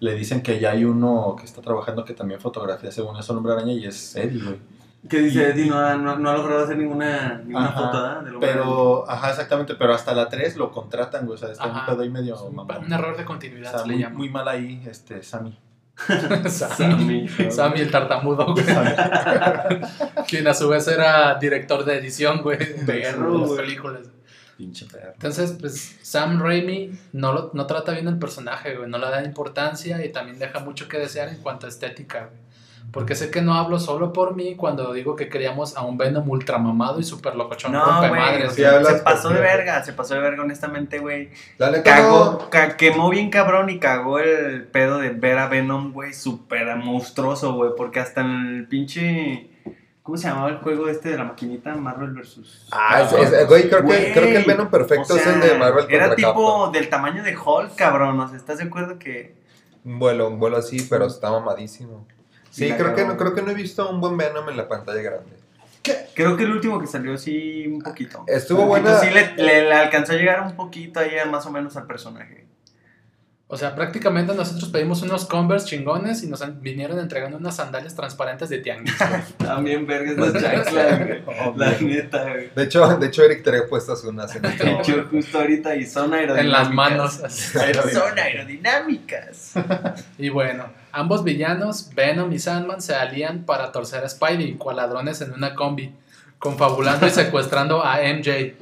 [0.00, 3.38] le dicen que ya hay uno que está trabajando que también fotografía según eso el
[3.38, 4.58] hombre araña y es Eddie, güey.
[5.08, 5.66] ¿Qué dice Eddie?
[5.70, 8.24] No, ha- no, no ha logrado hacer ninguna, ninguna Ajá, foto.
[8.24, 11.36] Del hombre Pero, ajá, exactamente, pero hasta la 3 lo contratan, güey.
[11.36, 11.80] O sea, está Ajá.
[11.80, 12.84] un pedo ahí medio Un, mamón.
[12.86, 14.16] un error de O continuidad, sea, se le muy, llama.
[14.16, 15.56] muy mal ahí, este, Sammy.
[16.48, 17.28] Sammy.
[17.50, 17.80] Sammy.
[17.80, 18.64] El tartamudo, güey.
[20.28, 22.84] Quien a su vez era director de edición, güey, de
[23.40, 24.00] las películas.
[24.56, 25.12] Pinche perro.
[25.12, 29.22] Entonces, pues Sam Raimi no, lo- no trata bien el personaje, güey, no le da
[29.22, 32.45] importancia y también deja mucho que desear en cuanto a estética, güey.
[32.92, 36.28] Porque sé que no hablo solo por mí cuando digo que queríamos a un Venom
[36.30, 38.54] ultramamado y super locochón No, güey, madres.
[38.54, 41.30] sea, hablas se pasó de verga, se pasó de verga, honestamente, güey.
[41.58, 45.92] Neta Cagó, no- ca- quemó bien cabrón y cagó el pedo de ver a Venom,
[45.92, 49.50] güey, súper monstruoso, güey, porque hasta en el pinche...
[50.02, 51.74] ¿Cómo se llamaba el juego este de la maquinita?
[51.74, 52.68] Marvel vs.
[52.70, 55.40] Ah, es- es- güey, creo que, Güey, creo que el Venom perfecto o es el
[55.40, 56.72] de Marvel Era tipo Capcom.
[56.72, 59.34] del tamaño de Hulk, cabrón, o sea, ¿estás de acuerdo que...?
[59.84, 62.06] Un vuelo, un vuelo así, pero está mamadísimo.
[62.50, 65.02] Sí, creo que, no, creo que no he visto un buen Venom en la pantalla
[65.02, 65.36] grande.
[66.14, 68.24] Creo que el último que salió sí, un poquito.
[68.26, 69.00] Estuvo Un poquito, buena.
[69.00, 72.44] Sí, le, le- le alcanzó a llegar un poquito ahí más o menos al personaje.
[73.48, 77.94] O sea, prácticamente nosotros pedimos unos Converse chingones y nos han- vinieron entregando unas sandalias
[77.94, 78.96] transparentes de tianguis.
[79.38, 81.22] También vergas las chanclas, güey.
[81.56, 82.50] La neta, güey.
[82.56, 85.86] De hecho, de hecho Eric trae puestas unas en el De hecho, justo ahorita y
[85.86, 86.44] son aerodinámicas.
[86.44, 87.12] en las manos.
[87.92, 89.52] Son aerodinámicas.
[90.18, 90.64] Y bueno,
[90.96, 95.54] ambos villanos, Venom y Sandman, se alían para torcer a Spidey, cual ladrones en una
[95.54, 95.94] combi,
[96.38, 98.54] confabulando y secuestrando a MJ,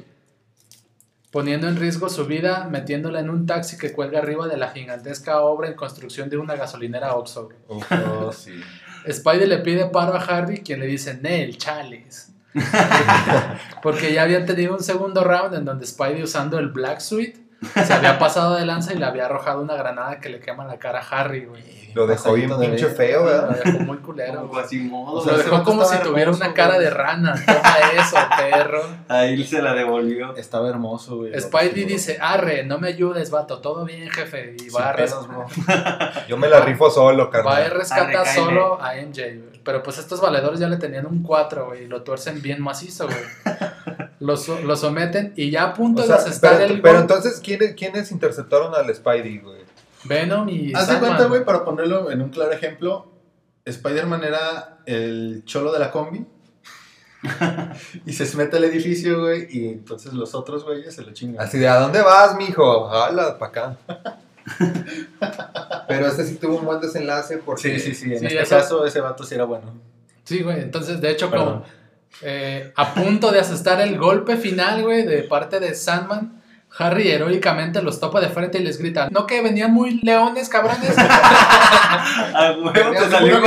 [1.31, 5.39] poniendo en riesgo su vida, metiéndola en un taxi que cuelga arriba de la gigantesca
[5.39, 7.49] obra en construcción de una gasolinera Oxxo.
[7.69, 8.61] Oh, sí.
[9.09, 12.33] Spidey le pide paro a Harvey, quien le dice, Nel, chales.
[13.81, 17.44] Porque ya habían tenido un segundo round en donde Spidey usando el Black Suite
[17.85, 20.77] se había pasado de lanza y le había arrojado una granada que le quema la
[20.77, 21.85] cara a Harry, güey.
[21.95, 23.61] Lo dejó bien pinche feo, Lo ¿verdad?
[23.63, 24.35] dejó muy culero.
[24.41, 24.61] Como güey.
[24.63, 25.13] Quasimodo.
[25.13, 26.83] O sea, Lo dejó como si tuviera hermoso, una cara güey.
[26.83, 27.35] de rana.
[27.45, 28.83] Toma eso, perro.
[29.07, 30.35] Ahí se la devolvió.
[30.35, 31.39] Estaba hermoso, güey.
[31.39, 34.57] Spidey dice, arre, no me ayudes, vato, todo bien, jefe.
[34.59, 35.45] Y va a, res- pedos, bro.
[36.27, 37.71] Yo me la rifo solo, va a carnal.
[37.71, 39.55] rescatar solo a MJ, güey.
[39.63, 43.05] Pero pues estos valedores ya le tenían un 4, güey, y lo tuercen bien macizo,
[43.07, 43.17] güey.
[44.25, 46.99] Lo, so- lo someten y ya a punto O sea, de asestar pero, el pero
[46.99, 49.61] entonces, ¿quiénes, ¿quiénes interceptaron al Spidey, güey?
[50.05, 53.11] Venom y Haz de cuenta, güey, para ponerlo en un claro ejemplo,
[53.65, 56.25] Spider-Man era el cholo de la combi.
[58.05, 61.43] y se mete al edificio, güey, y entonces los otros güeyes se lo chingan.
[61.43, 62.87] Así de, ¿a dónde vas, mijo?
[62.87, 63.77] Jala, para acá.
[65.87, 67.61] Pero este sí tuvo un buen desenlace porque...
[67.61, 68.13] Sí, sí, sí.
[68.13, 69.73] En Sí, este eso- caso, ese vato sí era bueno.
[70.23, 71.47] Sí, güey, entonces de hecho Perdón.
[71.61, 71.65] como
[72.21, 76.41] eh, a punto de asestar el golpe final, güey, de parte de Sandman,
[76.77, 80.97] Harry heroicamente los topa de frente y les grita, ¿no que venían muy leones, cabrones?
[80.97, 83.41] A huevo, te salió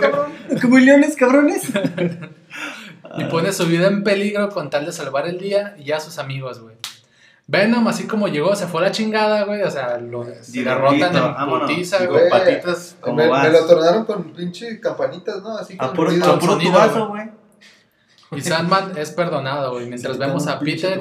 [0.00, 0.32] cabrón.
[0.60, 1.62] ¿Como leones, cabrones?
[3.18, 6.18] y pone su vida en peligro con tal de salvar el día y a sus
[6.18, 6.76] amigos, güey.
[7.46, 11.34] Venom, así como llegó, se fue a la chingada, güey, o sea, lo derrotan en
[11.50, 12.30] putiza, güey.
[12.30, 12.96] patitas.
[13.00, 13.42] ¿Cómo Me, vas?
[13.44, 15.58] me lo tornaron con pinche campanitas, ¿no?
[15.58, 17.41] Así A con puro, a puro sonido, tubazo, güey.
[18.32, 21.00] Y Sandman es perdonado, güey, mientras Sí, vemos a Peter,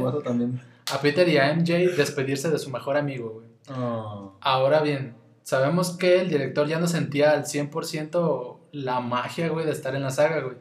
[0.93, 3.47] a Peter y a MJ despedirse de su mejor amigo, güey.
[3.69, 4.29] Ah.
[4.41, 9.71] Ahora bien, sabemos que el director ya no sentía al 100% la magia, güey, de
[9.71, 10.55] estar en la saga, güey.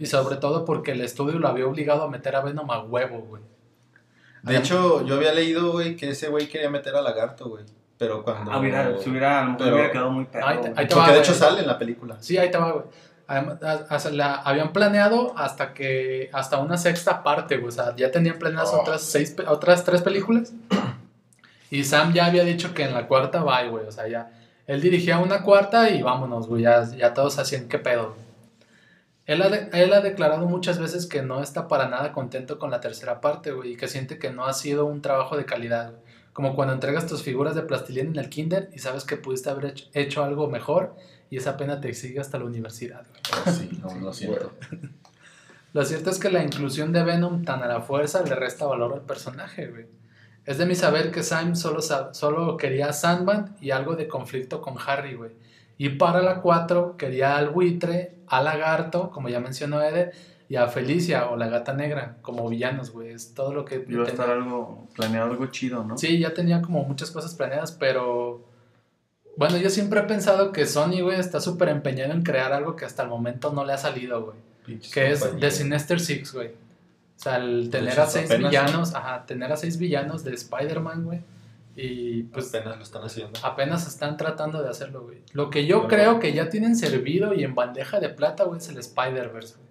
[0.00, 3.18] Y sobre todo porque el estudio lo había obligado a meter a Venom a huevo,
[3.20, 3.42] güey.
[4.42, 7.64] De hecho, yo había leído, güey, que ese güey quería meter a Lagarto, güey.
[7.96, 8.50] Pero cuando.
[8.52, 10.46] Ah, hubiera, se hubiera, a lo mejor Pero- hubiera quedado muy perro.
[10.46, 10.72] Ahí te- güey.
[10.76, 12.16] ahí te Porque de hecho sale en la película.
[12.20, 12.84] Sí, ahí te va, güey.
[13.26, 17.68] Además, a- a- la habían planeado hasta que hasta una sexta parte, güey.
[17.68, 18.80] O sea, ya tenían planeadas Oh.
[18.82, 20.52] otras seis, otras tres películas.
[21.70, 23.86] Y Sam ya había dicho que en la cuarta va, güey.
[23.86, 24.30] O sea, ya
[24.66, 26.62] él dirigía una cuarta y vámonos, güey.
[26.62, 28.14] Ya, ya todos hacían qué pedo.
[29.26, 32.70] Él ha, de- él ha declarado muchas veces que no está para nada contento con
[32.70, 33.72] la tercera parte, güey.
[33.72, 36.02] Y que siente que no ha sido un trabajo de calidad, güey.
[36.34, 39.66] Como cuando entregas tus figuras de plastilina en el kinder y sabes que pudiste haber
[39.66, 40.94] hecho, hecho algo mejor
[41.34, 43.04] y esa pena te sigue hasta la universidad.
[43.08, 43.20] güey.
[43.44, 44.52] Ah, sí, no, lo siento.
[45.72, 48.92] Lo cierto es que la inclusión de Venom tan a la fuerza le resta valor
[48.94, 49.86] al personaje, güey.
[50.46, 54.60] Es de mi saber que Sam solo, solo quería a Sandman y algo de conflicto
[54.60, 55.32] con Harry, güey.
[55.76, 60.12] Y para la 4 quería al buitre, al lagarto, como ya mencionó Eder,
[60.48, 63.08] y a Felicia o la gata negra como villanos, güey.
[63.08, 63.84] Es todo lo que...
[63.88, 65.98] Iba a estar algo planeado, algo chido, ¿no?
[65.98, 68.53] Sí, ya tenía como muchas cosas planeadas, pero...
[69.36, 72.84] Bueno, yo siempre he pensado que Sony, güey, está súper empeñado en crear algo que
[72.84, 74.36] hasta el momento no le ha salido, güey.
[74.64, 75.38] Pinches Que es.
[75.40, 76.48] The Sinister Six, güey.
[76.48, 76.52] O
[77.24, 81.20] sea, el tener a seis apenas- villanos, ajá, tener a seis villanos de Spider-Man, güey.
[81.76, 83.38] Y pues apenas lo están haciendo.
[83.42, 85.18] apenas están tratando de hacerlo, güey.
[85.32, 85.88] Lo que yo Bueno.
[85.88, 89.68] creo que ya tienen servido y en bandeja de plata, güey, es el Spider-Verse, güey.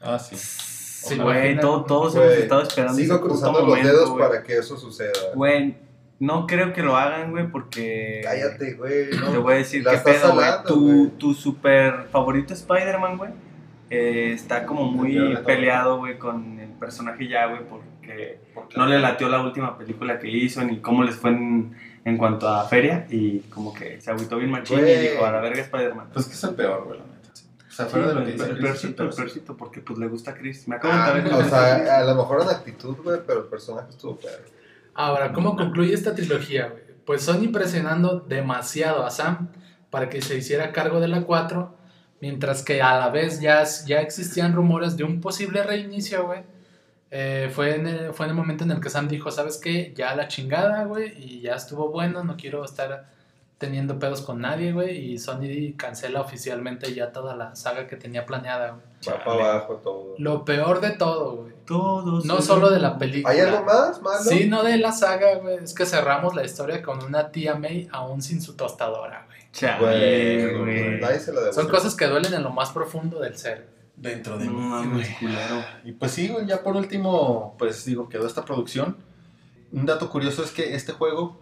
[0.00, 0.36] Ah, sí.
[0.36, 2.96] Sí, Güey, todo- todos hemos estado esperando.
[2.96, 5.10] Sigo cruzando los momento, dedos para que eso suceda.
[5.34, 5.76] Güey,
[6.22, 8.20] no creo que lo hagan, güey, porque.
[8.22, 9.10] Cállate, güey.
[9.20, 9.30] no.
[9.32, 10.46] Te voy a decir qué pedo, güey.
[10.66, 13.30] Tu, tu super favorito Spider-Man, güey,
[13.90, 18.38] eh, está como muy de peleado, güey, con el personaje ya, güey, porque
[18.76, 22.48] no le latió la última película que hizo ni cómo les fue en, en cuanto
[22.48, 26.08] a feria y como que se agüitó bien machín y dijo, a la verga Spider-Man.
[26.12, 27.30] Pues que es el peor, güey, la neta.
[27.68, 29.14] O sea, Sí, fuera de lo el, que dice el es el peorcito, el peor.
[29.16, 30.68] peorcito, porque pues le gusta a Chris.
[30.68, 33.46] Me acabo de Ah, enterar o sea, a lo mejor en actitud, güey, pero el
[33.46, 34.44] personaje estuvo perro.
[34.94, 36.82] Ahora, ¿cómo concluye esta trilogía, güey?
[37.04, 39.48] Pues Sony presionando demasiado a Sam
[39.90, 41.74] para que se hiciera cargo de la 4,
[42.20, 46.42] mientras que a la vez ya, ya existían rumores de un posible reinicio, güey.
[47.10, 49.92] Eh, fue, en el, fue en el momento en el que Sam dijo, ¿sabes qué?
[49.94, 53.10] Ya la chingada, güey, y ya estuvo bueno, no quiero estar
[53.58, 58.24] teniendo pedos con nadie, güey, y Sony cancela oficialmente ya toda la saga que tenía
[58.24, 58.82] planeada, güey.
[59.08, 60.14] Va para abajo todo.
[60.18, 61.51] Lo peor de todo, güey.
[61.66, 62.24] Todos.
[62.24, 63.32] No solo de la película.
[63.32, 64.22] ¿Hay algo más, malo?
[64.22, 65.56] Sí, no de la saga, güey.
[65.62, 69.38] Es que cerramos la historia con una tía May aún sin su tostadora, güey.
[69.52, 71.00] Chale, Güey, güey.
[71.00, 71.52] nadie se la debe.
[71.52, 73.68] Son cosas que duelen en lo más profundo del ser.
[73.96, 75.02] Dentro de No mí.
[75.84, 78.96] Y pues sí, güey, ya por último, pues digo, quedó esta producción.
[79.70, 81.40] Un dato curioso es que este juego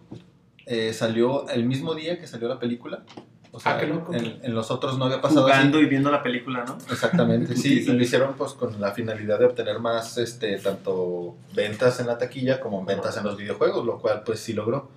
[0.66, 3.04] eh, salió el mismo día que salió la película.
[3.52, 4.14] O sea, Ah, qué loco.
[4.14, 5.86] En, en los otros no había pasado Jugando así.
[5.86, 6.78] y viendo la película, ¿no?
[6.90, 11.98] Exactamente, sí, y lo hicieron pues con la finalidad de obtener más, este, tanto ventas
[12.00, 14.88] en la taquilla como ventas en los videojuegos, lo cual pues sí logró.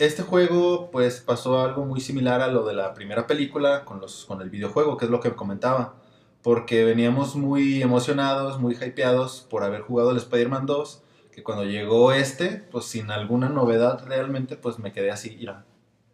[0.00, 4.24] Este juego pues pasó algo muy similar a lo de la primera película con, los,
[4.24, 5.94] con el videojuego, que es lo que comentaba,
[6.42, 12.12] porque veníamos muy emocionados, muy hypeados por haber jugado el Spider-Man 2, que cuando llegó
[12.12, 15.64] este, pues sin alguna novedad realmente, pues me quedé así, mira,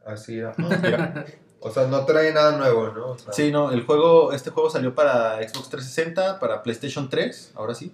[0.05, 0.41] Así
[0.83, 1.25] mira.
[1.63, 3.07] O sea, no trae nada nuevo, ¿no?
[3.13, 7.53] O sea, Sí, no, el juego, este juego salió para Xbox 360, para PlayStation 3,
[7.55, 7.93] ahora sí,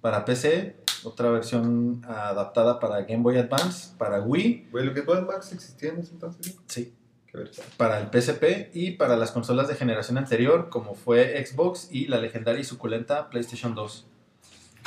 [0.00, 5.26] para PC, otra versión adaptada para Game Boy Advance, para Wii, Güey, lo que Bad
[5.26, 6.58] Max existía en ese entonces.
[6.66, 6.94] sí,
[7.26, 7.38] Qué
[7.78, 12.18] para el PSP y para las consolas de generación anterior, como fue Xbox y la
[12.18, 14.06] legendaria y suculenta PlayStation 2.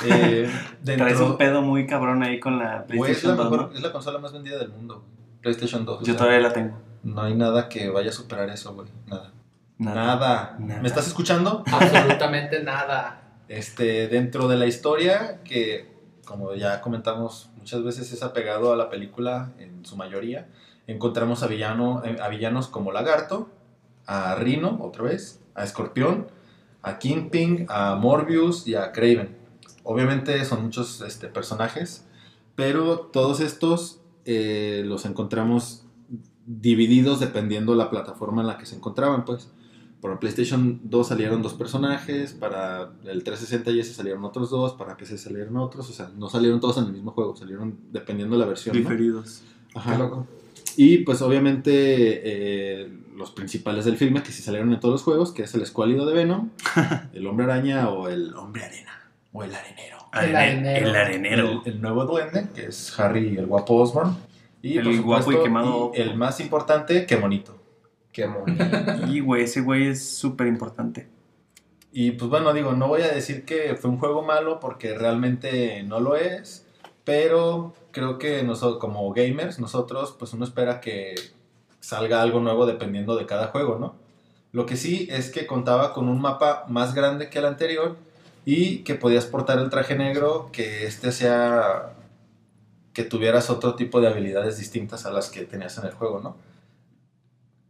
[0.04, 0.46] Eh,
[0.84, 3.74] Traes un pedo muy cabrón ahí con la güey, es, la PlayStation 2, mejor- ¿no?
[3.76, 5.02] es la consola más vendida del mundo,
[5.40, 5.96] PlayStation 2.
[5.96, 6.78] o Yo sea, todavía la tengo.
[7.06, 9.30] No hay nada que vaya a superar eso, güey, nada.
[9.78, 9.94] Nada.
[9.94, 10.56] Nada.
[10.58, 10.82] Nada.
[10.82, 11.62] ¿Me estás escuchando?
[11.72, 13.22] Absolutamente nada.
[13.46, 15.88] Este, dentro de la historia, que
[16.24, 20.48] como ya comentamos muchas veces es apegado a la película en su mayoría,
[20.88, 23.50] encontramos a, villano, eh, a villanos como Lagarto,
[24.04, 26.26] a Rhino, otra vez, a Escorpión,
[26.82, 29.36] a Kingpin, a Morbius y a Craven.
[29.84, 32.04] Obviamente son muchos este, personajes,
[32.56, 35.85] pero todos estos eh, los encontramos
[36.46, 39.50] divididos dependiendo la plataforma en la que se encontraban, pues.
[40.00, 44.96] Para PlayStation 2 salieron dos personajes, para el 360 y ese salieron otros dos, para
[44.96, 48.40] PC salieron otros, o sea, no salieron todos en el mismo juego, salieron dependiendo de
[48.40, 48.76] la versión.
[48.76, 48.80] ¿no?
[48.80, 49.42] Diferidos.
[49.74, 49.92] Ajá.
[49.92, 50.26] Qué loco.
[50.76, 55.32] Y pues obviamente eh, los principales del filme, que sí salieron en todos los juegos,
[55.32, 56.50] que es el escuálido de Venom,
[57.14, 58.92] el hombre araña o el hombre arena.
[59.32, 59.96] o el arenero.
[60.12, 60.88] El Arene- arenero.
[60.90, 61.62] El arenero.
[61.64, 64.14] El, el nuevo duende, que es Harry el guapo Osborn.
[64.66, 65.92] Y, El por guapo y quemado.
[65.94, 67.56] y el más importante, qué bonito.
[68.12, 68.64] Qué bonito.
[69.08, 71.06] Y, güey, ese güey es súper importante.
[71.92, 75.82] Y pues bueno, digo, no voy a decir que fue un juego malo porque realmente
[75.84, 76.66] no lo es,
[77.04, 81.14] pero creo que nosotros como gamers, nosotros pues uno espera que
[81.80, 83.94] salga algo nuevo dependiendo de cada juego, ¿no?
[84.52, 87.96] Lo que sí es que contaba con un mapa más grande que el anterior
[88.44, 91.92] y que podías portar el traje negro, que este sea
[92.96, 96.34] que tuvieras otro tipo de habilidades distintas a las que tenías en el juego, ¿no?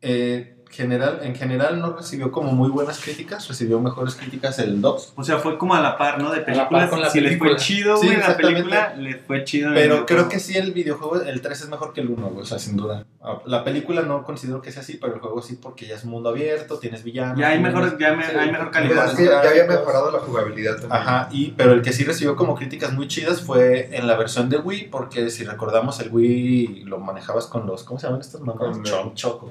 [0.00, 5.14] Eh, general, en general no recibió como muy buenas críticas, recibió mejores críticas el 2.
[5.16, 6.30] O sea, fue como a la par, ¿no?
[6.30, 6.90] De la películas.
[6.90, 7.56] con la si les fue película.
[7.64, 8.62] chido, Sí, güey, la exactamente.
[8.62, 9.70] película, les fue chido.
[9.74, 12.44] Pero creo que sí el videojuego, el 3 es mejor que el 1, güey, o
[12.44, 13.04] sea, sin duda.
[13.22, 16.04] Ah, La película no considero que sea así, pero el juego sí porque ya es
[16.04, 17.38] mundo abierto, tienes villanos.
[17.38, 19.06] Ya hay mejor, ya me- sí, hay mejor calidad.
[19.06, 20.92] es que ya había mejorado la jugabilidad también.
[20.92, 24.48] Ajá, y, pero el que sí recibió como críticas muy chidas fue en la versión
[24.48, 28.40] de Wii, porque si recordamos el Wii lo manejabas con los, ¿cómo se llaman estas
[28.42, 28.56] manos?
[28.58, 29.50] Con el- Chonk,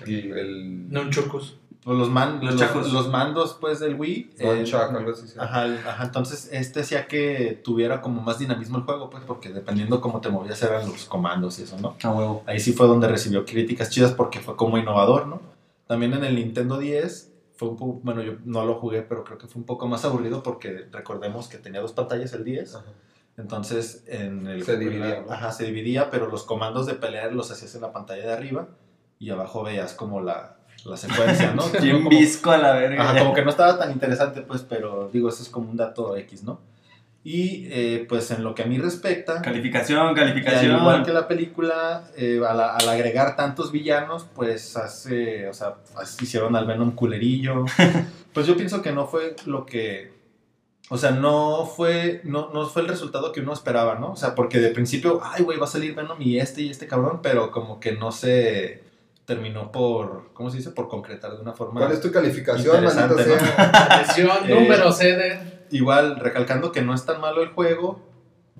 [0.00, 0.10] choc, ¿o ¿cómo?
[0.10, 0.92] Y el.
[0.92, 1.56] Nunchukus.
[1.82, 2.92] Pues los, man, Los los, chacos.
[2.92, 4.32] los mandos pues del Wii.
[4.38, 5.34] eh, Nunchuck, algo así, sí.
[5.38, 9.98] Ajá, ajá, entonces este hacía que tuviera como más dinamismo el juego, pues porque dependiendo
[10.02, 11.96] cómo te movías eran los comandos y eso, ¿no?
[12.02, 12.42] A huevo.
[12.46, 15.40] Ahí sí fue donde recibió críticas chidas porque fue como innovador, ¿no?
[15.86, 19.38] También en el Nintendo 10 fue un poco, bueno, yo no lo jugué, pero creo
[19.38, 22.74] que fue un poco más aburrido porque recordemos que tenía dos pantallas el 10.
[22.74, 22.84] Ajá.
[23.38, 25.32] Entonces, en el Se dividía, ¿no?
[25.32, 28.68] Ajá, se dividía, pero los comandos de pelear los hacías en la pantalla de arriba
[29.20, 31.68] y abajo veías como la, la secuencia, ¿no?
[31.80, 33.02] Bien Como- visco a la verga.
[33.10, 36.16] Ajá, como que no estaba tan interesante, pues, pero digo, eso es como un dato
[36.16, 36.60] X, ¿no?
[37.22, 40.78] Y eh, pues en lo que a mí respecta, Calificación, al calificación.
[40.78, 45.74] igual que la película, eh, al, al agregar tantos villanos, pues hace, o sea,
[46.22, 47.66] hicieron al Venom culerillo.
[48.32, 50.14] pues yo pienso que no fue lo que,
[50.88, 54.12] o sea, no fue, no, no fue el resultado que uno esperaba, ¿no?
[54.12, 56.86] O sea, porque de principio, ay, güey, va a salir Venom y este y este
[56.86, 58.82] cabrón, pero como que no se
[59.30, 60.70] terminó por, ¿cómo se dice?
[60.72, 61.78] Por concretar de una forma...
[61.78, 63.38] ¿Cuál es tu calificación, Interesante, ¿no?
[63.38, 64.40] sea?
[64.44, 65.38] Eh, número CD.
[65.70, 68.00] Igual, recalcando que no es tan malo el juego,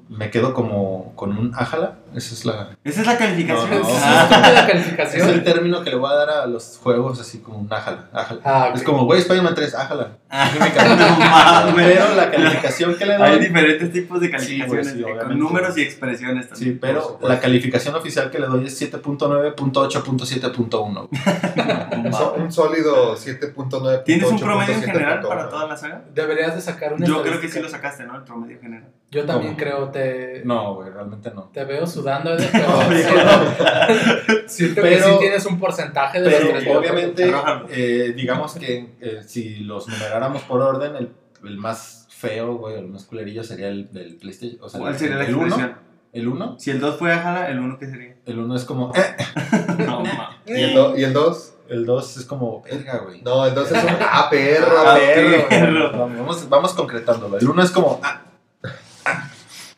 [0.09, 1.99] me quedo como con un ájala.
[2.15, 2.71] Esa es la.
[2.83, 3.71] Esa es la calificación.
[3.71, 5.45] No, no, ¿Es Ah, la Es el calificación?
[5.45, 8.09] término que le voy a dar a los juegos, así como un ájala.
[8.13, 8.41] ájala.
[8.45, 8.73] Ah.
[8.75, 10.17] Es como, güey, Spider-Man 3, ájala.
[10.29, 10.99] Ah, calificación.
[11.71, 11.77] no.
[11.77, 13.47] Pero la calificación que le Hay doy.
[13.47, 16.79] diferentes tipos de Sí, calificaciones, sí, con números y expresiones Sí, también.
[16.81, 17.29] pero supuesto.
[17.29, 21.09] la calificación oficial que le doy es 7.9.8.7.1.
[22.37, 24.05] Un Un sólido 7.9.
[24.05, 26.03] ¿Tienes un promedio en general para toda la saga?
[26.15, 28.17] Deberías de sacar una Yo creo que sí lo sacaste, ¿no?
[28.17, 28.89] El promedio general.
[29.11, 29.65] Yo también ¿Cómo?
[29.65, 31.51] creo, te, No, güey, realmente no.
[31.53, 32.69] te veo sudando, Eder, pero
[34.47, 37.67] siento, que Pero- sí tienes un porcentaje de los tres Pero obviamente, Arrójalo.
[37.71, 41.13] eh, digamos que eh, si los numeráramos por orden, el,
[41.45, 44.59] el más feo, güey, el más culerillo sería el del PlayStation.
[44.63, 45.47] O sea, ¿Cuál el- sería la el 1.
[45.47, 45.77] expresión?
[46.13, 46.57] El 1.
[46.59, 48.15] Si el 2 fue Ajala, ¿el 1 qué sería?
[48.27, 48.93] El 1 es como.
[48.95, 49.17] eh,
[49.87, 50.39] No, ma.
[50.47, 51.55] ¿Y el, do- y el 2?
[51.69, 52.63] el 2 es como.
[52.63, 53.23] Verga, güey.
[53.23, 54.67] No, el 2 es un ah, perro.
[54.87, 55.49] Ah, perro.
[55.49, 55.93] perro.
[55.99, 57.39] Vamos, vamos concretándolo.
[57.39, 58.01] El 1 es como.
[58.03, 58.23] ah.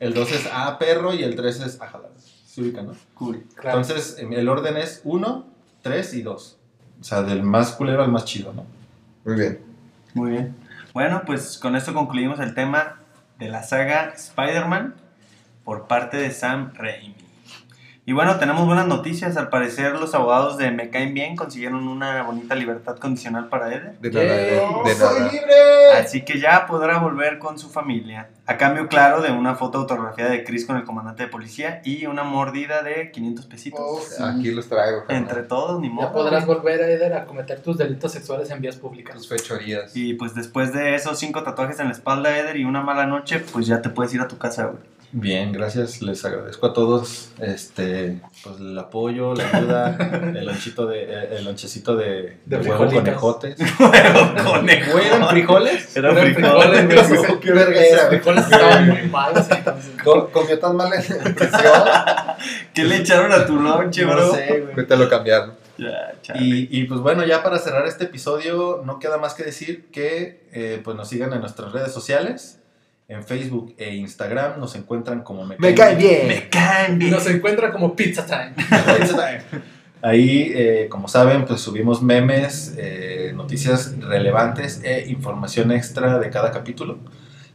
[0.03, 1.15] El 2 es ah, perro.
[1.15, 2.11] Y el 3 es ah, jalar.
[2.19, 2.93] Se ubica, ¿no?
[3.15, 3.45] Cool.
[3.55, 3.79] Claro.
[3.79, 5.47] Entonces, el orden es 1,
[5.83, 6.59] 3 y 2.
[7.01, 8.67] O sea, del más culero al más chido, ¿no?
[9.25, 9.61] Muy bien.
[10.15, 10.57] Muy bien.
[10.93, 12.97] Bueno, pues con esto concluimos el tema
[13.39, 14.97] de la saga Spider-Man
[15.63, 17.15] por parte de Sam Raimi.
[18.05, 19.37] Y bueno, tenemos buenas noticias.
[19.37, 23.97] Al parecer, los abogados de Me Caen Bien consiguieron una bonita libertad condicional para Eder.
[24.01, 25.33] De nada, de, de nada.
[25.33, 25.93] libre!
[26.01, 28.29] Así que ya podrá volver con su familia.
[28.45, 32.07] A cambio, claro, de una foto autografiada de Chris con el comandante de policía y
[32.07, 34.21] una mordida de 500 pesitos.
[34.21, 35.23] Aquí los traigo, carnal.
[35.23, 36.09] Entre todos, ni modo.
[36.09, 39.15] Ya podrás volver, Eder, a cometer tus delitos sexuales en vías públicas.
[39.15, 39.95] Tus fechorías.
[39.95, 43.39] Y pues después de esos cinco tatuajes en la espalda, Eder, y una mala noche,
[43.53, 44.83] pues ya te puedes ir a tu casa, güey.
[45.15, 46.01] Bien, gracias.
[46.01, 49.97] Les agradezco a todos este, pues, el apoyo, la ayuda,
[50.35, 53.57] el lonchito de, eh, el lonchecito de, De de huevo conejotes.
[53.77, 54.93] conejo.
[54.93, 55.97] Güey, ¿eran frijoles?
[55.97, 56.87] Eran frijoles.
[56.87, 57.41] güey.
[57.41, 58.07] Qué verga era.
[58.09, 59.91] frijoles estaban muy malos, entonces.
[60.03, 61.61] Comió tan mal en prisión
[62.73, 64.29] ¿Qué le echaron a tu lonche, bro?
[64.29, 64.75] No sé, güey.
[64.75, 65.55] que te lo cambiaron.
[65.77, 66.15] Ya.
[66.35, 70.47] Y, y, pues bueno, ya para cerrar este episodio, no queda más que decir que
[70.53, 72.62] eh, pues nos sigan en nuestras redes sociales.
[73.09, 76.29] En Facebook e Instagram nos encuentran como Me cae bien.
[76.29, 77.11] Me caen bien.
[77.11, 78.55] Nos encuentra como Pizza Time.
[80.01, 86.51] Ahí, eh, como saben, pues subimos memes, eh, noticias relevantes e información extra de cada
[86.51, 86.99] capítulo.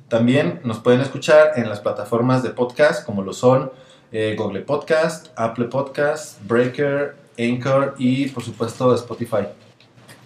[0.08, 3.72] También nos pueden escuchar en las plataformas de podcast como lo son
[4.14, 9.48] eh, Google Podcast, Apple Podcast, Breaker, Anchor y por supuesto Spotify.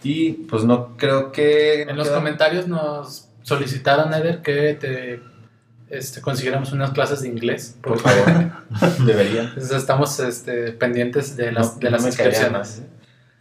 [0.03, 1.83] Y pues no creo que...
[1.83, 5.21] En los queda- comentarios nos solicitaron, Eder, que te
[5.89, 7.77] este, consiguiéramos unas clases de inglés.
[7.81, 8.51] Por favor.
[9.05, 9.47] Deberían.
[9.47, 12.79] Entonces estamos este, pendientes de las, No, de las inscripciones.
[12.79, 12.89] mal.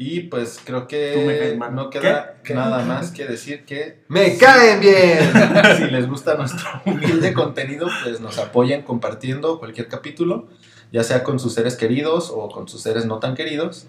[0.02, 2.48] Y pues creo que no queda ¿Qué?
[2.48, 2.54] ¿Qué?
[2.54, 5.30] nada más que decir que ¡Me caen bien!
[5.76, 10.48] si les gusta nuestro humilde contenido, pues nos apoyen compartiendo cualquier capítulo,
[10.90, 13.88] ya sea con sus seres queridos o con sus seres no tan queridos.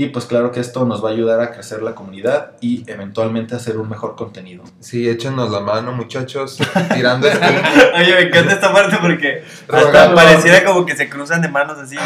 [0.00, 3.56] Y pues claro que esto nos va a ayudar a crecer la comunidad y eventualmente
[3.56, 4.62] hacer un mejor contenido.
[4.78, 6.56] Sí, échenos la mano, muchachos.
[6.94, 7.44] Tirando este.
[7.96, 9.42] Oye, me encanta esta parte porque
[9.72, 11.96] hasta pareciera como que se cruzan de manos así.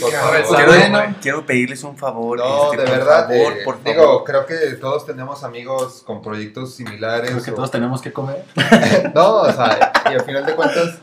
[0.00, 0.44] Por Cabeza.
[0.44, 0.56] favor.
[0.56, 1.16] Quiero, Bueno.
[1.20, 2.38] quiero pedirles un favor.
[2.38, 3.22] No, este, de por verdad.
[3.28, 3.84] favor, eh, por favor.
[3.92, 7.28] Digo, creo que todos tenemos amigos con proyectos similares.
[7.32, 8.44] Creo que o- todos tenemos que comer.
[9.16, 10.94] No, o sea, y al final de cuentas,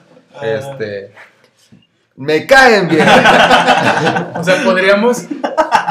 [0.42, 1.12] este.
[2.20, 3.08] Me caen bien.
[4.36, 5.26] O sea, podríamos,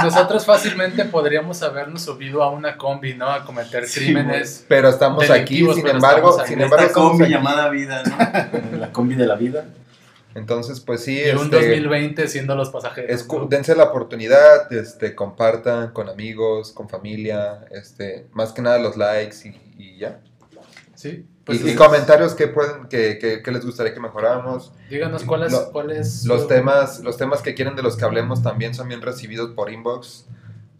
[0.03, 3.29] nosotros fácilmente podríamos habernos subido a una combi, ¿no?
[3.31, 4.65] A cometer Sí, crímenes.
[4.69, 6.49] Pero estamos aquí, sin embargo, aquí.
[6.51, 7.33] sin embargo, esta combi aquí.
[7.35, 8.79] llamada vida, ¿no?
[8.79, 9.67] La combi de la vida.
[10.35, 13.11] Entonces, pues sí, Y un este, 2020 siendo los pasajeros.
[13.27, 13.47] escu- ¿no?
[13.47, 19.37] dense la oportunidad, este, compartan con amigos, con familia, este, más que nada los likes
[19.49, 20.21] y, y ya.
[20.95, 21.27] Sí.
[21.49, 24.73] Y- Pues y, es- comentarios que pueden, que, que- que les gustaría que mejoráramos.
[24.91, 27.97] díganos cuál es, Lo- cuál es Los su- temas, los temas que quieren de los
[27.97, 30.27] que hablemos también son bien recibidos por inbox.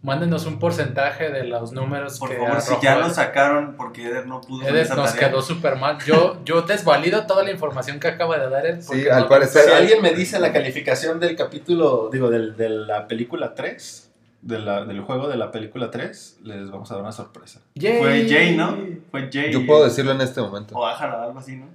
[0.01, 3.03] Mándenos un porcentaje de los números Por que favor, si arrojó ya Eder.
[3.07, 5.27] lo sacaron porque Eder no pudo Eder esa nos tarea.
[5.29, 5.97] quedó súper mal.
[6.05, 8.79] Yo, yo desvalido toda la información que acaba de dar él.
[8.87, 12.55] porque Sí, al no- parecer- Si alguien me dice la calificación del capítulo, digo, del,
[12.55, 14.08] de la película 3,
[14.41, 17.61] de la- del juego de la película 3, les vamos a dar una sorpresa.
[17.75, 17.99] Yay.
[17.99, 18.77] Fue Jay, ¿no?
[19.11, 19.51] Fue Jay.
[19.51, 20.75] Yo puedo decirlo en este momento.
[20.77, 21.65] O Ájala, algo así, ¿no?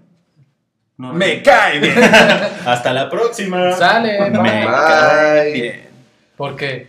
[0.97, 1.15] No, no.
[1.15, 1.95] ¡Me cae bien!
[2.66, 3.73] Hasta la próxima.
[3.73, 4.65] Sale, Me bye.
[4.65, 5.89] Cae bien.
[6.36, 6.89] Porque